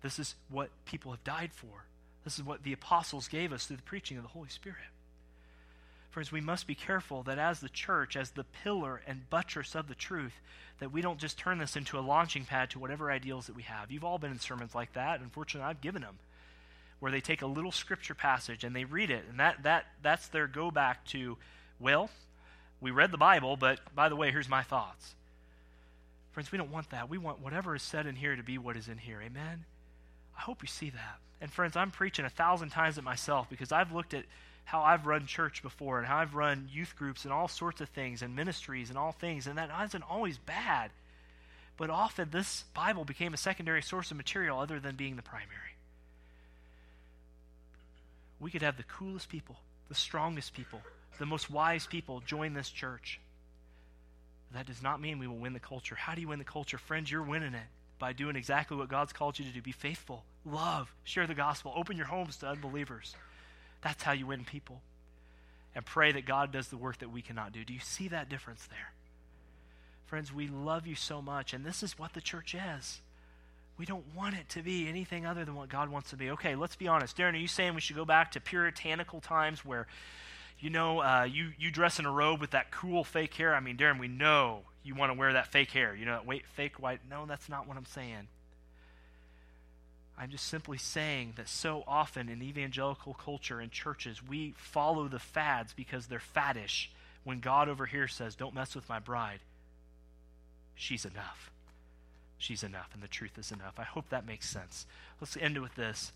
This 0.03 0.19
is 0.19 0.35
what 0.51 0.71
people 0.85 1.13
have 1.13 1.25
died 1.25 1.51
for. 1.53 1.85
This 2.25 2.39
is 2.39 2.45
what 2.45 2.63
the 2.63 2.73
apostles 2.73 3.29
gave 3.29 3.53
us 3.53 3.67
through 3.67 3.77
the 3.77 3.83
preaching 3.83 4.17
of 4.17 4.23
the 4.23 4.29
Holy 4.31 4.49
Spirit. 4.49 4.79
Friends, 6.11 6.33
we 6.33 6.41
must 6.41 6.67
be 6.67 6.75
careful 6.75 7.23
that 7.25 7.39
as 7.39 7.61
the 7.61 7.69
church, 7.69 8.17
as 8.17 8.31
the 8.31 8.45
pillar 8.45 9.03
and 9.07 9.29
buttress 9.29 9.75
of 9.75 9.89
the 9.89 9.95
truth, 9.95 10.41
that 10.79 10.93
we 10.93 11.01
don't 11.01 11.19
just 11.19 11.39
turn 11.39 11.59
this 11.59 11.77
into 11.77 11.99
a 11.99 12.01
launching 12.01 12.45
pad 12.45 12.71
to 12.71 12.79
whatever 12.79 13.11
ideals 13.11 13.47
that 13.47 13.57
we 13.57 13.63
have. 13.63 13.91
You've 13.91 14.05
all 14.05 14.19
been 14.19 14.31
in 14.31 14.39
sermons 14.39 14.75
like 14.75 14.95
that. 14.95 15.21
Unfortunately, 15.21 15.69
I've 15.69 15.81
given 15.81 16.03
them, 16.03 16.19
where 17.01 17.13
they 17.13 17.21
take 17.21 17.43
a 17.43 17.47
little 17.47 17.73
scripture 17.73 18.15
passage 18.15 18.65
and 18.65 18.75
they 18.75 18.85
read 18.85 19.11
it, 19.11 19.25
and 19.29 19.39
that, 19.39 19.63
that, 19.65 19.87
that's 20.03 20.29
their 20.29 20.47
go 20.47 20.71
back 20.71 21.05
to, 21.07 21.37
well, 21.79 22.11
we 22.81 22.91
read 22.91 23.11
the 23.11 23.19
Bible, 23.19 23.57
but 23.57 23.81
by 23.95 24.09
the 24.09 24.17
way, 24.17 24.31
here's 24.31 24.49
my 24.49 24.63
thoughts. 24.63 25.15
Friends, 26.33 26.53
we 26.53 26.59
don't 26.59 26.71
want 26.71 26.91
that. 26.91 27.11
We 27.11 27.19
want 27.19 27.41
whatever 27.41 27.75
is 27.75 27.83
said 27.83 28.07
in 28.07 28.17
here 28.17 28.37
to 28.37 28.43
be 28.43 28.59
what 28.59 28.77
is 28.77 28.89
in 28.89 28.99
here. 28.99 29.21
Amen? 29.21 29.65
I 30.37 30.43
hope 30.43 30.63
you 30.63 30.69
see 30.69 30.91
that. 30.91 31.19
And 31.41 31.53
friends, 31.53 31.77
I'm 31.77 31.91
preaching 31.91 32.25
a 32.25 32.31
thousand 32.31 32.71
times 32.71 32.97
at 32.97 33.05
myself 33.05 33.51
because 33.51 33.73
I've 33.73 33.93
looked 33.93 34.15
at 34.15 34.25
how 34.69 34.83
I've 34.83 35.07
run 35.07 35.25
church 35.25 35.63
before 35.63 35.97
and 35.97 36.07
how 36.07 36.19
I've 36.19 36.35
run 36.35 36.69
youth 36.71 36.95
groups 36.95 37.25
and 37.25 37.33
all 37.33 37.49
sorts 37.49 37.81
of 37.81 37.89
things 37.89 38.21
and 38.21 38.37
ministries 38.37 38.91
and 38.91 38.99
all 38.99 39.13
things, 39.13 39.47
and 39.47 39.57
that 39.57 39.71
isn't 39.87 40.03
always 40.03 40.37
bad. 40.37 40.91
But 41.79 41.89
often 41.89 42.29
this 42.31 42.65
Bible 42.75 43.07
became 43.07 43.33
a 43.33 43.39
secondary 43.39 43.81
source 43.81 44.11
of 44.11 44.19
material 44.19 44.61
other 44.61 44.79
than 44.79 44.95
being 44.95 45.17
the 45.17 45.23
primary. 45.23 45.73
We 48.39 48.51
could 48.51 48.61
have 48.61 48.77
the 48.77 48.83
coolest 48.83 49.31
people, 49.31 49.57
the 49.89 49.95
strongest 49.95 50.53
people, 50.53 50.83
the 51.19 51.25
most 51.25 51.51
wise 51.51 51.87
people 51.87 52.21
join 52.21 52.53
this 52.53 52.69
church. 52.69 53.21
That 54.53 54.67
does 54.67 54.83
not 54.83 55.01
mean 55.01 55.19
we 55.19 55.27
will 55.27 55.39
win 55.39 55.55
the 55.55 55.61
culture. 55.61 55.95
How 55.95 56.15
do 56.15 56.21
you 56.21 56.29
win 56.29 56.39
the 56.39 56.45
culture? 56.45 56.77
Friends, 56.77 57.11
you're 57.11 57.23
winning 57.23 57.55
it 57.55 57.69
by 57.99 58.13
doing 58.13 58.37
exactly 58.37 58.77
what 58.77 58.91
God's 58.91 59.15
called 59.15 59.39
you 59.39 59.47
to 59.47 59.51
do. 59.51 59.63
Be 59.63 59.73
faithful, 59.73 60.25
love, 60.45 60.93
share 61.05 61.27
the 61.27 61.33
gospel, 61.33 61.73
open 61.75 61.97
your 61.97 62.05
homes 62.05 62.37
to 62.39 62.49
unbelievers. 62.49 63.17
That's 63.83 64.03
how 64.03 64.13
you 64.13 64.27
win 64.27 64.45
people. 64.45 64.81
And 65.75 65.85
pray 65.85 66.13
that 66.13 66.27
God 66.27 66.53
does 66.53 66.69
the 66.69 66.77
work 66.77 66.99
that 66.99 67.13
we 67.13 67.23
cannot 67.23 67.53
do. 67.53 67.65
Do 67.65 67.73
you 67.73 67.81
see 67.81 68.09
that 68.09 68.29
difference 68.29 68.67
there? 68.67 68.93
Friends, 70.07 70.33
we 70.33 70.49
love 70.49 70.87
you 70.87 70.95
so 70.95 71.21
much, 71.21 71.53
and 71.53 71.65
this 71.65 71.83
is 71.83 71.99
what 71.99 72.15
the 72.15 72.21
church 72.21 72.55
is. 72.55 73.03
We 73.77 73.85
don't 73.85 74.15
want 74.17 74.35
it 74.35 74.49
to 74.51 74.63
be 74.63 74.89
anything 74.89 75.25
other 75.25 75.45
than 75.45 75.55
what 75.55 75.69
God 75.69 75.91
wants 75.91 76.11
to 76.11 76.17
be. 76.17 76.31
Okay, 76.31 76.57
let's 76.57 76.75
be 76.75 76.89
honest. 76.89 77.17
Darren, 77.17 77.35
are 77.35 77.37
you 77.37 77.47
saying 77.47 77.75
we 77.75 77.81
should 77.81 77.95
go 77.95 78.05
back 78.05 78.33
to 78.33 78.41
puritanical 78.41 79.21
times 79.21 79.65
where, 79.65 79.87
you 80.59 80.71
know, 80.71 81.01
uh, 81.01 81.29
you, 81.31 81.53
you 81.59 81.71
dress 81.71 82.01
in 82.01 82.07
a 82.07 82.11
robe 82.11 82.41
with 82.41 82.51
that 82.51 82.73
cool 82.73 83.05
fake 83.05 83.35
hair? 83.35 83.55
I 83.55 83.61
mean, 83.61 83.77
Darren, 83.77 84.01
we 84.01 84.09
know 84.09 84.63
you 84.83 84.97
want 84.97 85.13
to 85.13 85.19
wear 85.19 85.35
that 85.35 85.53
fake 85.53 85.71
hair. 85.71 85.95
You 85.95 86.07
know, 86.07 86.21
wait, 86.27 86.47
fake 86.47 86.81
white. 86.81 87.01
No, 87.09 87.27
that's 87.27 87.49
not 87.49 87.69
what 87.69 87.77
I'm 87.77 87.87
saying. 87.87 88.27
I'm 90.19 90.31
just 90.31 90.47
simply 90.47 90.79
saying 90.79 91.35
that 91.37 91.49
so 91.49 91.85
often 91.87 92.29
in 92.29 92.43
evangelical 92.43 93.15
culture 93.15 93.61
and 93.61 93.71
churches, 93.71 94.21
we 94.21 94.55
follow 94.57 95.07
the 95.07 95.21
fads 95.21 95.73
because 95.73 96.07
they're 96.07 96.19
faddish. 96.19 96.89
When 97.23 97.39
God 97.39 97.69
over 97.69 97.87
here 97.87 98.09
says, 98.09 98.35
Don't 98.35 98.55
mess 98.55 98.75
with 98.75 98.89
my 98.89 98.99
bride, 98.99 99.41
she's 100.75 101.05
enough. 101.05 101.53
She's 102.37 102.63
enough, 102.63 102.91
and 102.95 103.03
the 103.03 103.09
truth 103.09 103.39
is 103.39 103.53
enough. 103.53 103.75
I 103.79 103.85
hope 103.85 104.09
that 104.11 104.27
makes 104.27 104.49
sense. 104.49 104.87
Let's 105.21 105.37
end 105.37 105.57
it 105.57 105.61
with 105.61 105.75
this. 105.75 106.13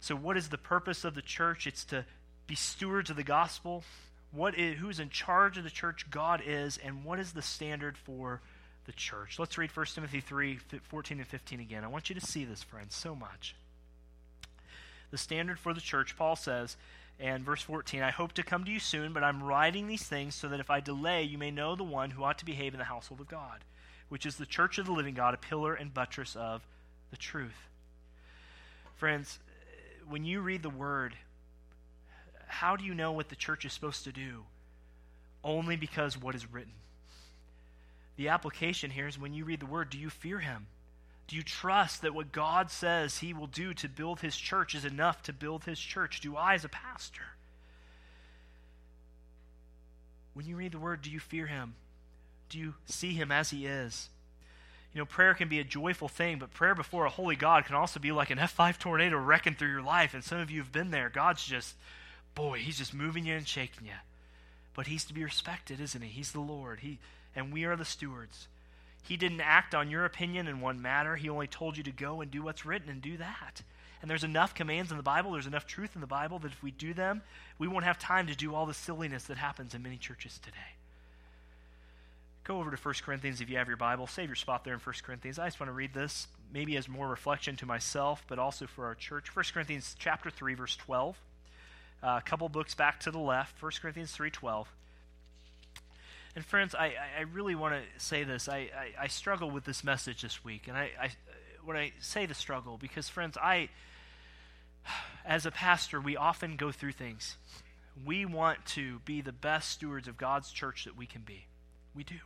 So, 0.00 0.16
what 0.16 0.36
is 0.36 0.48
the 0.48 0.58
purpose 0.58 1.04
of 1.04 1.14
the 1.14 1.22
church? 1.22 1.66
It's 1.66 1.84
to 1.86 2.04
be 2.46 2.54
stewards 2.54 3.10
of 3.10 3.16
the 3.16 3.22
gospel. 3.22 3.84
What 4.32 4.58
is, 4.58 4.78
who's 4.78 4.98
in 4.98 5.10
charge 5.10 5.58
of 5.58 5.64
the 5.64 5.70
church? 5.70 6.06
God 6.10 6.42
is, 6.44 6.78
and 6.78 7.04
what 7.04 7.18
is 7.18 7.32
the 7.32 7.42
standard 7.42 7.98
for 7.98 8.40
the 8.90 8.96
church. 8.96 9.38
Let's 9.38 9.56
read 9.56 9.70
1 9.70 9.86
Timothy 9.94 10.20
3 10.20 10.58
14 10.82 11.18
and 11.18 11.26
15 11.26 11.60
again. 11.60 11.84
I 11.84 11.86
want 11.86 12.08
you 12.08 12.14
to 12.16 12.26
see 12.26 12.44
this, 12.44 12.64
friends, 12.64 12.96
so 12.96 13.14
much. 13.14 13.54
The 15.12 15.18
standard 15.18 15.60
for 15.60 15.72
the 15.72 15.80
church, 15.80 16.16
Paul 16.16 16.34
says, 16.34 16.76
and 17.20 17.44
verse 17.44 17.62
14, 17.62 18.02
I 18.02 18.10
hope 18.10 18.32
to 18.32 18.42
come 18.42 18.64
to 18.64 18.70
you 18.70 18.80
soon, 18.80 19.12
but 19.12 19.22
I'm 19.22 19.44
writing 19.44 19.86
these 19.86 20.02
things 20.02 20.34
so 20.34 20.48
that 20.48 20.58
if 20.58 20.70
I 20.70 20.80
delay, 20.80 21.22
you 21.22 21.38
may 21.38 21.52
know 21.52 21.76
the 21.76 21.84
one 21.84 22.10
who 22.10 22.24
ought 22.24 22.38
to 22.38 22.44
behave 22.44 22.74
in 22.74 22.78
the 22.78 22.84
household 22.84 23.20
of 23.20 23.28
God, 23.28 23.64
which 24.08 24.26
is 24.26 24.36
the 24.36 24.46
church 24.46 24.78
of 24.78 24.86
the 24.86 24.92
living 24.92 25.14
God, 25.14 25.34
a 25.34 25.36
pillar 25.36 25.74
and 25.74 25.94
buttress 25.94 26.34
of 26.34 26.66
the 27.12 27.16
truth. 27.16 27.68
Friends, 28.96 29.38
when 30.08 30.24
you 30.24 30.40
read 30.40 30.64
the 30.64 30.70
word, 30.70 31.14
how 32.48 32.74
do 32.74 32.84
you 32.84 32.94
know 32.94 33.12
what 33.12 33.28
the 33.28 33.36
church 33.36 33.64
is 33.64 33.72
supposed 33.72 34.02
to 34.02 34.12
do? 34.12 34.42
Only 35.44 35.76
because 35.76 36.20
what 36.20 36.34
is 36.34 36.50
written. 36.50 36.72
The 38.20 38.28
application 38.28 38.90
here 38.90 39.08
is 39.08 39.18
when 39.18 39.32
you 39.32 39.46
read 39.46 39.60
the 39.60 39.66
word, 39.66 39.88
do 39.88 39.96
you 39.96 40.10
fear 40.10 40.40
him? 40.40 40.66
Do 41.26 41.36
you 41.36 41.42
trust 41.42 42.02
that 42.02 42.14
what 42.14 42.32
God 42.32 42.70
says 42.70 43.16
he 43.16 43.32
will 43.32 43.46
do 43.46 43.72
to 43.72 43.88
build 43.88 44.20
his 44.20 44.36
church 44.36 44.74
is 44.74 44.84
enough 44.84 45.22
to 45.22 45.32
build 45.32 45.64
his 45.64 45.80
church? 45.80 46.20
Do 46.20 46.36
I, 46.36 46.52
as 46.52 46.66
a 46.66 46.68
pastor? 46.68 47.22
When 50.34 50.44
you 50.44 50.54
read 50.54 50.72
the 50.72 50.78
word, 50.78 51.00
do 51.00 51.10
you 51.10 51.18
fear 51.18 51.46
him? 51.46 51.76
Do 52.50 52.58
you 52.58 52.74
see 52.84 53.14
him 53.14 53.32
as 53.32 53.48
he 53.48 53.64
is? 53.64 54.10
You 54.92 54.98
know, 54.98 55.06
prayer 55.06 55.32
can 55.32 55.48
be 55.48 55.60
a 55.60 55.64
joyful 55.64 56.08
thing, 56.08 56.38
but 56.38 56.52
prayer 56.52 56.74
before 56.74 57.06
a 57.06 57.10
holy 57.10 57.36
God 57.36 57.64
can 57.64 57.74
also 57.74 58.00
be 58.00 58.12
like 58.12 58.28
an 58.28 58.36
F5 58.36 58.78
tornado 58.78 59.16
wrecking 59.16 59.54
through 59.54 59.70
your 59.70 59.80
life. 59.80 60.12
And 60.12 60.22
some 60.22 60.40
of 60.40 60.50
you 60.50 60.60
have 60.60 60.72
been 60.72 60.90
there. 60.90 61.08
God's 61.08 61.42
just, 61.42 61.74
boy, 62.34 62.58
he's 62.58 62.76
just 62.76 62.92
moving 62.92 63.24
you 63.24 63.36
and 63.36 63.48
shaking 63.48 63.86
you. 63.86 63.94
But 64.74 64.88
he's 64.88 65.06
to 65.06 65.14
be 65.14 65.24
respected, 65.24 65.80
isn't 65.80 66.02
he? 66.02 66.10
He's 66.10 66.32
the 66.32 66.40
Lord. 66.40 66.80
He 66.80 66.98
and 67.34 67.52
we 67.52 67.64
are 67.64 67.76
the 67.76 67.84
stewards. 67.84 68.48
He 69.02 69.16
didn't 69.16 69.40
act 69.40 69.74
on 69.74 69.90
your 69.90 70.04
opinion 70.04 70.46
in 70.46 70.60
one 70.60 70.82
matter. 70.82 71.16
He 71.16 71.28
only 71.28 71.46
told 71.46 71.76
you 71.76 71.82
to 71.84 71.90
go 71.90 72.20
and 72.20 72.30
do 72.30 72.42
what's 72.42 72.66
written 72.66 72.90
and 72.90 73.00
do 73.00 73.16
that. 73.16 73.62
And 74.02 74.10
there's 74.10 74.24
enough 74.24 74.54
commands 74.54 74.90
in 74.90 74.96
the 74.96 75.02
Bible, 75.02 75.32
there's 75.32 75.46
enough 75.46 75.66
truth 75.66 75.90
in 75.94 76.00
the 76.00 76.06
Bible 76.06 76.38
that 76.38 76.52
if 76.52 76.62
we 76.62 76.70
do 76.70 76.94
them, 76.94 77.22
we 77.58 77.68
won't 77.68 77.84
have 77.84 77.98
time 77.98 78.26
to 78.28 78.34
do 78.34 78.54
all 78.54 78.66
the 78.66 78.74
silliness 78.74 79.24
that 79.24 79.36
happens 79.36 79.74
in 79.74 79.82
many 79.82 79.96
churches 79.96 80.38
today. 80.42 80.56
Go 82.44 82.58
over 82.58 82.70
to 82.70 82.76
1 82.76 82.94
Corinthians 83.04 83.40
if 83.40 83.50
you 83.50 83.58
have 83.58 83.68
your 83.68 83.76
Bible. 83.76 84.06
Save 84.06 84.28
your 84.28 84.36
spot 84.36 84.64
there 84.64 84.74
in 84.74 84.80
1 84.80 84.94
Corinthians. 85.04 85.38
I 85.38 85.46
just 85.46 85.60
want 85.60 85.68
to 85.68 85.74
read 85.74 85.92
this, 85.92 86.26
maybe 86.52 86.76
as 86.76 86.88
more 86.88 87.08
reflection 87.08 87.56
to 87.56 87.66
myself, 87.66 88.24
but 88.26 88.38
also 88.38 88.66
for 88.66 88.86
our 88.86 88.94
church. 88.94 89.34
1 89.36 89.44
Corinthians 89.52 89.94
chapter 89.98 90.30
3, 90.30 90.54
verse 90.54 90.76
12. 90.76 91.16
uh, 92.02 92.06
a 92.18 92.22
couple 92.22 92.48
books 92.48 92.74
back 92.74 93.00
to 93.00 93.10
the 93.10 93.18
left, 93.18 93.62
1 93.62 93.72
Corinthians 93.80 94.16
3.12. 94.16 94.66
And 96.36 96.44
friends, 96.44 96.74
I, 96.74 96.94
I 97.18 97.22
really 97.32 97.54
want 97.54 97.74
to 97.74 98.04
say 98.04 98.24
this. 98.24 98.48
I, 98.48 98.70
I, 98.74 99.02
I, 99.02 99.06
struggle 99.08 99.50
with 99.50 99.64
this 99.64 99.82
message 99.82 100.22
this 100.22 100.44
week. 100.44 100.68
And 100.68 100.76
I, 100.76 100.90
I, 101.00 101.10
when 101.64 101.76
I 101.76 101.92
say 101.98 102.26
the 102.26 102.34
struggle, 102.34 102.78
because 102.78 103.08
friends, 103.08 103.36
I, 103.36 103.68
as 105.24 105.44
a 105.44 105.50
pastor, 105.50 106.00
we 106.00 106.16
often 106.16 106.56
go 106.56 106.70
through 106.70 106.92
things. 106.92 107.36
We 108.04 108.24
want 108.24 108.64
to 108.66 109.00
be 109.00 109.20
the 109.20 109.32
best 109.32 109.70
stewards 109.70 110.06
of 110.06 110.16
God's 110.16 110.52
church 110.52 110.84
that 110.84 110.96
we 110.96 111.06
can 111.06 111.22
be. 111.22 111.46
We 111.94 112.04
do. 112.04 112.16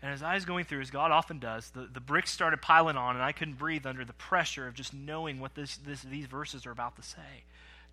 And 0.00 0.12
as 0.12 0.22
I 0.22 0.34
was 0.34 0.44
going 0.44 0.66
through, 0.66 0.82
as 0.82 0.90
God 0.90 1.10
often 1.10 1.38
does, 1.38 1.70
the, 1.70 1.88
the 1.90 2.00
bricks 2.00 2.30
started 2.30 2.60
piling 2.60 2.96
on, 2.96 3.16
and 3.16 3.24
I 3.24 3.32
couldn't 3.32 3.58
breathe 3.58 3.86
under 3.86 4.04
the 4.04 4.12
pressure 4.12 4.68
of 4.68 4.74
just 4.74 4.92
knowing 4.92 5.40
what 5.40 5.54
this, 5.54 5.78
this, 5.78 6.02
these 6.02 6.26
verses 6.26 6.66
are 6.66 6.70
about 6.70 6.96
to 6.96 7.02
say. 7.02 7.44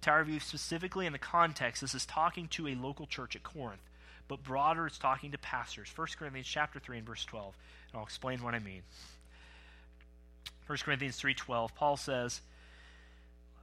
Tower 0.01 0.23
View, 0.25 0.39
specifically 0.39 1.05
in 1.05 1.13
the 1.13 1.19
context, 1.19 1.81
this 1.81 1.95
is 1.95 2.05
talking 2.05 2.47
to 2.49 2.67
a 2.67 2.75
local 2.75 3.07
church 3.07 3.35
at 3.35 3.43
Corinth, 3.43 3.81
but 4.31 4.43
broader, 4.43 4.87
it's 4.87 4.97
talking 4.97 5.31
to 5.31 5.37
pastors. 5.37 5.91
1 5.93 6.07
Corinthians 6.17 6.47
chapter 6.47 6.79
3 6.79 6.99
and 6.99 7.05
verse 7.05 7.25
12, 7.25 7.53
and 7.91 7.97
I'll 7.99 8.05
explain 8.05 8.41
what 8.41 8.55
I 8.55 8.59
mean. 8.59 8.81
1 10.67 10.77
Corinthians 10.85 11.19
3.12, 11.19 11.75
Paul 11.75 11.97
says, 11.97 12.39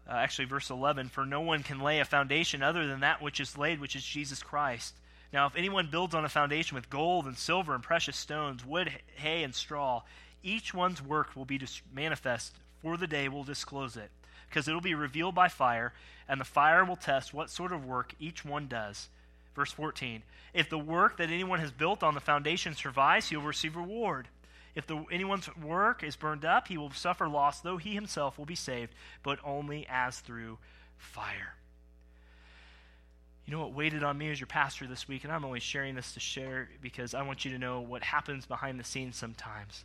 uh, 0.06 0.12
actually 0.12 0.44
verse 0.44 0.68
11, 0.68 1.08
For 1.08 1.24
no 1.24 1.40
one 1.40 1.62
can 1.62 1.80
lay 1.80 2.00
a 2.00 2.04
foundation 2.04 2.62
other 2.62 2.86
than 2.86 3.00
that 3.00 3.22
which 3.22 3.40
is 3.40 3.56
laid, 3.56 3.80
which 3.80 3.96
is 3.96 4.04
Jesus 4.04 4.42
Christ. 4.42 4.92
Now, 5.32 5.46
if 5.46 5.56
anyone 5.56 5.88
builds 5.90 6.14
on 6.14 6.26
a 6.26 6.28
foundation 6.28 6.74
with 6.74 6.90
gold 6.90 7.24
and 7.24 7.38
silver 7.38 7.74
and 7.74 7.82
precious 7.82 8.18
stones, 8.18 8.62
wood, 8.62 8.92
hay, 9.14 9.42
and 9.44 9.54
straw, 9.54 10.02
each 10.42 10.74
one's 10.74 11.00
work 11.00 11.34
will 11.34 11.46
be 11.46 11.58
manifest, 11.90 12.56
for 12.82 12.98
the 12.98 13.06
day 13.06 13.30
will 13.30 13.42
disclose 13.42 13.96
it, 13.96 14.10
because 14.50 14.68
it 14.68 14.74
will 14.74 14.82
be 14.82 14.94
revealed 14.94 15.34
by 15.34 15.48
fire, 15.48 15.94
and 16.28 16.38
the 16.38 16.44
fire 16.44 16.84
will 16.84 16.94
test 16.94 17.32
what 17.32 17.48
sort 17.48 17.72
of 17.72 17.86
work 17.86 18.14
each 18.20 18.44
one 18.44 18.66
does. 18.66 19.08
Verse 19.58 19.72
14 19.72 20.22
If 20.54 20.70
the 20.70 20.78
work 20.78 21.16
that 21.16 21.30
anyone 21.30 21.58
has 21.58 21.72
built 21.72 22.04
on 22.04 22.14
the 22.14 22.20
foundation 22.20 22.76
survives, 22.76 23.28
he 23.28 23.36
will 23.36 23.42
receive 23.42 23.74
reward. 23.74 24.28
If 24.76 24.86
the, 24.86 25.04
anyone's 25.10 25.52
work 25.56 26.04
is 26.04 26.14
burned 26.14 26.44
up, 26.44 26.68
he 26.68 26.78
will 26.78 26.92
suffer 26.92 27.28
loss, 27.28 27.60
though 27.60 27.76
he 27.76 27.92
himself 27.92 28.38
will 28.38 28.46
be 28.46 28.54
saved, 28.54 28.94
but 29.24 29.40
only 29.42 29.84
as 29.90 30.20
through 30.20 30.58
fire. 30.96 31.56
You 33.44 33.52
know 33.52 33.58
what 33.58 33.72
waited 33.72 34.04
on 34.04 34.16
me 34.16 34.30
as 34.30 34.38
your 34.38 34.46
pastor 34.46 34.86
this 34.86 35.08
week, 35.08 35.24
and 35.24 35.32
I'm 35.32 35.44
only 35.44 35.58
sharing 35.58 35.96
this 35.96 36.12
to 36.12 36.20
share 36.20 36.68
because 36.80 37.12
I 37.12 37.22
want 37.22 37.44
you 37.44 37.50
to 37.50 37.58
know 37.58 37.80
what 37.80 38.04
happens 38.04 38.46
behind 38.46 38.78
the 38.78 38.84
scenes 38.84 39.16
sometimes. 39.16 39.84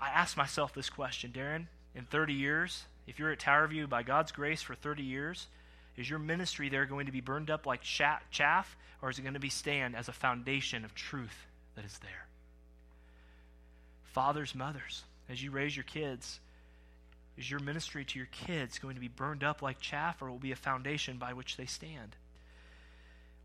I 0.00 0.08
asked 0.08 0.36
myself 0.36 0.74
this 0.74 0.90
question, 0.90 1.30
Darren, 1.30 1.66
in 1.94 2.04
30 2.04 2.32
years, 2.32 2.86
if 3.06 3.20
you're 3.20 3.30
at 3.30 3.38
Tower 3.38 3.68
View 3.68 3.86
by 3.86 4.02
God's 4.02 4.32
grace 4.32 4.60
for 4.60 4.74
30 4.74 5.04
years, 5.04 5.46
is 5.98 6.08
your 6.08 6.20
ministry 6.20 6.68
there 6.68 6.86
going 6.86 7.06
to 7.06 7.12
be 7.12 7.20
burned 7.20 7.50
up 7.50 7.66
like 7.66 7.82
chaff, 7.82 8.76
or 9.02 9.10
is 9.10 9.18
it 9.18 9.22
going 9.22 9.34
to 9.34 9.40
be 9.40 9.50
stand 9.50 9.96
as 9.96 10.08
a 10.08 10.12
foundation 10.12 10.84
of 10.84 10.94
truth 10.94 11.46
that 11.74 11.84
is 11.84 11.98
there? 11.98 12.26
Fathers, 14.04 14.54
mothers, 14.54 15.02
as 15.28 15.42
you 15.42 15.50
raise 15.50 15.76
your 15.76 15.84
kids, 15.84 16.38
is 17.36 17.50
your 17.50 17.58
ministry 17.58 18.04
to 18.04 18.18
your 18.18 18.28
kids 18.46 18.78
going 18.78 18.94
to 18.94 19.00
be 19.00 19.08
burned 19.08 19.42
up 19.42 19.60
like 19.60 19.80
chaff, 19.80 20.22
or 20.22 20.30
will 20.30 20.38
be 20.38 20.52
a 20.52 20.56
foundation 20.56 21.18
by 21.18 21.32
which 21.32 21.56
they 21.56 21.66
stand? 21.66 22.14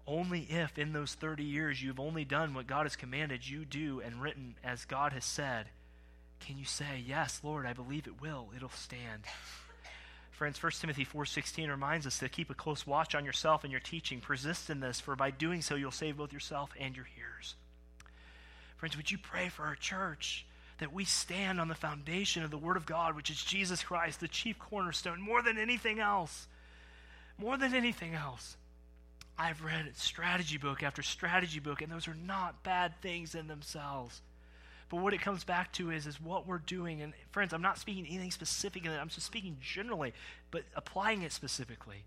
Only 0.06 0.42
if 0.42 0.78
in 0.78 0.94
those 0.94 1.16
30 1.16 1.44
years 1.44 1.82
you've 1.82 2.00
only 2.00 2.24
done 2.24 2.54
what 2.54 2.68
God 2.68 2.84
has 2.84 2.96
commanded 2.96 3.48
you 3.48 3.66
do 3.66 4.00
and 4.00 4.22
written 4.22 4.56
as 4.64 4.86
God 4.86 5.14
has 5.14 5.26
said, 5.26 5.68
can 6.40 6.60
you 6.60 6.66
say, 6.66 7.04
Yes, 7.04 7.40
Lord, 7.42 7.66
I 7.66 7.74
believe 7.74 8.06
it 8.06 8.22
will. 8.22 8.50
It'll 8.56 8.70
stand. 8.70 9.24
Friends, 10.34 10.62
1 10.62 10.72
Timothy 10.82 11.06
4.16 11.06 11.70
reminds 11.70 12.08
us 12.08 12.18
to 12.18 12.28
keep 12.28 12.50
a 12.50 12.56
close 12.56 12.88
watch 12.88 13.14
on 13.14 13.24
yourself 13.24 13.64
and 13.64 13.72
your 13.72 13.80
teaching. 13.80 14.20
Persist 14.20 14.70
in 14.70 14.80
this, 14.80 15.00
for 15.00 15.16
by 15.16 15.30
doing 15.30 15.62
so 15.62 15.76
you'll 15.76 15.92
save 15.92 16.18
both 16.18 16.34
yourself 16.34 16.72
and 16.80 16.96
your 16.96 17.06
hearers. 17.06 17.56
Friends, 18.78 18.98
would 18.98 19.12
you 19.12 19.18
pray 19.20 19.50
for 19.50 19.64
our 19.64 19.76
church 19.76 20.46
that 20.80 20.92
we 20.92 21.06
stand 21.06 21.62
on 21.62 21.68
the 21.68 21.76
foundation 21.76 22.44
of 22.44 22.52
the 22.52 22.58
Word 22.58 22.78
of 22.78 22.86
God, 22.86 23.16
which 23.16 23.30
is 23.30 23.42
Jesus 23.42 23.84
Christ, 23.84 24.20
the 24.20 24.28
chief 24.28 24.58
cornerstone, 24.58 25.22
more 25.22 25.42
than 25.42 25.58
anything 25.58 26.00
else. 26.00 26.48
More 27.38 27.56
than 27.56 27.74
anything 27.74 28.16
else. 28.16 28.58
I've 29.38 29.64
read 29.64 29.96
strategy 29.96 30.58
book 30.58 30.84
after 30.84 31.02
strategy 31.02 31.60
book, 31.60 31.82
and 31.82 31.92
those 31.92 32.08
are 32.08 32.16
not 32.16 32.64
bad 32.64 33.00
things 33.02 33.36
in 33.36 33.48
themselves. 33.48 34.22
But 34.94 35.02
what 35.02 35.16
it 35.16 35.22
comes 35.22 35.44
back 35.44 35.72
to 35.74 35.90
is, 35.90 36.06
is 36.06 36.22
what 36.22 36.46
we're 36.46 36.60
doing. 36.60 37.02
And 37.02 37.14
friends, 37.32 37.52
I'm 37.52 37.64
not 37.64 37.80
speaking 37.80 38.06
anything 38.06 38.30
specific 38.30 38.86
in 38.86 38.92
it. 38.92 39.00
I'm 39.00 39.10
just 39.10 39.26
speaking 39.26 39.58
generally, 39.60 40.14
but 40.52 40.66
applying 40.76 41.24
it 41.24 41.32
specifically. 41.32 42.04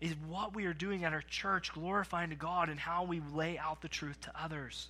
Is 0.00 0.14
what 0.28 0.54
we 0.54 0.66
are 0.66 0.72
doing 0.72 1.02
at 1.02 1.12
our 1.12 1.22
church 1.22 1.72
glorifying 1.72 2.30
to 2.30 2.36
God 2.36 2.68
and 2.68 2.78
how 2.78 3.02
we 3.02 3.20
lay 3.34 3.58
out 3.58 3.82
the 3.82 3.88
truth 3.88 4.20
to 4.20 4.30
others. 4.40 4.86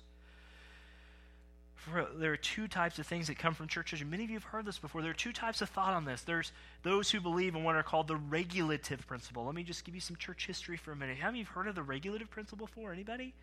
For, 1.73 2.07
there 2.17 2.33
are 2.33 2.37
two 2.37 2.67
types 2.67 2.99
of 2.99 3.07
things 3.07 3.25
that 3.25 3.39
come 3.39 3.55
from 3.55 3.67
churches, 3.67 4.01
and 4.01 4.11
many 4.11 4.25
of 4.25 4.29
you 4.29 4.35
have 4.35 4.43
heard 4.43 4.65
this 4.65 4.77
before. 4.77 5.01
There 5.01 5.09
are 5.09 5.15
two 5.15 5.33
types 5.33 5.63
of 5.63 5.69
thought 5.69 5.95
on 5.95 6.05
this. 6.05 6.21
There's 6.21 6.51
those 6.83 7.09
who 7.09 7.19
believe 7.19 7.55
in 7.55 7.63
what 7.63 7.75
are 7.75 7.81
called 7.81 8.07
the 8.09 8.15
regulative 8.17 9.07
principle. 9.07 9.45
Let 9.45 9.55
me 9.55 9.63
just 9.63 9.85
give 9.85 9.95
you 9.95 10.01
some 10.01 10.17
church 10.17 10.45
history 10.45 10.77
for 10.77 10.91
a 10.91 10.95
minute. 10.95 11.17
Have 11.17 11.35
you 11.35 11.45
heard 11.45 11.67
of 11.67 11.73
the 11.73 11.81
regulative 11.81 12.29
principle 12.29 12.67
before? 12.67 12.93
Anybody? 12.93 13.33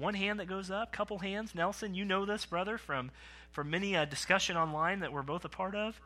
One 0.00 0.14
hand 0.14 0.40
that 0.40 0.46
goes 0.46 0.70
up, 0.70 0.92
couple 0.92 1.18
hands. 1.18 1.54
Nelson, 1.54 1.94
you 1.94 2.06
know 2.06 2.24
this, 2.24 2.46
brother, 2.46 2.78
from, 2.78 3.10
from 3.50 3.68
many 3.68 3.94
a 3.94 4.06
discussion 4.06 4.56
online 4.56 5.00
that 5.00 5.12
we're 5.12 5.20
both 5.20 5.44
a 5.44 5.50
part 5.50 5.74
of. 5.74 6.00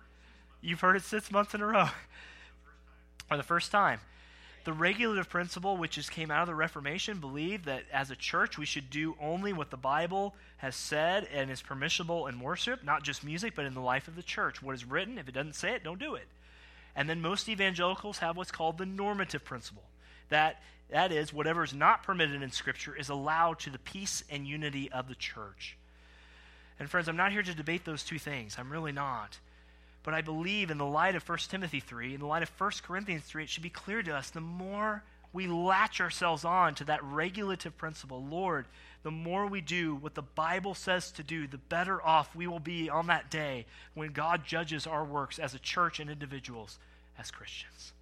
You've 0.61 0.81
heard 0.81 0.97
it 0.97 1.05
six 1.05 1.31
months 1.31 1.55
in 1.55 1.61
a 1.61 1.67
row. 1.67 1.89
or 3.31 3.37
the 3.37 3.45
first 3.45 3.71
time. 3.71 4.01
The 4.65 4.73
regulative 4.73 5.29
principle, 5.29 5.77
which 5.77 5.93
just 5.93 6.11
came 6.11 6.33
out 6.33 6.43
of 6.43 6.49
the 6.49 6.57
Reformation, 6.57 7.21
believed 7.21 7.67
that 7.67 7.85
as 7.93 8.11
a 8.11 8.17
church 8.17 8.59
we 8.59 8.67
should 8.67 8.91
do 8.91 9.15
only 9.21 9.53
what 9.53 9.71
the 9.71 9.77
Bible 9.77 10.35
has 10.57 10.75
said 10.75 11.29
and 11.33 11.49
is 11.49 11.63
permissible 11.63 12.27
in 12.27 12.41
worship, 12.41 12.83
not 12.83 13.05
just 13.05 13.23
music, 13.23 13.55
but 13.55 13.65
in 13.65 13.75
the 13.75 13.81
life 13.81 14.09
of 14.09 14.17
the 14.17 14.23
church. 14.25 14.61
What 14.61 14.75
is 14.75 14.85
written, 14.85 15.19
if 15.19 15.29
it 15.29 15.35
doesn't 15.35 15.55
say 15.55 15.73
it, 15.73 15.85
don't 15.85 16.01
do 16.01 16.17
it. 16.17 16.27
And 16.97 17.09
then 17.09 17.21
most 17.21 17.49
evangelicals 17.49 18.19
have 18.19 18.37
what's 18.37 18.51
called 18.51 18.79
the 18.79 18.87
normative 18.87 19.45
principle. 19.45 19.85
That 20.29 20.61
that 20.91 21.13
is, 21.13 21.33
whatever 21.33 21.65
is 21.65 21.75
not 21.75 22.03
permitted 22.03 22.43
in 22.43 22.51
Scripture 22.51 22.95
is 22.95 23.09
allowed 23.09 23.59
to 23.61 23.71
the 23.71 23.79
peace 23.79 24.23
and 24.31 24.47
unity 24.47 24.91
of 24.93 25.09
the 25.09 25.15
church. 25.15 25.77
And 26.79 26.91
friends, 26.91 27.09
I'm 27.09 27.17
not 27.17 27.33
here 27.33 27.43
to 27.43 27.55
debate 27.55 27.85
those 27.85 28.03
two 28.05 28.19
things. 28.19 28.57
I'm 28.59 28.71
really 28.71 28.93
not. 28.93 29.39
But 30.03 30.15
I 30.15 30.21
believe 30.21 30.71
in 30.71 30.79
the 30.79 30.85
light 30.85 31.15
of 31.15 31.27
1 31.27 31.39
Timothy 31.49 31.81
3, 31.81 32.15
in 32.15 32.21
the 32.21 32.27
light 32.27 32.43
of 32.43 32.51
1 32.61 32.71
Corinthians 32.83 33.25
3, 33.25 33.45
it 33.45 33.49
should 33.49 33.63
be 33.63 33.71
clear 33.71 34.03
to 34.03 34.15
us 34.15 34.31
the 34.31 34.41
more 34.41 35.03
we 35.33 35.47
latch 35.47 36.01
ourselves 36.01 36.45
on 36.45 36.75
to 36.77 36.85
that 36.85 37.03
regulative 37.03 37.77
principle, 37.77 38.23
Lord, 38.23 38.67
the 39.03 39.11
more 39.11 39.47
we 39.47 39.61
do 39.61 39.97
what 39.97 40.15
the 40.15 40.23
Bible 40.23 40.75
says 40.75 41.11
to 41.13 41.23
do, 41.23 41.47
the 41.47 41.59
better 41.59 42.01
off 42.05 42.37
we 42.37 42.47
will 42.47 42.61
be 42.61 42.89
on 42.89 43.09
that 43.09 43.31
day 43.31 43.67
when 43.95 44.13
God 44.13 44.45
judges 44.47 44.87
our 44.87 45.05
works 45.05 45.39
as 45.39 45.55
a 45.55 45.59
church 45.59 45.99
and 45.99 46.11
individuals 46.11 46.79
as 47.19 47.31
Christians 47.31 47.94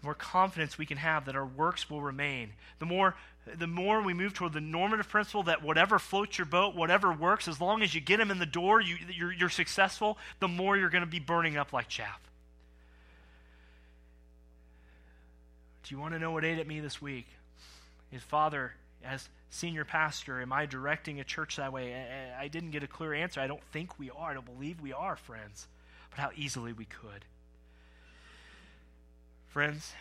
the 0.00 0.06
more 0.06 0.14
confidence 0.14 0.78
we 0.78 0.86
can 0.86 0.96
have 0.96 1.26
that 1.26 1.36
our 1.36 1.44
works 1.44 1.90
will 1.90 2.00
remain. 2.00 2.52
The 2.78 2.86
more, 2.86 3.16
the 3.54 3.66
more 3.66 4.02
we 4.02 4.14
move 4.14 4.32
toward 4.32 4.54
the 4.54 4.60
normative 4.60 5.08
principle 5.08 5.42
that 5.44 5.62
whatever 5.62 5.98
floats 5.98 6.38
your 6.38 6.46
boat, 6.46 6.74
whatever 6.74 7.12
works, 7.12 7.48
as 7.48 7.60
long 7.60 7.82
as 7.82 7.94
you 7.94 8.00
get 8.00 8.16
them 8.16 8.30
in 8.30 8.38
the 8.38 8.46
door, 8.46 8.80
you, 8.80 8.96
you're, 9.12 9.32
you're 9.32 9.50
successful, 9.50 10.16
the 10.38 10.48
more 10.48 10.76
you're 10.76 10.90
going 10.90 11.04
to 11.04 11.10
be 11.10 11.18
burning 11.18 11.56
up 11.56 11.72
like 11.72 11.88
chaff. 11.88 12.20
Do 15.82 15.94
you 15.94 16.00
want 16.00 16.14
to 16.14 16.18
know 16.18 16.30
what 16.30 16.44
ate 16.44 16.58
at 16.58 16.66
me 16.66 16.80
this 16.80 17.02
week? 17.02 17.26
His 18.10 18.22
father, 18.22 18.72
as 19.04 19.28
senior 19.50 19.84
pastor, 19.84 20.40
am 20.40 20.52
I 20.52 20.64
directing 20.64 21.20
a 21.20 21.24
church 21.24 21.56
that 21.56 21.72
way? 21.72 21.94
I, 21.94 22.44
I 22.44 22.48
didn't 22.48 22.70
get 22.70 22.82
a 22.82 22.86
clear 22.86 23.12
answer. 23.12 23.40
I 23.40 23.48
don't 23.48 23.62
think 23.72 23.98
we 23.98 24.10
are. 24.10 24.30
I 24.30 24.34
don't 24.34 24.46
believe 24.46 24.80
we 24.80 24.92
are, 24.92 25.16
friends. 25.16 25.68
But 26.10 26.20
how 26.20 26.30
easily 26.36 26.72
we 26.72 26.86
could. 26.86 27.24
Friends, 29.50 29.94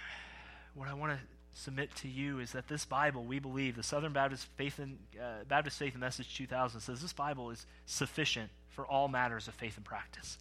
what 0.75 0.87
I 0.87 0.93
want 0.93 1.13
to 1.13 1.19
submit 1.59 1.95
to 1.97 2.07
you 2.07 2.37
is 2.39 2.51
that 2.51 2.67
this 2.67 2.85
Bible, 2.85 3.23
we 3.23 3.39
believe, 3.39 3.75
the 3.75 3.81
Southern 3.81 4.13
Baptist 4.13 4.45
Faith 4.57 4.77
and 4.77 4.99
uh, 5.19 5.43
Baptist 5.47 5.79
Faith 5.79 5.93
and 5.93 6.01
Message 6.01 6.35
2000 6.35 6.79
says 6.79 7.01
this 7.01 7.13
Bible 7.13 7.49
is 7.49 7.65
sufficient 7.87 8.51
for 8.69 8.85
all 8.85 9.07
matters 9.07 9.47
of 9.47 9.55
faith 9.55 9.75
and 9.75 9.83
practice. 9.83 10.37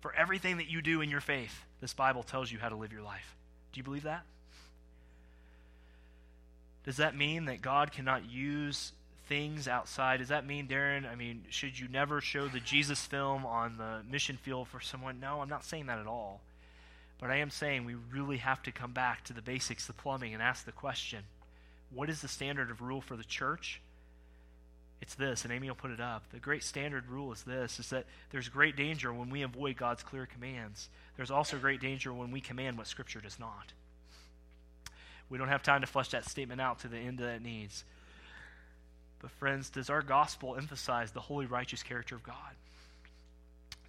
For 0.00 0.14
everything 0.14 0.58
that 0.58 0.70
you 0.70 0.80
do 0.80 1.00
in 1.00 1.10
your 1.10 1.20
faith, 1.20 1.64
this 1.80 1.92
Bible 1.92 2.22
tells 2.22 2.52
you 2.52 2.60
how 2.60 2.68
to 2.68 2.76
live 2.76 2.92
your 2.92 3.02
life. 3.02 3.34
Do 3.72 3.78
you 3.78 3.84
believe 3.84 4.04
that? 4.04 4.22
Does 6.84 6.98
that 6.98 7.16
mean 7.16 7.46
that 7.46 7.60
God 7.60 7.90
cannot 7.90 8.30
use 8.30 8.92
things 9.28 9.66
outside? 9.66 10.18
Does 10.18 10.28
that 10.28 10.46
mean, 10.46 10.68
Darren, 10.68 11.04
I 11.10 11.16
mean, 11.16 11.46
should 11.50 11.76
you 11.76 11.88
never 11.88 12.20
show 12.20 12.46
the 12.46 12.60
Jesus 12.60 13.04
film 13.04 13.44
on 13.44 13.76
the 13.76 14.02
mission 14.08 14.36
field 14.36 14.68
for 14.68 14.78
someone? 14.78 15.18
No, 15.18 15.40
I'm 15.40 15.48
not 15.48 15.64
saying 15.64 15.86
that 15.86 15.98
at 15.98 16.06
all. 16.06 16.40
But 17.20 17.30
I 17.30 17.36
am 17.36 17.50
saying 17.50 17.84
we 17.84 17.96
really 18.10 18.38
have 18.38 18.62
to 18.62 18.72
come 18.72 18.92
back 18.92 19.24
to 19.24 19.34
the 19.34 19.42
basics, 19.42 19.86
the 19.86 19.92
plumbing, 19.92 20.32
and 20.32 20.42
ask 20.42 20.64
the 20.64 20.72
question 20.72 21.24
what 21.92 22.08
is 22.08 22.22
the 22.22 22.28
standard 22.28 22.70
of 22.70 22.80
rule 22.80 23.00
for 23.00 23.16
the 23.16 23.24
church? 23.24 23.80
It's 25.02 25.14
this, 25.14 25.44
and 25.44 25.52
Amy 25.52 25.68
will 25.68 25.74
put 25.74 25.90
it 25.90 26.00
up. 26.00 26.24
The 26.30 26.38
great 26.38 26.62
standard 26.62 27.08
rule 27.08 27.32
is 27.32 27.42
this 27.42 27.78
is 27.78 27.90
that 27.90 28.06
there's 28.30 28.48
great 28.48 28.76
danger 28.76 29.12
when 29.12 29.30
we 29.30 29.42
avoid 29.42 29.76
God's 29.76 30.02
clear 30.02 30.26
commands. 30.26 30.88
There's 31.16 31.30
also 31.30 31.58
great 31.58 31.80
danger 31.80 32.12
when 32.12 32.30
we 32.30 32.40
command 32.40 32.78
what 32.78 32.86
Scripture 32.86 33.20
does 33.20 33.38
not. 33.38 33.72
We 35.28 35.38
don't 35.38 35.48
have 35.48 35.62
time 35.62 35.80
to 35.80 35.86
flesh 35.86 36.10
that 36.10 36.28
statement 36.28 36.60
out 36.60 36.80
to 36.80 36.88
the 36.88 36.98
end 36.98 37.18
that 37.18 37.36
it 37.36 37.42
needs. 37.42 37.84
But, 39.20 39.30
friends, 39.32 39.70
does 39.70 39.90
our 39.90 40.02
gospel 40.02 40.56
emphasize 40.56 41.12
the 41.12 41.20
holy, 41.20 41.46
righteous 41.46 41.82
character 41.82 42.14
of 42.14 42.22
God? 42.22 42.34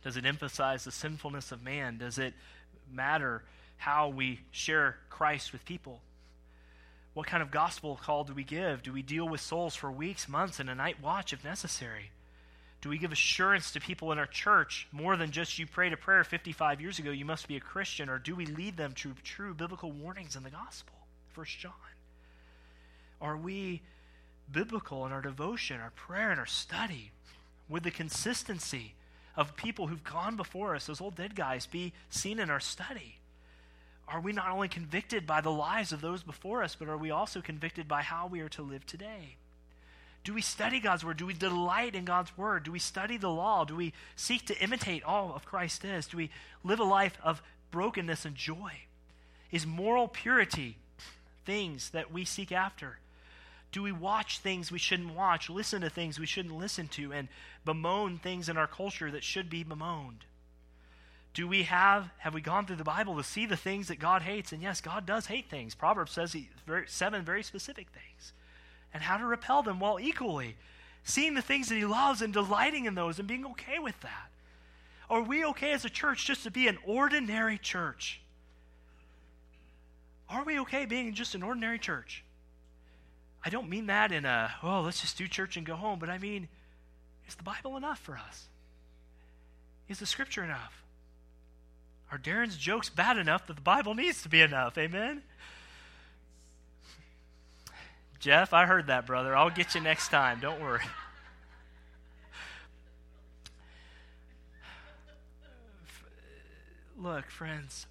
Does 0.03 0.17
it 0.17 0.25
emphasize 0.25 0.83
the 0.83 0.91
sinfulness 0.91 1.51
of 1.51 1.63
man? 1.63 1.97
Does 1.97 2.17
it 2.17 2.33
matter 2.93 3.43
how 3.77 4.09
we 4.09 4.39
share 4.51 4.97
Christ 5.09 5.51
with 5.51 5.65
people? 5.65 6.01
What 7.13 7.27
kind 7.27 7.43
of 7.43 7.51
gospel 7.51 7.99
call 8.01 8.23
do 8.23 8.33
we 8.33 8.43
give? 8.43 8.83
Do 8.83 8.93
we 8.93 9.01
deal 9.01 9.27
with 9.27 9.41
souls 9.41 9.75
for 9.75 9.91
weeks, 9.91 10.29
months, 10.29 10.59
and 10.59 10.69
a 10.69 10.75
night 10.75 11.01
watch 11.01 11.33
if 11.33 11.43
necessary? 11.43 12.11
Do 12.81 12.89
we 12.89 12.97
give 12.97 13.11
assurance 13.11 13.71
to 13.71 13.79
people 13.79 14.11
in 14.11 14.17
our 14.17 14.25
church 14.25 14.87
more 14.91 15.15
than 15.15 15.31
just 15.31 15.59
you 15.59 15.67
prayed 15.67 15.93
a 15.93 15.97
prayer 15.97 16.23
55 16.23 16.81
years 16.81 16.99
ago, 16.99 17.11
you 17.11 17.25
must 17.25 17.47
be 17.47 17.57
a 17.57 17.59
Christian? 17.59 18.09
Or 18.09 18.17
do 18.17 18.35
we 18.35 18.45
lead 18.45 18.77
them 18.77 18.93
to 18.95 19.13
true 19.23 19.53
biblical 19.53 19.91
warnings 19.91 20.35
in 20.35 20.43
the 20.43 20.49
gospel? 20.49 20.95
First 21.33 21.59
John. 21.59 21.73
Are 23.21 23.37
we 23.37 23.81
biblical 24.51 25.05
in 25.05 25.11
our 25.11 25.21
devotion, 25.21 25.79
our 25.79 25.91
prayer, 25.91 26.31
and 26.31 26.39
our 26.39 26.45
study 26.45 27.11
with 27.69 27.83
the 27.83 27.91
consistency 27.91 28.95
of 29.35 29.55
people 29.55 29.87
who've 29.87 30.03
gone 30.03 30.35
before 30.35 30.75
us, 30.75 30.87
those 30.87 31.01
old 31.01 31.15
dead 31.15 31.35
guys, 31.35 31.65
be 31.65 31.93
seen 32.09 32.39
in 32.39 32.49
our 32.49 32.59
study? 32.59 33.17
Are 34.07 34.19
we 34.19 34.33
not 34.33 34.49
only 34.49 34.67
convicted 34.67 35.25
by 35.25 35.41
the 35.41 35.51
lives 35.51 35.93
of 35.93 36.01
those 36.01 36.21
before 36.21 36.63
us, 36.63 36.75
but 36.75 36.89
are 36.89 36.97
we 36.97 37.11
also 37.11 37.41
convicted 37.41 37.87
by 37.87 38.01
how 38.01 38.27
we 38.27 38.41
are 38.41 38.49
to 38.49 38.61
live 38.61 38.85
today? 38.85 39.37
Do 40.23 40.33
we 40.33 40.41
study 40.41 40.79
God's 40.79 41.03
word? 41.03 41.17
Do 41.17 41.25
we 41.25 41.33
delight 41.33 41.95
in 41.95 42.05
God's 42.05 42.37
word? 42.37 42.63
Do 42.63 42.71
we 42.71 42.79
study 42.79 43.17
the 43.17 43.29
law? 43.29 43.65
Do 43.65 43.75
we 43.75 43.93
seek 44.15 44.45
to 44.47 44.57
imitate 44.59 45.03
all 45.03 45.33
of 45.33 45.45
Christ 45.45 45.83
is? 45.83 46.07
Do 46.07 46.17
we 46.17 46.29
live 46.63 46.79
a 46.79 46.83
life 46.83 47.17
of 47.23 47.41
brokenness 47.71 48.25
and 48.25 48.35
joy? 48.35 48.71
Is 49.51 49.65
moral 49.65 50.07
purity 50.07 50.77
things 51.45 51.89
that 51.89 52.11
we 52.11 52.25
seek 52.25 52.51
after? 52.51 52.99
Do 53.71 53.81
we 53.81 53.91
watch 53.91 54.39
things 54.39 54.71
we 54.71 54.79
shouldn't 54.79 55.15
watch, 55.15 55.49
listen 55.49 55.81
to 55.81 55.89
things 55.89 56.19
we 56.19 56.25
shouldn't 56.25 56.57
listen 56.57 56.87
to, 56.89 57.13
and 57.13 57.29
bemoan 57.63 58.17
things 58.17 58.49
in 58.49 58.57
our 58.57 58.67
culture 58.67 59.09
that 59.11 59.23
should 59.23 59.49
be 59.49 59.63
bemoaned? 59.63 60.25
Do 61.33 61.47
we 61.47 61.63
have 61.63 62.09
have 62.17 62.33
we 62.33 62.41
gone 62.41 62.65
through 62.65 62.75
the 62.75 62.83
Bible 62.83 63.15
to 63.15 63.23
see 63.23 63.45
the 63.45 63.55
things 63.55 63.87
that 63.87 63.99
God 63.99 64.23
hates? 64.23 64.51
And 64.51 64.61
yes, 64.61 64.81
God 64.81 65.05
does 65.05 65.27
hate 65.27 65.49
things. 65.49 65.75
Proverbs 65.75 66.11
says 66.11 66.33
he, 66.33 66.49
very, 66.67 66.85
seven 66.87 67.23
very 67.23 67.43
specific 67.43 67.87
things 67.89 68.33
and 68.93 69.03
how 69.03 69.17
to 69.17 69.25
repel 69.25 69.63
them 69.63 69.79
while 69.79 69.99
equally 69.99 70.57
seeing 71.03 71.33
the 71.33 71.41
things 71.41 71.69
that 71.69 71.75
he 71.75 71.85
loves 71.85 72.21
and 72.21 72.33
delighting 72.33 72.85
in 72.85 72.95
those 72.95 73.19
and 73.19 73.27
being 73.27 73.45
okay 73.45 73.79
with 73.79 73.99
that. 74.01 74.29
Are 75.09 75.21
we 75.21 75.45
okay 75.45 75.71
as 75.71 75.83
a 75.83 75.89
church 75.89 76.25
just 76.25 76.43
to 76.43 76.51
be 76.51 76.67
an 76.67 76.77
ordinary 76.85 77.57
church? 77.57 78.21
Are 80.29 80.43
we 80.43 80.59
okay 80.59 80.85
being 80.85 81.13
just 81.13 81.35
an 81.35 81.43
ordinary 81.43 81.79
church? 81.79 82.23
I 83.43 83.49
don't 83.49 83.69
mean 83.69 83.87
that 83.87 84.11
in 84.11 84.25
a, 84.25 84.53
oh, 84.61 84.81
let's 84.81 85.01
just 85.01 85.17
do 85.17 85.27
church 85.27 85.57
and 85.57 85.65
go 85.65 85.75
home, 85.75 85.99
but 85.99 86.09
I 86.09 86.17
mean, 86.17 86.47
is 87.27 87.35
the 87.35 87.43
Bible 87.43 87.75
enough 87.77 87.99
for 87.99 88.17
us? 88.17 88.47
Is 89.89 89.99
the 89.99 90.05
scripture 90.05 90.43
enough? 90.43 90.83
Are 92.11 92.17
Darren's 92.17 92.57
jokes 92.57 92.89
bad 92.89 93.17
enough 93.17 93.47
that 93.47 93.55
the 93.55 93.61
Bible 93.61 93.95
needs 93.95 94.21
to 94.23 94.29
be 94.29 94.41
enough? 94.41 94.77
Amen? 94.77 95.23
Jeff, 98.19 98.53
I 98.53 98.65
heard 98.67 98.87
that, 98.87 99.07
brother. 99.07 99.35
I'll 99.35 99.49
get 99.49 99.73
you 99.73 99.81
next 99.81 100.09
time. 100.09 100.39
Don't 100.39 100.61
worry. 100.61 100.81
Look, 106.99 107.31
friends, 107.31 107.87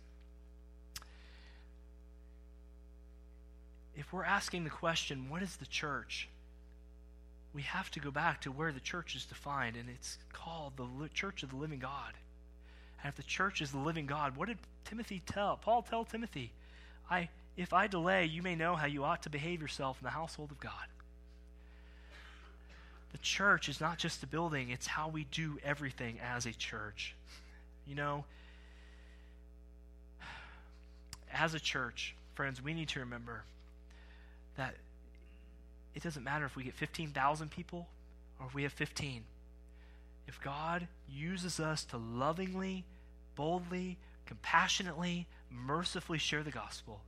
if 4.00 4.14
we're 4.14 4.24
asking 4.24 4.64
the 4.64 4.70
question, 4.70 5.28
what 5.28 5.42
is 5.42 5.56
the 5.56 5.66
church? 5.66 6.26
We 7.54 7.62
have 7.62 7.90
to 7.90 8.00
go 8.00 8.10
back 8.10 8.40
to 8.42 8.50
where 8.50 8.72
the 8.72 8.80
church 8.80 9.14
is 9.14 9.26
defined, 9.26 9.76
and 9.76 9.90
it's 9.90 10.16
called 10.32 10.72
the 10.78 11.08
church 11.10 11.42
of 11.42 11.50
the 11.50 11.56
living 11.56 11.80
God. 11.80 12.14
And 13.02 13.10
if 13.10 13.16
the 13.16 13.22
church 13.22 13.60
is 13.60 13.72
the 13.72 13.78
living 13.78 14.06
God, 14.06 14.36
what 14.36 14.48
did 14.48 14.56
Timothy 14.86 15.20
tell? 15.26 15.58
Paul 15.58 15.82
tell 15.82 16.04
Timothy, 16.04 16.50
I 17.10 17.28
if 17.56 17.74
I 17.74 17.88
delay, 17.88 18.24
you 18.24 18.42
may 18.42 18.54
know 18.54 18.74
how 18.74 18.86
you 18.86 19.04
ought 19.04 19.24
to 19.24 19.30
behave 19.30 19.60
yourself 19.60 19.98
in 20.00 20.04
the 20.04 20.10
household 20.10 20.50
of 20.50 20.60
God. 20.60 20.72
The 23.12 23.18
church 23.18 23.68
is 23.68 23.82
not 23.82 23.98
just 23.98 24.22
a 24.22 24.26
building, 24.26 24.70
it's 24.70 24.86
how 24.86 25.08
we 25.08 25.24
do 25.24 25.58
everything 25.62 26.18
as 26.20 26.46
a 26.46 26.52
church. 26.52 27.14
You 27.86 27.96
know, 27.96 28.24
as 31.34 31.52
a 31.52 31.60
church, 31.60 32.14
friends, 32.34 32.62
we 32.62 32.72
need 32.72 32.88
to 32.90 33.00
remember 33.00 33.42
that 34.56 34.74
it 35.94 36.02
doesn't 36.02 36.24
matter 36.24 36.44
if 36.44 36.56
we 36.56 36.64
get 36.64 36.74
15,000 36.74 37.50
people 37.50 37.88
or 38.38 38.46
if 38.46 38.54
we 38.54 38.62
have 38.62 38.72
15. 38.72 39.24
If 40.26 40.40
God 40.40 40.86
uses 41.08 41.58
us 41.58 41.84
to 41.86 41.96
lovingly, 41.96 42.84
boldly, 43.34 43.98
compassionately, 44.26 45.26
mercifully 45.50 46.18
share 46.18 46.42
the 46.42 46.50
gospel, 46.50 47.00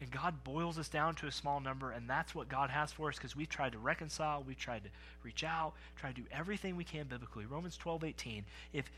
and 0.00 0.10
God 0.10 0.44
boils 0.44 0.78
us 0.78 0.88
down 0.88 1.14
to 1.16 1.26
a 1.26 1.32
small 1.32 1.58
number, 1.60 1.90
and 1.90 2.08
that's 2.08 2.34
what 2.34 2.48
God 2.48 2.68
has 2.68 2.92
for 2.92 3.08
us 3.08 3.16
because 3.16 3.34
we've 3.34 3.48
tried 3.48 3.72
to 3.72 3.78
reconcile, 3.78 4.44
we've 4.46 4.58
tried 4.58 4.84
to 4.84 4.90
reach 5.22 5.42
out, 5.42 5.72
try 5.96 6.10
to 6.12 6.20
do 6.20 6.26
everything 6.30 6.76
we 6.76 6.84
can 6.84 7.06
biblically. 7.06 7.46
Romans 7.46 7.78
12, 7.78 8.04
18. 8.04 8.44
If, 8.74 8.90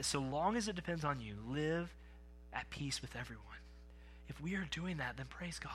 so 0.00 0.18
long 0.18 0.56
as 0.56 0.66
it 0.66 0.74
depends 0.74 1.04
on 1.04 1.20
you, 1.20 1.36
live 1.46 1.94
at 2.52 2.68
peace 2.70 3.00
with 3.00 3.14
everyone. 3.14 3.44
If 4.28 4.40
we 4.40 4.56
are 4.56 4.66
doing 4.70 4.96
that, 4.96 5.16
then 5.16 5.26
praise 5.26 5.60
God. 5.60 5.70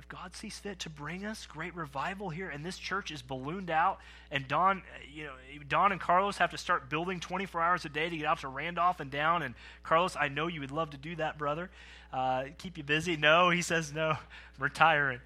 If 0.00 0.08
God 0.08 0.34
sees 0.34 0.58
fit 0.58 0.78
to 0.78 0.88
bring 0.88 1.26
us 1.26 1.44
great 1.44 1.76
revival 1.76 2.30
here, 2.30 2.48
and 2.48 2.64
this 2.64 2.78
church 2.78 3.10
is 3.10 3.20
ballooned 3.20 3.68
out, 3.68 3.98
and 4.30 4.48
Don, 4.48 4.82
you 5.12 5.24
know, 5.24 5.32
Don 5.68 5.92
and 5.92 6.00
Carlos 6.00 6.38
have 6.38 6.52
to 6.52 6.58
start 6.58 6.88
building 6.88 7.20
24 7.20 7.60
hours 7.60 7.84
a 7.84 7.90
day 7.90 8.08
to 8.08 8.16
get 8.16 8.24
out 8.24 8.40
to 8.40 8.48
Randolph 8.48 9.00
and 9.00 9.10
down. 9.10 9.42
And 9.42 9.54
Carlos, 9.82 10.16
I 10.18 10.28
know 10.28 10.46
you 10.46 10.60
would 10.60 10.70
love 10.70 10.88
to 10.90 10.96
do 10.96 11.16
that, 11.16 11.36
brother. 11.36 11.68
Uh, 12.14 12.44
keep 12.56 12.78
you 12.78 12.82
busy. 12.82 13.18
No, 13.18 13.50
he 13.50 13.60
says 13.60 13.92
no. 13.92 14.16
Retiring. 14.58 15.20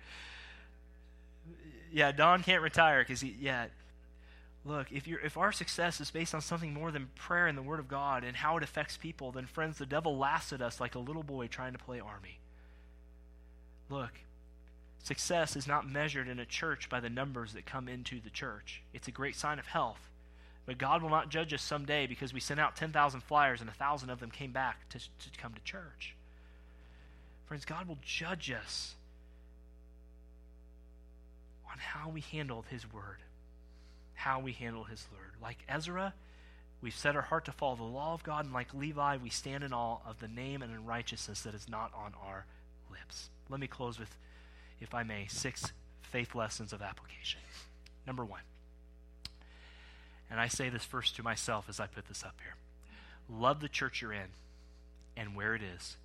Yeah, 1.92 2.10
Don 2.10 2.42
can't 2.42 2.60
retire 2.60 3.02
because 3.02 3.20
he. 3.20 3.36
Yeah, 3.40 3.66
look, 4.64 4.90
if, 4.90 5.06
you 5.06 5.18
if 5.22 5.36
our 5.36 5.52
success 5.52 6.00
is 6.00 6.10
based 6.10 6.34
on 6.34 6.40
something 6.40 6.74
more 6.74 6.90
than 6.90 7.10
prayer 7.14 7.46
and 7.46 7.56
the 7.56 7.62
Word 7.62 7.78
of 7.78 7.86
God 7.86 8.24
and 8.24 8.36
how 8.36 8.56
it 8.56 8.64
affects 8.64 8.96
people, 8.96 9.30
then, 9.30 9.46
friends, 9.46 9.78
the 9.78 9.86
devil 9.86 10.18
laughs 10.18 10.52
at 10.52 10.60
us 10.60 10.80
like 10.80 10.96
a 10.96 10.98
little 10.98 11.22
boy 11.22 11.46
trying 11.46 11.74
to 11.74 11.78
play 11.78 12.00
army. 12.00 12.40
Look, 13.88 14.10
Success 15.04 15.54
is 15.54 15.66
not 15.66 15.86
measured 15.86 16.28
in 16.28 16.40
a 16.40 16.46
church 16.46 16.88
by 16.88 16.98
the 16.98 17.10
numbers 17.10 17.52
that 17.52 17.66
come 17.66 17.88
into 17.88 18.20
the 18.20 18.30
church. 18.30 18.82
It's 18.94 19.06
a 19.06 19.12
great 19.12 19.36
sign 19.36 19.58
of 19.58 19.66
health. 19.66 20.00
But 20.64 20.78
God 20.78 21.02
will 21.02 21.10
not 21.10 21.28
judge 21.28 21.52
us 21.52 21.60
someday 21.60 22.06
because 22.06 22.32
we 22.32 22.40
sent 22.40 22.58
out 22.58 22.74
10,000 22.74 23.20
flyers 23.20 23.60
and 23.60 23.68
1,000 23.68 24.08
of 24.08 24.18
them 24.18 24.30
came 24.30 24.50
back 24.50 24.88
to, 24.88 24.98
to 24.98 25.38
come 25.38 25.52
to 25.52 25.62
church. 25.62 26.16
Friends, 27.44 27.66
God 27.66 27.86
will 27.86 27.98
judge 28.00 28.50
us 28.50 28.94
on 31.70 31.76
how 31.76 32.08
we 32.08 32.22
handled 32.22 32.64
His 32.70 32.90
word, 32.90 33.18
how 34.14 34.40
we 34.40 34.52
handle 34.52 34.84
His 34.84 35.06
word. 35.12 35.32
Like 35.42 35.58
Ezra, 35.68 36.14
we've 36.80 36.96
set 36.96 37.14
our 37.14 37.20
heart 37.20 37.44
to 37.44 37.52
follow 37.52 37.76
the 37.76 37.82
law 37.82 38.14
of 38.14 38.22
God, 38.22 38.46
and 38.46 38.54
like 38.54 38.72
Levi, 38.72 39.18
we 39.18 39.28
stand 39.28 39.64
in 39.64 39.74
awe 39.74 39.98
of 40.08 40.20
the 40.20 40.28
name 40.28 40.62
and 40.62 40.88
righteousness 40.88 41.42
that 41.42 41.54
is 41.54 41.68
not 41.68 41.92
on 41.94 42.14
our 42.26 42.46
lips. 42.90 43.28
Let 43.50 43.60
me 43.60 43.66
close 43.66 43.98
with 43.98 44.16
if 44.84 44.94
I 44.94 45.02
may, 45.02 45.26
six 45.28 45.72
faith 46.02 46.34
lessons 46.34 46.72
of 46.72 46.80
application. 46.80 47.40
Number 48.06 48.24
one, 48.24 48.42
and 50.30 50.38
I 50.38 50.48
say 50.48 50.68
this 50.68 50.84
first 50.84 51.16
to 51.16 51.22
myself 51.22 51.66
as 51.68 51.80
I 51.80 51.86
put 51.86 52.06
this 52.06 52.22
up 52.22 52.36
here 52.42 52.54
love 53.28 53.60
the 53.60 53.68
church 53.68 54.02
you're 54.02 54.12
in 54.12 54.28
and 55.16 55.34
where 55.34 55.54
it 55.54 55.62
is, 55.62 55.96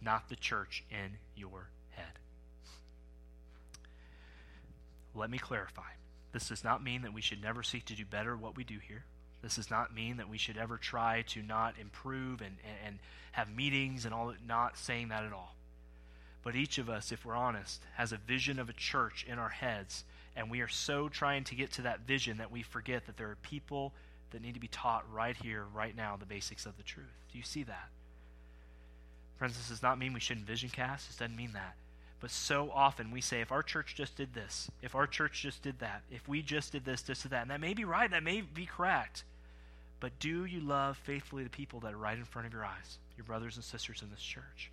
not 0.00 0.28
the 0.28 0.36
church 0.36 0.84
in 0.90 1.18
your 1.36 1.68
head. 1.90 2.18
Let 5.14 5.30
me 5.30 5.38
clarify. 5.38 5.92
This 6.32 6.48
does 6.48 6.64
not 6.64 6.82
mean 6.82 7.02
that 7.02 7.14
we 7.14 7.20
should 7.20 7.40
never 7.40 7.62
seek 7.62 7.84
to 7.86 7.94
do 7.94 8.04
better 8.04 8.36
what 8.36 8.56
we 8.56 8.64
do 8.64 8.78
here. 8.80 9.04
This 9.42 9.56
does 9.56 9.70
not 9.70 9.94
mean 9.94 10.16
that 10.16 10.28
we 10.28 10.38
should 10.38 10.56
ever 10.56 10.78
try 10.78 11.22
to 11.28 11.42
not 11.42 11.74
improve 11.78 12.40
and, 12.40 12.56
and, 12.64 12.76
and 12.86 12.98
have 13.32 13.54
meetings 13.54 14.04
and 14.04 14.12
all 14.12 14.32
not 14.44 14.76
saying 14.76 15.08
that 15.08 15.22
at 15.22 15.32
all. 15.32 15.53
But 16.44 16.54
each 16.54 16.76
of 16.76 16.90
us, 16.90 17.10
if 17.10 17.24
we're 17.24 17.34
honest, 17.34 17.82
has 17.94 18.12
a 18.12 18.18
vision 18.18 18.58
of 18.58 18.68
a 18.68 18.74
church 18.74 19.24
in 19.26 19.38
our 19.38 19.48
heads, 19.48 20.04
and 20.36 20.50
we 20.50 20.60
are 20.60 20.68
so 20.68 21.08
trying 21.08 21.42
to 21.44 21.54
get 21.54 21.72
to 21.72 21.82
that 21.82 22.00
vision 22.00 22.36
that 22.36 22.52
we 22.52 22.62
forget 22.62 23.06
that 23.06 23.16
there 23.16 23.30
are 23.30 23.36
people 23.36 23.94
that 24.30 24.42
need 24.42 24.54
to 24.54 24.60
be 24.60 24.68
taught 24.68 25.10
right 25.10 25.36
here, 25.36 25.64
right 25.72 25.96
now, 25.96 26.16
the 26.16 26.26
basics 26.26 26.66
of 26.66 26.76
the 26.76 26.82
truth. 26.82 27.06
Do 27.32 27.38
you 27.38 27.44
see 27.44 27.62
that? 27.62 27.88
Friends, 29.38 29.56
this 29.56 29.68
does 29.68 29.82
not 29.82 29.98
mean 29.98 30.12
we 30.12 30.20
shouldn't 30.20 30.46
vision 30.46 30.68
cast. 30.68 31.08
This 31.08 31.16
doesn't 31.16 31.36
mean 31.36 31.52
that. 31.54 31.76
But 32.20 32.30
so 32.30 32.70
often 32.72 33.10
we 33.10 33.20
say, 33.20 33.40
if 33.40 33.52
our 33.52 33.62
church 33.62 33.94
just 33.96 34.16
did 34.16 34.34
this, 34.34 34.70
if 34.82 34.94
our 34.94 35.06
church 35.06 35.42
just 35.42 35.62
did 35.62 35.78
that, 35.80 36.02
if 36.10 36.28
we 36.28 36.42
just 36.42 36.72
did 36.72 36.84
this, 36.84 37.02
this, 37.02 37.24
or 37.24 37.28
that, 37.28 37.42
and 37.42 37.50
that 37.50 37.60
may 37.60 37.74
be 37.74 37.84
right, 37.84 38.10
that 38.10 38.22
may 38.22 38.42
be 38.42 38.66
correct. 38.66 39.24
But 40.00 40.18
do 40.18 40.44
you 40.44 40.60
love 40.60 40.98
faithfully 40.98 41.44
the 41.44 41.50
people 41.50 41.80
that 41.80 41.94
are 41.94 41.98
right 41.98 42.18
in 42.18 42.24
front 42.24 42.46
of 42.46 42.52
your 42.52 42.64
eyes, 42.64 42.98
your 43.16 43.24
brothers 43.24 43.56
and 43.56 43.64
sisters 43.64 44.02
in 44.02 44.10
this 44.10 44.20
church? 44.20 44.70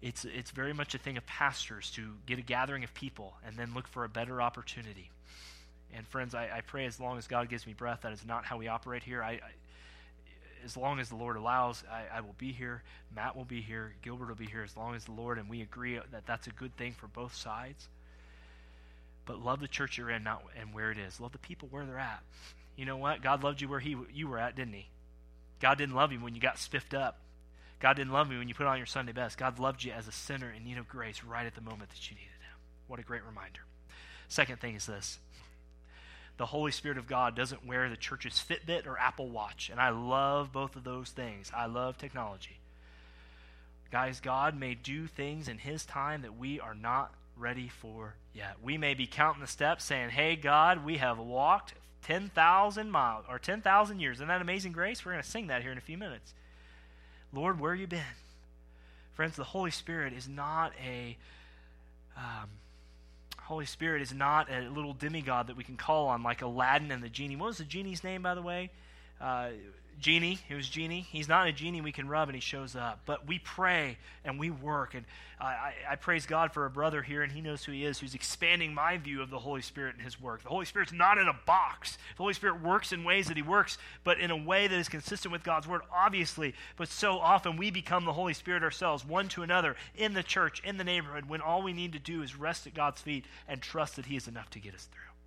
It's, 0.00 0.24
it's 0.24 0.50
very 0.50 0.72
much 0.72 0.94
a 0.94 0.98
thing 0.98 1.16
of 1.16 1.26
pastors 1.26 1.90
to 1.92 2.14
get 2.26 2.38
a 2.38 2.42
gathering 2.42 2.84
of 2.84 2.94
people 2.94 3.34
and 3.46 3.56
then 3.56 3.74
look 3.74 3.88
for 3.88 4.04
a 4.04 4.08
better 4.08 4.40
opportunity. 4.40 5.10
And 5.94 6.06
friends, 6.06 6.34
I, 6.34 6.48
I 6.54 6.60
pray 6.60 6.86
as 6.86 7.00
long 7.00 7.18
as 7.18 7.26
God 7.26 7.48
gives 7.48 7.66
me 7.66 7.72
breath, 7.72 8.00
that 8.02 8.12
is 8.12 8.24
not 8.24 8.44
how 8.44 8.58
we 8.58 8.68
operate 8.68 9.02
here. 9.02 9.22
I, 9.22 9.32
I 9.32 9.40
as 10.64 10.76
long 10.76 10.98
as 10.98 11.08
the 11.08 11.16
Lord 11.16 11.36
allows, 11.36 11.84
I, 11.90 12.18
I, 12.18 12.20
will 12.20 12.34
be 12.36 12.52
here. 12.52 12.82
Matt 13.14 13.36
will 13.36 13.44
be 13.44 13.60
here. 13.60 13.94
Gilbert 14.02 14.28
will 14.28 14.34
be 14.34 14.46
here 14.46 14.62
as 14.62 14.76
long 14.76 14.94
as 14.94 15.04
the 15.04 15.12
Lord, 15.12 15.38
and 15.38 15.48
we 15.48 15.62
agree 15.62 15.98
that 16.10 16.26
that's 16.26 16.46
a 16.46 16.50
good 16.50 16.76
thing 16.76 16.92
for 16.92 17.06
both 17.06 17.34
sides. 17.34 17.88
But 19.24 19.42
love 19.42 19.60
the 19.60 19.68
church 19.68 19.98
you're 19.98 20.10
in, 20.10 20.24
not 20.24 20.42
and 20.58 20.74
where 20.74 20.90
it 20.90 20.98
is. 20.98 21.20
Love 21.20 21.32
the 21.32 21.38
people 21.38 21.68
where 21.70 21.84
they're 21.84 21.98
at. 21.98 22.22
You 22.76 22.86
know 22.86 22.96
what? 22.96 23.22
God 23.22 23.44
loved 23.44 23.60
you 23.60 23.68
where 23.68 23.80
he 23.80 23.96
you 24.12 24.28
were 24.28 24.38
at, 24.38 24.56
didn't 24.56 24.74
He? 24.74 24.88
God 25.60 25.78
didn't 25.78 25.94
love 25.94 26.12
you 26.12 26.18
when 26.18 26.34
you 26.34 26.40
got 26.40 26.58
spiffed 26.58 26.94
up. 26.94 27.20
God 27.80 27.94
didn't 27.94 28.12
love 28.12 28.28
me 28.28 28.38
when 28.38 28.48
you 28.48 28.54
put 28.54 28.66
on 28.66 28.78
your 28.78 28.86
Sunday 28.86 29.12
best. 29.12 29.38
God 29.38 29.58
loved 29.58 29.84
you 29.84 29.92
as 29.92 30.08
a 30.08 30.12
sinner 30.12 30.50
in 30.50 30.64
need 30.64 30.78
of 30.78 30.88
grace 30.88 31.22
right 31.22 31.46
at 31.46 31.54
the 31.54 31.60
moment 31.60 31.90
that 31.90 32.10
you 32.10 32.16
needed 32.16 32.30
Him. 32.30 32.58
What 32.88 32.98
a 32.98 33.04
great 33.04 33.24
reminder. 33.24 33.60
Second 34.28 34.60
thing 34.60 34.74
is 34.74 34.86
this 34.86 35.18
the 36.38 36.46
Holy 36.46 36.70
Spirit 36.70 36.98
of 36.98 37.06
God 37.06 37.34
doesn't 37.34 37.66
wear 37.66 37.88
the 37.88 37.96
church's 37.96 38.34
Fitbit 38.34 38.86
or 38.86 38.98
Apple 38.98 39.28
Watch. 39.28 39.70
And 39.70 39.80
I 39.80 39.90
love 39.90 40.52
both 40.52 40.76
of 40.76 40.84
those 40.84 41.10
things. 41.10 41.50
I 41.54 41.66
love 41.66 41.98
technology. 41.98 42.60
Guys, 43.90 44.20
God 44.20 44.58
may 44.58 44.74
do 44.74 45.06
things 45.06 45.48
in 45.48 45.58
His 45.58 45.84
time 45.84 46.22
that 46.22 46.38
we 46.38 46.60
are 46.60 46.74
not 46.74 47.12
ready 47.36 47.68
for 47.68 48.14
yet. 48.34 48.56
We 48.62 48.78
may 48.78 48.94
be 48.94 49.06
counting 49.06 49.40
the 49.40 49.46
steps 49.46 49.84
saying, 49.84 50.10
Hey, 50.10 50.36
God, 50.36 50.84
we 50.84 50.98
have 50.98 51.18
walked 51.18 51.74
10,000 52.02 52.90
miles 52.90 53.24
or 53.28 53.38
10,000 53.38 54.00
years. 54.00 54.18
Isn't 54.18 54.28
that 54.28 54.40
amazing 54.40 54.72
grace? 54.72 55.04
We're 55.04 55.12
going 55.12 55.24
to 55.24 55.28
sing 55.28 55.48
that 55.48 55.62
here 55.62 55.72
in 55.72 55.78
a 55.78 55.82
few 55.82 55.98
minutes. 55.98 56.34
Lord, 57.32 57.60
where 57.60 57.74
you 57.74 57.86
been? 57.86 58.02
Friends, 59.14 59.36
the 59.36 59.44
Holy 59.44 59.70
Spirit 59.70 60.12
is 60.12 60.28
not 60.28 60.72
a. 60.84 61.16
Um, 62.16 62.48
Holy 63.40 63.66
Spirit 63.66 64.02
is 64.02 64.12
not 64.12 64.50
a 64.50 64.68
little 64.68 64.92
demigod 64.92 65.46
that 65.46 65.56
we 65.56 65.64
can 65.64 65.76
call 65.76 66.08
on 66.08 66.22
like 66.22 66.42
Aladdin 66.42 66.90
and 66.90 67.02
the 67.02 67.08
genie. 67.08 67.36
What 67.36 67.46
was 67.46 67.58
the 67.58 67.64
genie's 67.64 68.04
name, 68.04 68.22
by 68.22 68.34
the 68.34 68.42
way? 68.42 68.70
Uh, 69.20 69.50
genie. 69.98 70.38
It 70.48 70.54
was 70.54 70.68
genie. 70.68 71.06
He's 71.10 71.28
not 71.28 71.46
a 71.46 71.52
genie 71.52 71.80
we 71.80 71.92
can 71.92 72.08
rub 72.08 72.28
and 72.28 72.34
he 72.34 72.40
shows 72.40 72.76
up. 72.76 73.00
But 73.06 73.26
we 73.26 73.38
pray 73.38 73.98
and 74.24 74.38
we 74.38 74.50
work. 74.50 74.94
And 74.94 75.04
I, 75.40 75.72
I, 75.88 75.96
praise 75.96 76.26
God 76.26 76.52
for 76.52 76.66
a 76.66 76.70
brother 76.70 77.00
here, 77.00 77.22
and 77.22 77.30
he 77.30 77.40
knows 77.40 77.64
who 77.64 77.70
he 77.70 77.84
is, 77.84 78.00
who's 78.00 78.14
expanding 78.14 78.74
my 78.74 78.96
view 78.96 79.22
of 79.22 79.30
the 79.30 79.38
Holy 79.38 79.62
Spirit 79.62 79.94
and 79.94 80.04
his 80.04 80.20
work. 80.20 80.42
The 80.42 80.48
Holy 80.48 80.64
Spirit's 80.64 80.92
not 80.92 81.18
in 81.18 81.28
a 81.28 81.38
box. 81.46 81.96
The 82.16 82.22
Holy 82.22 82.34
Spirit 82.34 82.60
works 82.60 82.92
in 82.92 83.04
ways 83.04 83.28
that 83.28 83.36
he 83.36 83.42
works, 83.42 83.78
but 84.02 84.18
in 84.18 84.32
a 84.32 84.36
way 84.36 84.66
that 84.66 84.78
is 84.78 84.88
consistent 84.88 85.30
with 85.30 85.44
God's 85.44 85.68
word, 85.68 85.82
obviously. 85.94 86.54
But 86.76 86.88
so 86.88 87.18
often 87.18 87.56
we 87.56 87.70
become 87.70 88.04
the 88.04 88.12
Holy 88.12 88.34
Spirit 88.34 88.64
ourselves, 88.64 89.04
one 89.04 89.28
to 89.28 89.42
another, 89.42 89.76
in 89.96 90.14
the 90.14 90.24
church, 90.24 90.60
in 90.64 90.76
the 90.76 90.84
neighborhood, 90.84 91.28
when 91.28 91.40
all 91.40 91.62
we 91.62 91.72
need 91.72 91.92
to 91.92 92.00
do 92.00 92.22
is 92.22 92.36
rest 92.36 92.66
at 92.66 92.74
God's 92.74 93.00
feet 93.00 93.24
and 93.46 93.62
trust 93.62 93.96
that 93.96 94.06
he 94.06 94.16
is 94.16 94.26
enough 94.26 94.50
to 94.50 94.58
get 94.58 94.74
us 94.74 94.88
through. 94.92 95.17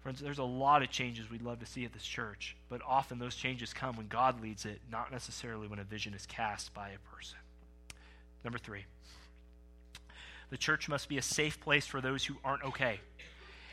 Friends, 0.00 0.20
there's 0.20 0.38
a 0.38 0.44
lot 0.44 0.82
of 0.82 0.90
changes 0.90 1.30
we'd 1.30 1.42
love 1.42 1.58
to 1.58 1.66
see 1.66 1.84
at 1.84 1.92
this 1.92 2.04
church, 2.04 2.56
but 2.68 2.80
often 2.86 3.18
those 3.18 3.34
changes 3.34 3.74
come 3.74 3.96
when 3.96 4.06
God 4.06 4.40
leads 4.40 4.64
it, 4.64 4.80
not 4.90 5.10
necessarily 5.10 5.66
when 5.66 5.78
a 5.78 5.84
vision 5.84 6.14
is 6.14 6.24
cast 6.24 6.72
by 6.72 6.90
a 6.90 7.14
person. 7.14 7.38
Number 8.44 8.58
three, 8.58 8.84
the 10.50 10.56
church 10.56 10.88
must 10.88 11.08
be 11.08 11.18
a 11.18 11.22
safe 11.22 11.60
place 11.60 11.86
for 11.86 12.00
those 12.00 12.24
who 12.24 12.36
aren't 12.44 12.62
okay, 12.62 13.00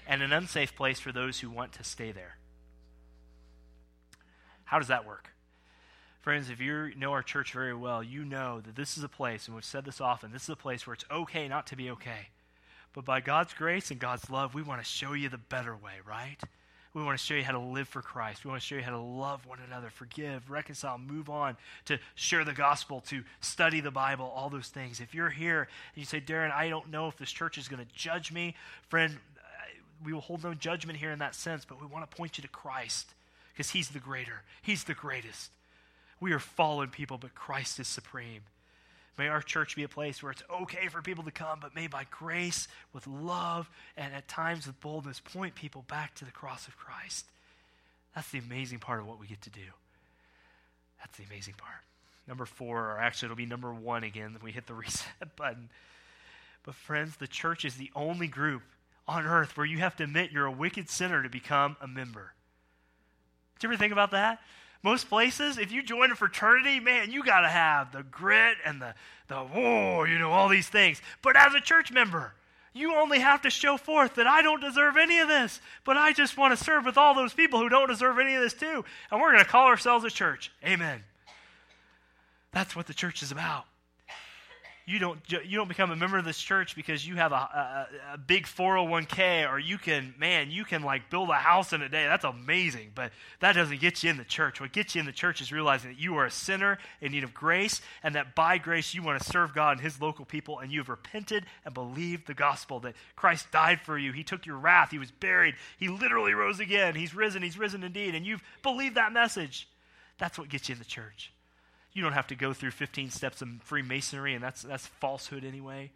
and 0.07 0.21
an 0.21 0.33
unsafe 0.33 0.75
place 0.75 0.99
for 0.99 1.11
those 1.11 1.39
who 1.39 1.49
want 1.49 1.73
to 1.73 1.83
stay 1.83 2.11
there. 2.11 2.37
How 4.65 4.79
does 4.79 4.87
that 4.87 5.05
work? 5.05 5.29
Friends, 6.21 6.49
if 6.49 6.59
you 6.59 6.91
know 6.97 7.11
our 7.11 7.21
church 7.21 7.53
very 7.53 7.75
well, 7.75 8.01
you 8.01 8.25
know 8.25 8.59
that 8.61 8.75
this 8.75 8.97
is 8.97 9.03
a 9.03 9.07
place, 9.07 9.45
and 9.45 9.53
we've 9.53 9.63
said 9.63 9.85
this 9.85 10.01
often, 10.01 10.31
this 10.31 10.43
is 10.43 10.49
a 10.49 10.55
place 10.55 10.87
where 10.87 10.95
it's 10.95 11.05
okay 11.11 11.47
not 11.47 11.67
to 11.67 11.75
be 11.75 11.91
okay. 11.91 12.29
But 12.95 13.03
by 13.03 13.19
God's 13.19 13.53
grace 13.53 13.91
and 13.91 13.99
God's 13.99 14.29
love, 14.29 14.55
we 14.55 14.61
want 14.61 14.81
to 14.81 14.87
show 14.89 15.11
you 15.11 15.27
the 15.27 15.37
better 15.37 15.75
way, 15.75 15.95
right? 16.07 16.37
We 16.93 17.03
want 17.03 17.19
to 17.19 17.23
show 17.23 17.33
you 17.33 17.43
how 17.43 17.51
to 17.51 17.59
live 17.59 17.89
for 17.89 18.01
Christ. 18.01 18.45
We 18.45 18.49
want 18.49 18.61
to 18.61 18.65
show 18.65 18.75
you 18.75 18.81
how 18.81 18.91
to 18.91 18.97
love 18.97 19.45
one 19.45 19.59
another, 19.67 19.89
forgive, 19.89 20.49
reconcile, 20.49 20.97
move 20.97 21.29
on, 21.29 21.57
to 21.85 21.99
share 22.15 22.45
the 22.45 22.53
gospel, 22.53 23.01
to 23.07 23.23
study 23.41 23.81
the 23.81 23.91
Bible, 23.91 24.31
all 24.33 24.49
those 24.49 24.69
things. 24.69 25.01
If 25.01 25.13
you're 25.13 25.29
here 25.29 25.63
and 25.63 25.97
you 25.97 26.05
say, 26.05 26.21
Darren, 26.21 26.53
I 26.53 26.69
don't 26.69 26.89
know 26.89 27.09
if 27.09 27.17
this 27.17 27.31
church 27.31 27.57
is 27.57 27.67
going 27.67 27.85
to 27.85 27.91
judge 27.93 28.31
me, 28.31 28.55
friend, 28.87 29.17
we 30.05 30.13
will 30.13 30.21
hold 30.21 30.45
no 30.45 30.53
judgment 30.53 30.97
here 30.97 31.11
in 31.11 31.19
that 31.19 31.35
sense, 31.35 31.65
but 31.65 31.81
we 31.81 31.87
want 31.87 32.09
to 32.09 32.15
point 32.15 32.37
you 32.37 32.43
to 32.43 32.47
Christ 32.47 33.13
because 33.51 33.71
He's 33.71 33.89
the 33.89 33.99
greater, 33.99 34.43
He's 34.61 34.85
the 34.85 34.93
greatest. 34.93 35.51
We 36.21 36.31
are 36.31 36.39
fallen 36.39 36.87
people, 36.87 37.17
but 37.17 37.35
Christ 37.35 37.77
is 37.77 37.89
supreme. 37.89 38.43
May 39.17 39.29
our 39.29 39.41
church 39.41 39.75
be 39.75 39.83
a 39.83 39.87
place 39.87 40.21
where 40.21 40.31
it's 40.31 40.43
okay 40.49 40.87
for 40.89 41.01
people 41.01 41.23
to 41.23 41.31
come, 41.31 41.59
but 41.61 41.73
may 41.73 41.87
by 41.87 42.05
grace, 42.11 42.67
with 42.93 43.07
love, 43.07 43.69
and 43.95 44.13
at 44.13 44.27
times 44.27 44.67
with 44.67 44.79
boldness, 44.81 45.21
point 45.21 45.55
people 45.55 45.85
back 45.87 46.15
to 46.15 46.25
the 46.25 46.31
cross 46.31 46.67
of 46.67 46.77
Christ. 46.77 47.25
That's 48.13 48.29
the 48.31 48.39
amazing 48.39 48.79
part 48.79 48.99
of 48.99 49.07
what 49.07 49.19
we 49.19 49.27
get 49.27 49.41
to 49.43 49.49
do. 49.49 49.61
That's 50.99 51.17
the 51.17 51.23
amazing 51.23 51.53
part. 51.57 51.81
Number 52.27 52.45
four, 52.45 52.91
or 52.91 52.99
actually, 52.99 53.27
it'll 53.27 53.37
be 53.37 53.45
number 53.45 53.73
one 53.73 54.03
again. 54.03 54.35
We 54.43 54.51
hit 54.51 54.67
the 54.67 54.73
reset 54.75 55.35
button. 55.37 55.69
But, 56.63 56.75
friends, 56.75 57.17
the 57.17 57.27
church 57.27 57.63
is 57.63 57.75
the 57.75 57.91
only 57.95 58.27
group 58.27 58.63
on 59.07 59.25
earth 59.25 59.55
where 59.55 59.65
you 59.65 59.77
have 59.77 59.95
to 59.97 60.03
admit 60.03 60.31
you're 60.31 60.47
a 60.47 60.51
wicked 60.51 60.89
sinner 60.89 61.21
to 61.21 61.29
become 61.29 61.77
a 61.79 61.87
member. 61.87 62.33
Did 63.55 63.67
you 63.67 63.69
ever 63.73 63.77
think 63.77 63.93
about 63.93 64.11
that? 64.11 64.39
Most 64.85 65.09
places, 65.09 65.57
if 65.57 65.71
you 65.71 65.81
join 65.81 66.11
a 66.11 66.15
fraternity, 66.15 66.79
man, 66.79 67.11
you 67.11 67.23
got 67.23 67.41
to 67.41 67.49
have 67.49 67.91
the 67.91 68.03
grit 68.03 68.57
and 68.63 68.79
the, 68.79 68.93
the, 69.27 69.35
oh, 69.35 70.03
you 70.03 70.19
know, 70.19 70.29
all 70.29 70.47
these 70.47 70.69
things. 70.69 71.01
But 71.23 71.35
as 71.35 71.55
a 71.55 71.59
church 71.59 71.91
member, 71.91 72.35
you 72.71 72.93
only 72.93 73.17
have 73.17 73.41
to 73.41 73.49
show 73.49 73.77
forth 73.77 74.13
that 74.13 74.27
I 74.27 74.43
don't 74.43 74.61
deserve 74.61 74.95
any 74.95 75.17
of 75.17 75.27
this, 75.27 75.59
but 75.85 75.97
I 75.97 76.13
just 76.13 76.37
want 76.37 76.55
to 76.55 76.63
serve 76.63 76.85
with 76.85 76.99
all 76.99 77.15
those 77.15 77.33
people 77.33 77.57
who 77.57 77.67
don't 77.67 77.87
deserve 77.87 78.19
any 78.19 78.35
of 78.35 78.43
this 78.43 78.53
too. 78.53 78.85
And 79.09 79.19
we're 79.19 79.31
going 79.31 79.43
to 79.43 79.49
call 79.49 79.65
ourselves 79.65 80.05
a 80.05 80.11
church. 80.11 80.51
Amen. 80.63 81.03
That's 82.51 82.75
what 82.75 82.85
the 82.85 82.93
church 82.93 83.23
is 83.23 83.31
about 83.31 83.65
you 84.87 84.99
don't 84.99 85.19
you 85.27 85.57
don't 85.57 85.67
become 85.67 85.89
a 85.89 85.95
member 85.95 86.17
of 86.17 86.25
this 86.25 86.37
church 86.37 86.75
because 86.75 87.07
you 87.07 87.15
have 87.15 87.31
a, 87.31 87.35
a, 87.35 87.87
a, 88.13 88.17
big 88.17 88.45
401k 88.45 89.51
or 89.51 89.57
you 89.57 89.79
can 89.79 90.13
man 90.19 90.51
you 90.51 90.63
can 90.63 90.83
like 90.83 91.09
build 91.09 91.29
a 91.29 91.33
house 91.33 91.73
in 91.73 91.81
a 91.81 91.89
day. 91.89 92.05
That's 92.05 92.23
amazing. 92.23 92.91
But 92.93 93.11
that 93.39 93.53
doesn't 93.53 93.81
get 93.81 94.03
you 94.03 94.11
in 94.11 94.17
the 94.17 94.23
church. 94.23 94.61
What 94.61 94.73
gets 94.73 94.93
you 94.93 94.99
in 94.99 95.07
the 95.07 95.11
church 95.11 95.41
is 95.41 95.51
realizing 95.51 95.91
that 95.91 95.99
you 95.99 96.15
are 96.17 96.25
a 96.25 96.31
sinner 96.31 96.77
in 97.01 97.13
need 97.13 97.23
of 97.23 97.33
grace 97.33 97.81
and 98.03 98.13
that 98.13 98.35
by 98.35 98.59
grace 98.59 98.93
you 98.93 99.01
want 99.01 99.21
to 99.21 99.27
serve 99.27 99.55
god 99.55 99.77
and 99.77 99.81
his 99.81 99.99
local 99.99 100.23
people 100.23 100.59
and 100.59 100.71
you 100.71 100.79
have 100.79 100.89
repented 100.89 101.45
and 101.65 101.73
believed 101.73 102.27
the 102.27 102.35
gospel 102.35 102.79
that 102.81 102.95
christ 103.15 103.51
died 103.51 103.81
for 103.81 103.97
you. 103.97 104.11
He 104.11 104.23
took 104.23 104.45
your 104.45 104.57
wrath. 104.57 104.91
He 104.91 104.99
was 104.99 105.11
buried. 105.11 105.55
He 105.79 105.87
literally 105.87 106.33
rose 106.33 106.59
again. 106.59 106.93
He's 106.93 107.15
risen. 107.15 107.41
He's 107.41 107.57
risen 107.57 107.83
indeed. 107.83 108.13
And 108.13 108.25
you've 108.25 108.43
believed 108.61 108.95
that 108.95 109.13
message. 109.13 109.67
That's 110.19 110.37
what 110.37 110.49
gets 110.49 110.69
you 110.69 110.73
in 110.73 110.79
the 110.79 110.85
church 110.85 111.31
you 111.95 112.03
don't 112.03 112.13
have 112.13 112.27
to 112.27 112.35
go 112.35 112.53
through 112.53 112.71
15 112.71 113.09
steps 113.09 113.41
of 113.41 113.47
Freemasonry, 113.63 114.35
and 114.35 114.43
that's, 114.43 114.61
that's 114.61 114.85
falsehood 114.85 115.45
anyway. 115.45 115.91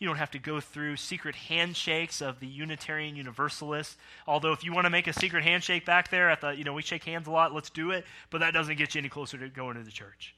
You 0.00 0.08
don't 0.08 0.16
have 0.16 0.32
to 0.32 0.40
go 0.40 0.60
through 0.60 0.96
secret 0.96 1.36
handshakes 1.36 2.20
of 2.20 2.40
the 2.40 2.48
Unitarian 2.48 3.14
Universalists. 3.14 3.96
Although, 4.26 4.52
if 4.52 4.64
you 4.64 4.72
want 4.72 4.86
to 4.86 4.90
make 4.90 5.06
a 5.06 5.12
secret 5.12 5.44
handshake 5.44 5.86
back 5.86 6.10
there 6.10 6.30
at 6.30 6.40
the, 6.40 6.50
you 6.50 6.64
know, 6.64 6.72
we 6.72 6.82
shake 6.82 7.04
hands 7.04 7.28
a 7.28 7.30
lot, 7.30 7.54
let's 7.54 7.70
do 7.70 7.92
it. 7.92 8.04
But 8.30 8.40
that 8.40 8.52
doesn't 8.52 8.76
get 8.76 8.94
you 8.94 8.98
any 8.98 9.08
closer 9.08 9.38
to 9.38 9.48
going 9.48 9.76
to 9.76 9.84
the 9.84 9.90
church. 9.92 10.34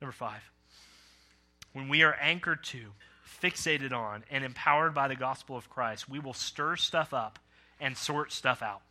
Number 0.00 0.12
five, 0.12 0.42
when 1.72 1.88
we 1.88 2.02
are 2.02 2.14
anchored 2.20 2.62
to, 2.64 2.92
fixated 3.42 3.92
on, 3.92 4.22
and 4.30 4.44
empowered 4.44 4.94
by 4.94 5.08
the 5.08 5.16
gospel 5.16 5.56
of 5.56 5.68
Christ, 5.68 6.08
we 6.08 6.20
will 6.20 6.34
stir 6.34 6.76
stuff 6.76 7.12
up 7.12 7.40
and 7.80 7.96
sort 7.96 8.30
stuff 8.30 8.62
out. 8.62 8.82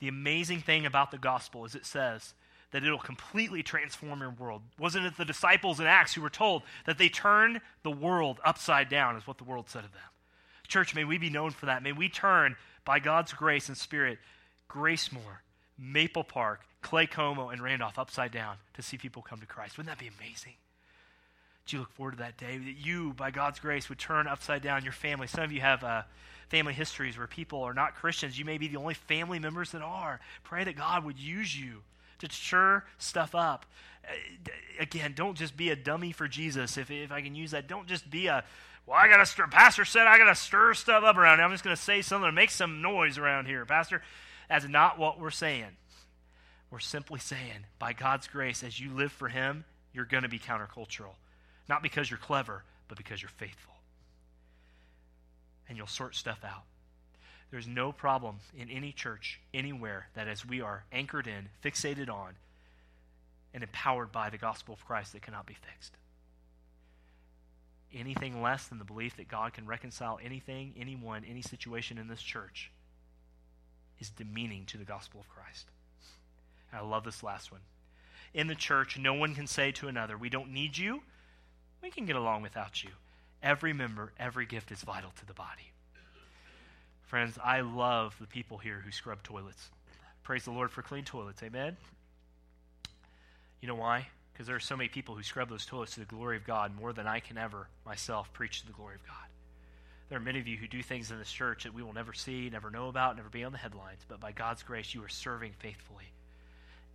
The 0.00 0.08
amazing 0.08 0.60
thing 0.60 0.86
about 0.86 1.10
the 1.10 1.18
gospel 1.18 1.64
is 1.64 1.74
it 1.74 1.86
says 1.86 2.34
that 2.70 2.84
it'll 2.84 2.98
completely 2.98 3.62
transform 3.62 4.20
your 4.20 4.30
world. 4.30 4.62
Wasn't 4.78 5.06
it 5.06 5.16
the 5.16 5.24
disciples 5.24 5.80
in 5.80 5.86
Acts 5.86 6.14
who 6.14 6.22
were 6.22 6.30
told 6.30 6.62
that 6.86 6.98
they 6.98 7.08
turned 7.08 7.60
the 7.82 7.90
world 7.90 8.38
upside 8.44 8.88
down, 8.88 9.16
is 9.16 9.26
what 9.26 9.38
the 9.38 9.44
world 9.44 9.68
said 9.68 9.84
of 9.84 9.92
them? 9.92 10.02
Church, 10.68 10.94
may 10.94 11.04
we 11.04 11.16
be 11.16 11.30
known 11.30 11.50
for 11.50 11.66
that. 11.66 11.82
May 11.82 11.92
we 11.92 12.08
turn, 12.08 12.56
by 12.84 12.98
God's 12.98 13.32
grace 13.32 13.68
and 13.68 13.76
Spirit, 13.76 14.18
Gracemor, 14.68 15.38
Maple 15.78 16.24
Park, 16.24 16.60
Claycomo, 16.82 17.52
and 17.52 17.62
Randolph 17.62 17.98
upside 17.98 18.32
down 18.32 18.56
to 18.74 18.82
see 18.82 18.98
people 18.98 19.22
come 19.22 19.40
to 19.40 19.46
Christ. 19.46 19.78
Wouldn't 19.78 19.96
that 19.96 20.02
be 20.02 20.10
amazing? 20.20 20.54
Do 21.66 21.76
you 21.76 21.80
look 21.80 21.92
forward 21.92 22.12
to 22.12 22.18
that 22.18 22.36
day 22.36 22.58
that 22.58 22.76
you, 22.76 23.14
by 23.14 23.30
God's 23.30 23.58
grace, 23.58 23.88
would 23.88 23.98
turn 23.98 24.26
upside 24.26 24.62
down 24.62 24.84
your 24.84 24.92
family? 24.92 25.26
Some 25.26 25.44
of 25.44 25.52
you 25.52 25.60
have. 25.60 25.82
Uh, 25.82 26.02
family 26.48 26.72
histories 26.72 27.16
where 27.16 27.26
people 27.26 27.62
are 27.62 27.74
not 27.74 27.94
Christians. 27.94 28.38
You 28.38 28.44
may 28.44 28.58
be 28.58 28.68
the 28.68 28.78
only 28.78 28.94
family 28.94 29.38
members 29.38 29.72
that 29.72 29.82
are. 29.82 30.20
Pray 30.44 30.64
that 30.64 30.76
God 30.76 31.04
would 31.04 31.18
use 31.18 31.58
you 31.58 31.82
to 32.18 32.30
stir 32.30 32.84
stuff 32.98 33.34
up. 33.34 33.66
Uh, 34.04 34.12
again, 34.80 35.12
don't 35.14 35.36
just 35.36 35.56
be 35.56 35.70
a 35.70 35.76
dummy 35.76 36.12
for 36.12 36.26
Jesus. 36.26 36.76
If, 36.76 36.90
if 36.90 37.12
I 37.12 37.20
can 37.20 37.34
use 37.34 37.52
that, 37.52 37.68
don't 37.68 37.86
just 37.86 38.10
be 38.10 38.26
a, 38.26 38.44
well, 38.86 38.96
I 38.96 39.08
got 39.08 39.18
to 39.18 39.26
stir, 39.26 39.46
Pastor 39.48 39.84
said 39.84 40.06
I 40.06 40.18
got 40.18 40.24
to 40.28 40.34
stir 40.34 40.74
stuff 40.74 41.04
up 41.04 41.16
around 41.16 41.38
here. 41.38 41.44
I'm 41.44 41.52
just 41.52 41.64
going 41.64 41.76
to 41.76 41.82
say 41.82 42.02
something 42.02 42.28
to 42.28 42.32
make 42.32 42.50
some 42.50 42.80
noise 42.80 43.18
around 43.18 43.46
here. 43.46 43.64
Pastor, 43.66 44.02
that's 44.48 44.66
not 44.66 44.98
what 44.98 45.20
we're 45.20 45.30
saying. 45.30 45.76
We're 46.70 46.78
simply 46.80 47.20
saying, 47.20 47.66
by 47.78 47.92
God's 47.92 48.26
grace, 48.26 48.62
as 48.62 48.78
you 48.78 48.92
live 48.92 49.12
for 49.12 49.28
Him, 49.28 49.64
you're 49.92 50.04
going 50.04 50.22
to 50.22 50.28
be 50.28 50.38
countercultural. 50.38 51.14
Not 51.68 51.82
because 51.82 52.10
you're 52.10 52.18
clever, 52.18 52.62
but 52.88 52.98
because 52.98 53.22
you're 53.22 53.30
faithful. 53.30 53.74
And 55.68 55.76
you'll 55.76 55.86
sort 55.86 56.14
stuff 56.14 56.40
out. 56.44 56.64
There's 57.50 57.66
no 57.66 57.92
problem 57.92 58.36
in 58.56 58.68
any 58.68 58.92
church, 58.92 59.40
anywhere, 59.54 60.08
that 60.14 60.28
as 60.28 60.44
we 60.44 60.60
are 60.60 60.84
anchored 60.92 61.26
in, 61.26 61.48
fixated 61.64 62.10
on, 62.10 62.34
and 63.54 63.62
empowered 63.62 64.12
by 64.12 64.28
the 64.28 64.38
gospel 64.38 64.74
of 64.74 64.84
Christ, 64.84 65.12
that 65.12 65.22
cannot 65.22 65.46
be 65.46 65.54
fixed. 65.54 65.96
Anything 67.94 68.42
less 68.42 68.66
than 68.66 68.78
the 68.78 68.84
belief 68.84 69.16
that 69.16 69.28
God 69.28 69.54
can 69.54 69.66
reconcile 69.66 70.18
anything, 70.22 70.74
anyone, 70.78 71.24
any 71.28 71.40
situation 71.40 71.96
in 71.96 72.08
this 72.08 72.20
church 72.20 72.70
is 73.98 74.10
demeaning 74.10 74.66
to 74.66 74.76
the 74.76 74.84
gospel 74.84 75.20
of 75.20 75.28
Christ. 75.30 75.68
And 76.70 76.80
I 76.80 76.84
love 76.84 77.04
this 77.04 77.22
last 77.22 77.50
one. 77.50 77.62
In 78.34 78.46
the 78.46 78.54
church, 78.54 78.98
no 78.98 79.14
one 79.14 79.34
can 79.34 79.46
say 79.46 79.72
to 79.72 79.88
another, 79.88 80.18
We 80.18 80.28
don't 80.28 80.52
need 80.52 80.76
you. 80.76 81.00
We 81.82 81.90
can 81.90 82.04
get 82.04 82.16
along 82.16 82.42
without 82.42 82.84
you. 82.84 82.90
Every 83.42 83.72
member, 83.72 84.12
every 84.18 84.46
gift 84.46 84.70
is 84.72 84.82
vital 84.82 85.12
to 85.18 85.26
the 85.26 85.34
body. 85.34 85.72
Friends, 87.02 87.38
I 87.42 87.60
love 87.60 88.14
the 88.20 88.26
people 88.26 88.58
here 88.58 88.82
who 88.84 88.90
scrub 88.90 89.22
toilets. 89.22 89.70
Praise 90.22 90.44
the 90.44 90.50
Lord 90.50 90.70
for 90.70 90.82
clean 90.82 91.04
toilets. 91.04 91.42
Amen. 91.42 91.76
You 93.60 93.68
know 93.68 93.76
why? 93.76 94.08
Because 94.32 94.46
there 94.46 94.56
are 94.56 94.60
so 94.60 94.76
many 94.76 94.88
people 94.88 95.14
who 95.14 95.22
scrub 95.22 95.48
those 95.48 95.64
toilets 95.64 95.94
to 95.94 96.00
the 96.00 96.06
glory 96.06 96.36
of 96.36 96.44
God 96.44 96.76
more 96.78 96.92
than 96.92 97.06
I 97.06 97.20
can 97.20 97.38
ever 97.38 97.68
myself 97.86 98.32
preach 98.32 98.60
to 98.60 98.66
the 98.66 98.72
glory 98.72 98.96
of 98.96 99.06
God. 99.06 99.16
There 100.08 100.18
are 100.18 100.22
many 100.22 100.38
of 100.38 100.46
you 100.46 100.56
who 100.56 100.68
do 100.68 100.82
things 100.82 101.10
in 101.10 101.18
this 101.18 101.30
church 101.30 101.64
that 101.64 101.74
we 101.74 101.82
will 101.82 101.92
never 101.92 102.12
see, 102.12 102.48
never 102.50 102.70
know 102.70 102.88
about, 102.88 103.16
never 103.16 103.28
be 103.28 103.44
on 103.44 103.52
the 103.52 103.58
headlines, 103.58 104.00
but 104.08 104.20
by 104.20 104.32
God's 104.32 104.62
grace, 104.62 104.94
you 104.94 105.02
are 105.04 105.08
serving 105.08 105.52
faithfully. 105.58 106.12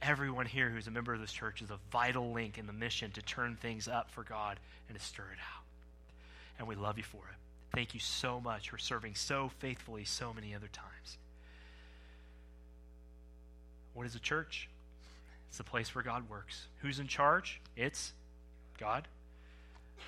Everyone 0.02 0.46
here 0.46 0.70
who's 0.70 0.88
a 0.88 0.92
member 0.92 1.14
of 1.14 1.22
this 1.22 1.32
church 1.32 1.62
is 1.62 1.70
a 1.70 1.80
vital 1.92 2.32
link 2.34 2.58
in 2.58 2.66
the 2.66 2.74
mission 2.74 3.12
to 3.12 3.22
turn 3.22 3.56
things 3.56 3.88
up 3.88 4.12
for 4.12 4.24
God 4.24 4.60
and 4.90 4.98
to 4.98 5.04
stir 5.04 5.24
it 5.24 5.40
out. 5.40 5.63
And 6.60 6.68
we 6.68 6.76
love 6.76 6.98
you 6.98 7.04
for 7.04 7.18
it. 7.18 7.36
Thank 7.76 7.94
you 7.94 8.00
so 8.00 8.40
much 8.40 8.70
for 8.70 8.78
serving 8.78 9.16
so 9.16 9.50
faithfully 9.60 10.06
so 10.06 10.34
many 10.34 10.54
other 10.54 10.70
times. 10.72 11.18
What 13.94 14.06
is 14.06 14.16
a 14.16 14.20
church? 14.20 14.70
It's 15.50 15.58
the 15.58 15.64
place 15.64 15.94
where 15.94 16.04
God 16.04 16.30
works. 16.30 16.68
Who's 16.82 17.00
in 17.00 17.08
charge? 17.08 17.62
It's 17.76 18.14
God. 18.80 19.08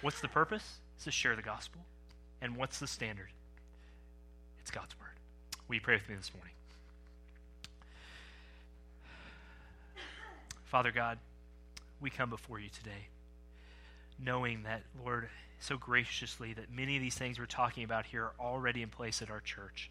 What's 0.02 0.22
the 0.22 0.28
purpose? 0.28 0.80
It's 0.96 1.06
to 1.06 1.12
share 1.12 1.36
the 1.36 1.42
gospel. 1.42 1.82
And 2.42 2.56
what's 2.56 2.80
the 2.80 2.88
standard? 2.88 3.30
It's 4.60 4.72
God's 4.72 5.00
word. 5.00 5.10
Will 5.68 5.76
you 5.76 5.82
pray 5.82 5.96
with 5.96 6.10
me 6.10 6.16
this 6.16 6.32
morning? 6.34 6.54
Father 10.66 10.92
God, 10.92 11.20
we 12.02 12.10
come 12.10 12.30
before 12.30 12.60
you 12.60 12.70
today 12.70 13.08
knowing 14.20 14.64
that, 14.64 14.84
Lord, 15.04 15.30
so 15.60 15.78
graciously 15.78 16.54
that 16.54 16.72
many 16.72 16.96
of 16.96 17.02
these 17.02 17.16
things 17.16 17.40
we're 17.40 17.46
talking 17.46 17.84
about 17.84 18.06
here 18.06 18.24
are 18.24 18.34
already 18.40 18.82
in 18.82 18.90
place 18.90 19.22
at 19.22 19.30
our 19.30 19.42
church. 19.42 19.90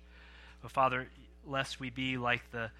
But 0.62 0.70
Father, 0.70 1.08
lest 1.46 1.80
we 1.80 1.90
be 1.90 2.16
like 2.16 2.50
the 2.50 2.70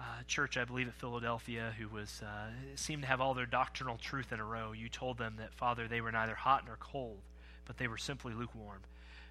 uh, 0.00 0.22
church, 0.26 0.56
I 0.56 0.64
believe, 0.64 0.88
at 0.88 0.94
Philadelphia, 0.94 1.72
who 1.78 1.88
was 1.88 2.22
uh, 2.22 2.50
seemed 2.76 3.02
to 3.02 3.08
have 3.08 3.20
all 3.20 3.34
their 3.34 3.46
doctrinal 3.46 3.96
truth 3.96 4.32
in 4.32 4.40
a 4.40 4.44
row. 4.44 4.72
You 4.72 4.88
told 4.88 5.18
them 5.18 5.34
that, 5.38 5.52
Father, 5.54 5.88
they 5.88 6.00
were 6.00 6.12
neither 6.12 6.34
hot 6.34 6.64
nor 6.66 6.76
cold, 6.76 7.18
but 7.66 7.78
they 7.78 7.88
were 7.88 7.98
simply 7.98 8.32
lukewarm. 8.32 8.80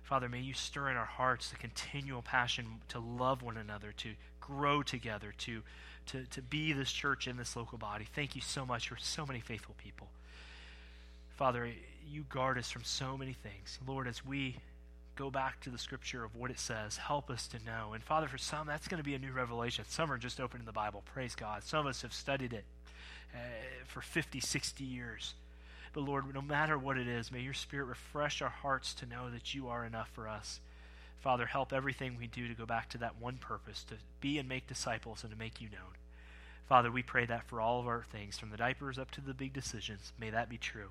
Father, 0.03 0.30
may 0.30 0.39
you 0.39 0.53
stir 0.53 0.89
in 0.89 0.97
our 0.97 1.05
hearts 1.05 1.49
the 1.49 1.57
continual 1.57 2.21
passion 2.21 2.82
to 2.89 2.99
love 2.99 3.41
one 3.41 3.57
another, 3.57 3.93
to 3.97 4.11
grow 4.39 4.82
together, 4.82 5.34
to, 5.39 5.61
to, 6.07 6.23
to 6.25 6.41
be 6.41 6.73
this 6.73 6.91
church 6.91 7.28
in 7.28 7.38
this 7.38 7.55
local 7.55 7.78
body. 7.78 8.05
Thank 8.13 8.36
you 8.36 8.41
so 8.41 8.65
much 8.65 8.88
for 8.89 8.97
so 8.97 9.25
many 9.25 9.41
faithful 9.41 9.75
people. 9.78 10.07
Father, 11.38 11.69
you 12.09 12.23
guard 12.29 12.57
us 12.57 12.71
from 12.71 12.83
so 12.83 13.15
many 13.15 13.33
things. 13.33 13.77
Lord, 13.88 14.07
as 14.07 14.25
we 14.25 14.57
go 15.15 15.29
back 15.29 15.59
to 15.61 15.69
the 15.69 15.77
scripture 15.77 16.23
of 16.23 16.35
what 16.35 16.49
it 16.49 16.57
says, 16.57 16.97
help 16.97 17.29
us 17.29 17.47
to 17.49 17.57
know. 17.63 17.93
And 17.93 18.03
Father, 18.03 18.27
for 18.27 18.39
some, 18.39 18.65
that's 18.65 18.88
going 18.88 18.97
to 18.97 19.03
be 19.03 19.13
a 19.13 19.19
new 19.19 19.31
revelation. 19.31 19.85
Some 19.88 20.11
are 20.11 20.17
just 20.17 20.39
opening 20.39 20.65
the 20.65 20.71
Bible. 20.71 21.03
Praise 21.13 21.35
God. 21.35 21.63
Some 21.63 21.81
of 21.81 21.85
us 21.85 22.01
have 22.01 22.11
studied 22.11 22.53
it 22.53 22.65
uh, 23.35 23.38
for 23.85 24.01
50, 24.01 24.39
60 24.39 24.83
years. 24.83 25.35
But 25.93 26.01
Lord, 26.01 26.33
no 26.33 26.41
matter 26.41 26.75
what 26.75 26.97
it 26.97 27.07
is, 27.07 27.31
may 27.31 27.41
your 27.41 27.53
Spirit 27.53 27.85
refresh 27.85 28.41
our 28.41 28.49
hearts 28.49 28.95
to 28.95 29.05
know 29.05 29.29
that 29.29 29.53
you 29.53 29.67
are 29.67 29.85
enough 29.85 30.09
for 30.13 30.27
us. 30.27 30.59
Father, 31.19 31.45
help 31.45 31.71
everything 31.71 32.17
we 32.17 32.25
do 32.25 32.47
to 32.47 32.55
go 32.55 32.65
back 32.65 32.89
to 32.89 32.97
that 32.97 33.21
one 33.21 33.38
purpose 33.38 33.83
to 33.89 33.95
be 34.21 34.39
and 34.39 34.49
make 34.49 34.65
disciples 34.65 35.21
and 35.21 35.31
to 35.31 35.38
make 35.38 35.61
you 35.61 35.69
known. 35.69 35.97
Father, 36.67 36.91
we 36.91 37.03
pray 37.03 37.27
that 37.27 37.47
for 37.47 37.61
all 37.61 37.79
of 37.79 37.88
our 37.88 38.03
things, 38.11 38.39
from 38.39 38.49
the 38.49 38.57
diapers 38.57 38.97
up 38.97 39.11
to 39.11 39.21
the 39.21 39.35
big 39.35 39.53
decisions. 39.53 40.13
May 40.19 40.31
that 40.31 40.49
be 40.49 40.57
true. 40.57 40.89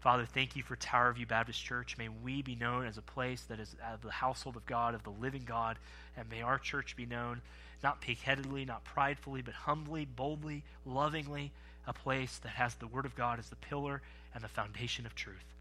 Father, 0.00 0.26
thank 0.26 0.54
you 0.54 0.62
for 0.62 0.76
Tower 0.76 1.12
View 1.12 1.26
Baptist 1.26 1.62
Church. 1.62 1.98
May 1.98 2.08
we 2.08 2.40
be 2.40 2.54
known 2.54 2.86
as 2.86 2.98
a 2.98 3.02
place 3.02 3.42
that 3.48 3.58
is 3.58 3.74
of 3.92 4.02
the 4.02 4.12
household 4.12 4.56
of 4.56 4.64
God, 4.64 4.94
of 4.94 5.02
the 5.02 5.10
living 5.10 5.42
God, 5.44 5.76
and 6.16 6.30
may 6.30 6.40
our 6.40 6.58
church 6.58 6.94
be 6.94 7.04
known 7.04 7.42
not 7.82 8.00
pigheadedly, 8.00 8.66
not 8.66 8.84
pridefully, 8.84 9.42
but 9.42 9.54
humbly, 9.54 10.04
boldly, 10.04 10.62
lovingly, 10.84 11.52
a 11.86 11.92
place 11.92 12.38
that 12.38 12.50
has 12.50 12.74
the 12.74 12.86
Word 12.86 13.06
of 13.06 13.16
God 13.16 13.38
as 13.38 13.48
the 13.48 13.56
pillar 13.56 14.02
and 14.34 14.42
the 14.42 14.48
foundation 14.48 15.06
of 15.06 15.14
truth. 15.14 15.54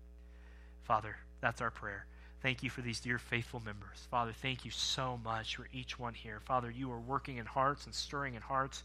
Father, 0.83 1.17
that's 1.41 1.61
our 1.61 1.71
prayer. 1.71 2.05
Thank 2.41 2.61
you 2.61 2.69
for 2.69 2.81
these 2.81 2.99
dear 2.99 3.17
faithful 3.17 3.61
members. 3.65 4.07
Father, 4.11 4.33
thank 4.33 4.65
you 4.65 4.71
so 4.71 5.19
much 5.23 5.55
for 5.55 5.67
each 5.73 5.97
one 5.97 6.13
here. 6.13 6.39
Father, 6.45 6.69
you 6.69 6.91
are 6.91 6.99
working 6.99 7.37
in 7.37 7.45
hearts 7.45 7.85
and 7.85 7.93
stirring 7.93 8.35
in 8.35 8.41
hearts. 8.41 8.83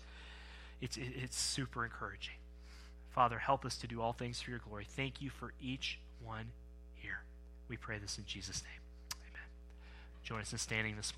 It's, 0.80 0.96
it's 0.96 1.38
super 1.38 1.84
encouraging. 1.84 2.34
Father, 3.12 3.38
help 3.38 3.64
us 3.64 3.76
to 3.78 3.86
do 3.86 4.00
all 4.00 4.12
things 4.12 4.40
for 4.40 4.50
your 4.50 4.60
glory. 4.60 4.86
Thank 4.88 5.20
you 5.20 5.28
for 5.30 5.52
each 5.60 5.98
one 6.24 6.46
here. 6.94 7.22
We 7.68 7.76
pray 7.76 7.98
this 7.98 8.18
in 8.18 8.24
Jesus' 8.24 8.62
name. 8.62 8.80
Amen. 9.30 9.48
Join 10.24 10.40
us 10.40 10.52
in 10.52 10.58
standing 10.58 10.96
this 10.96 10.96
morning. 10.96 11.10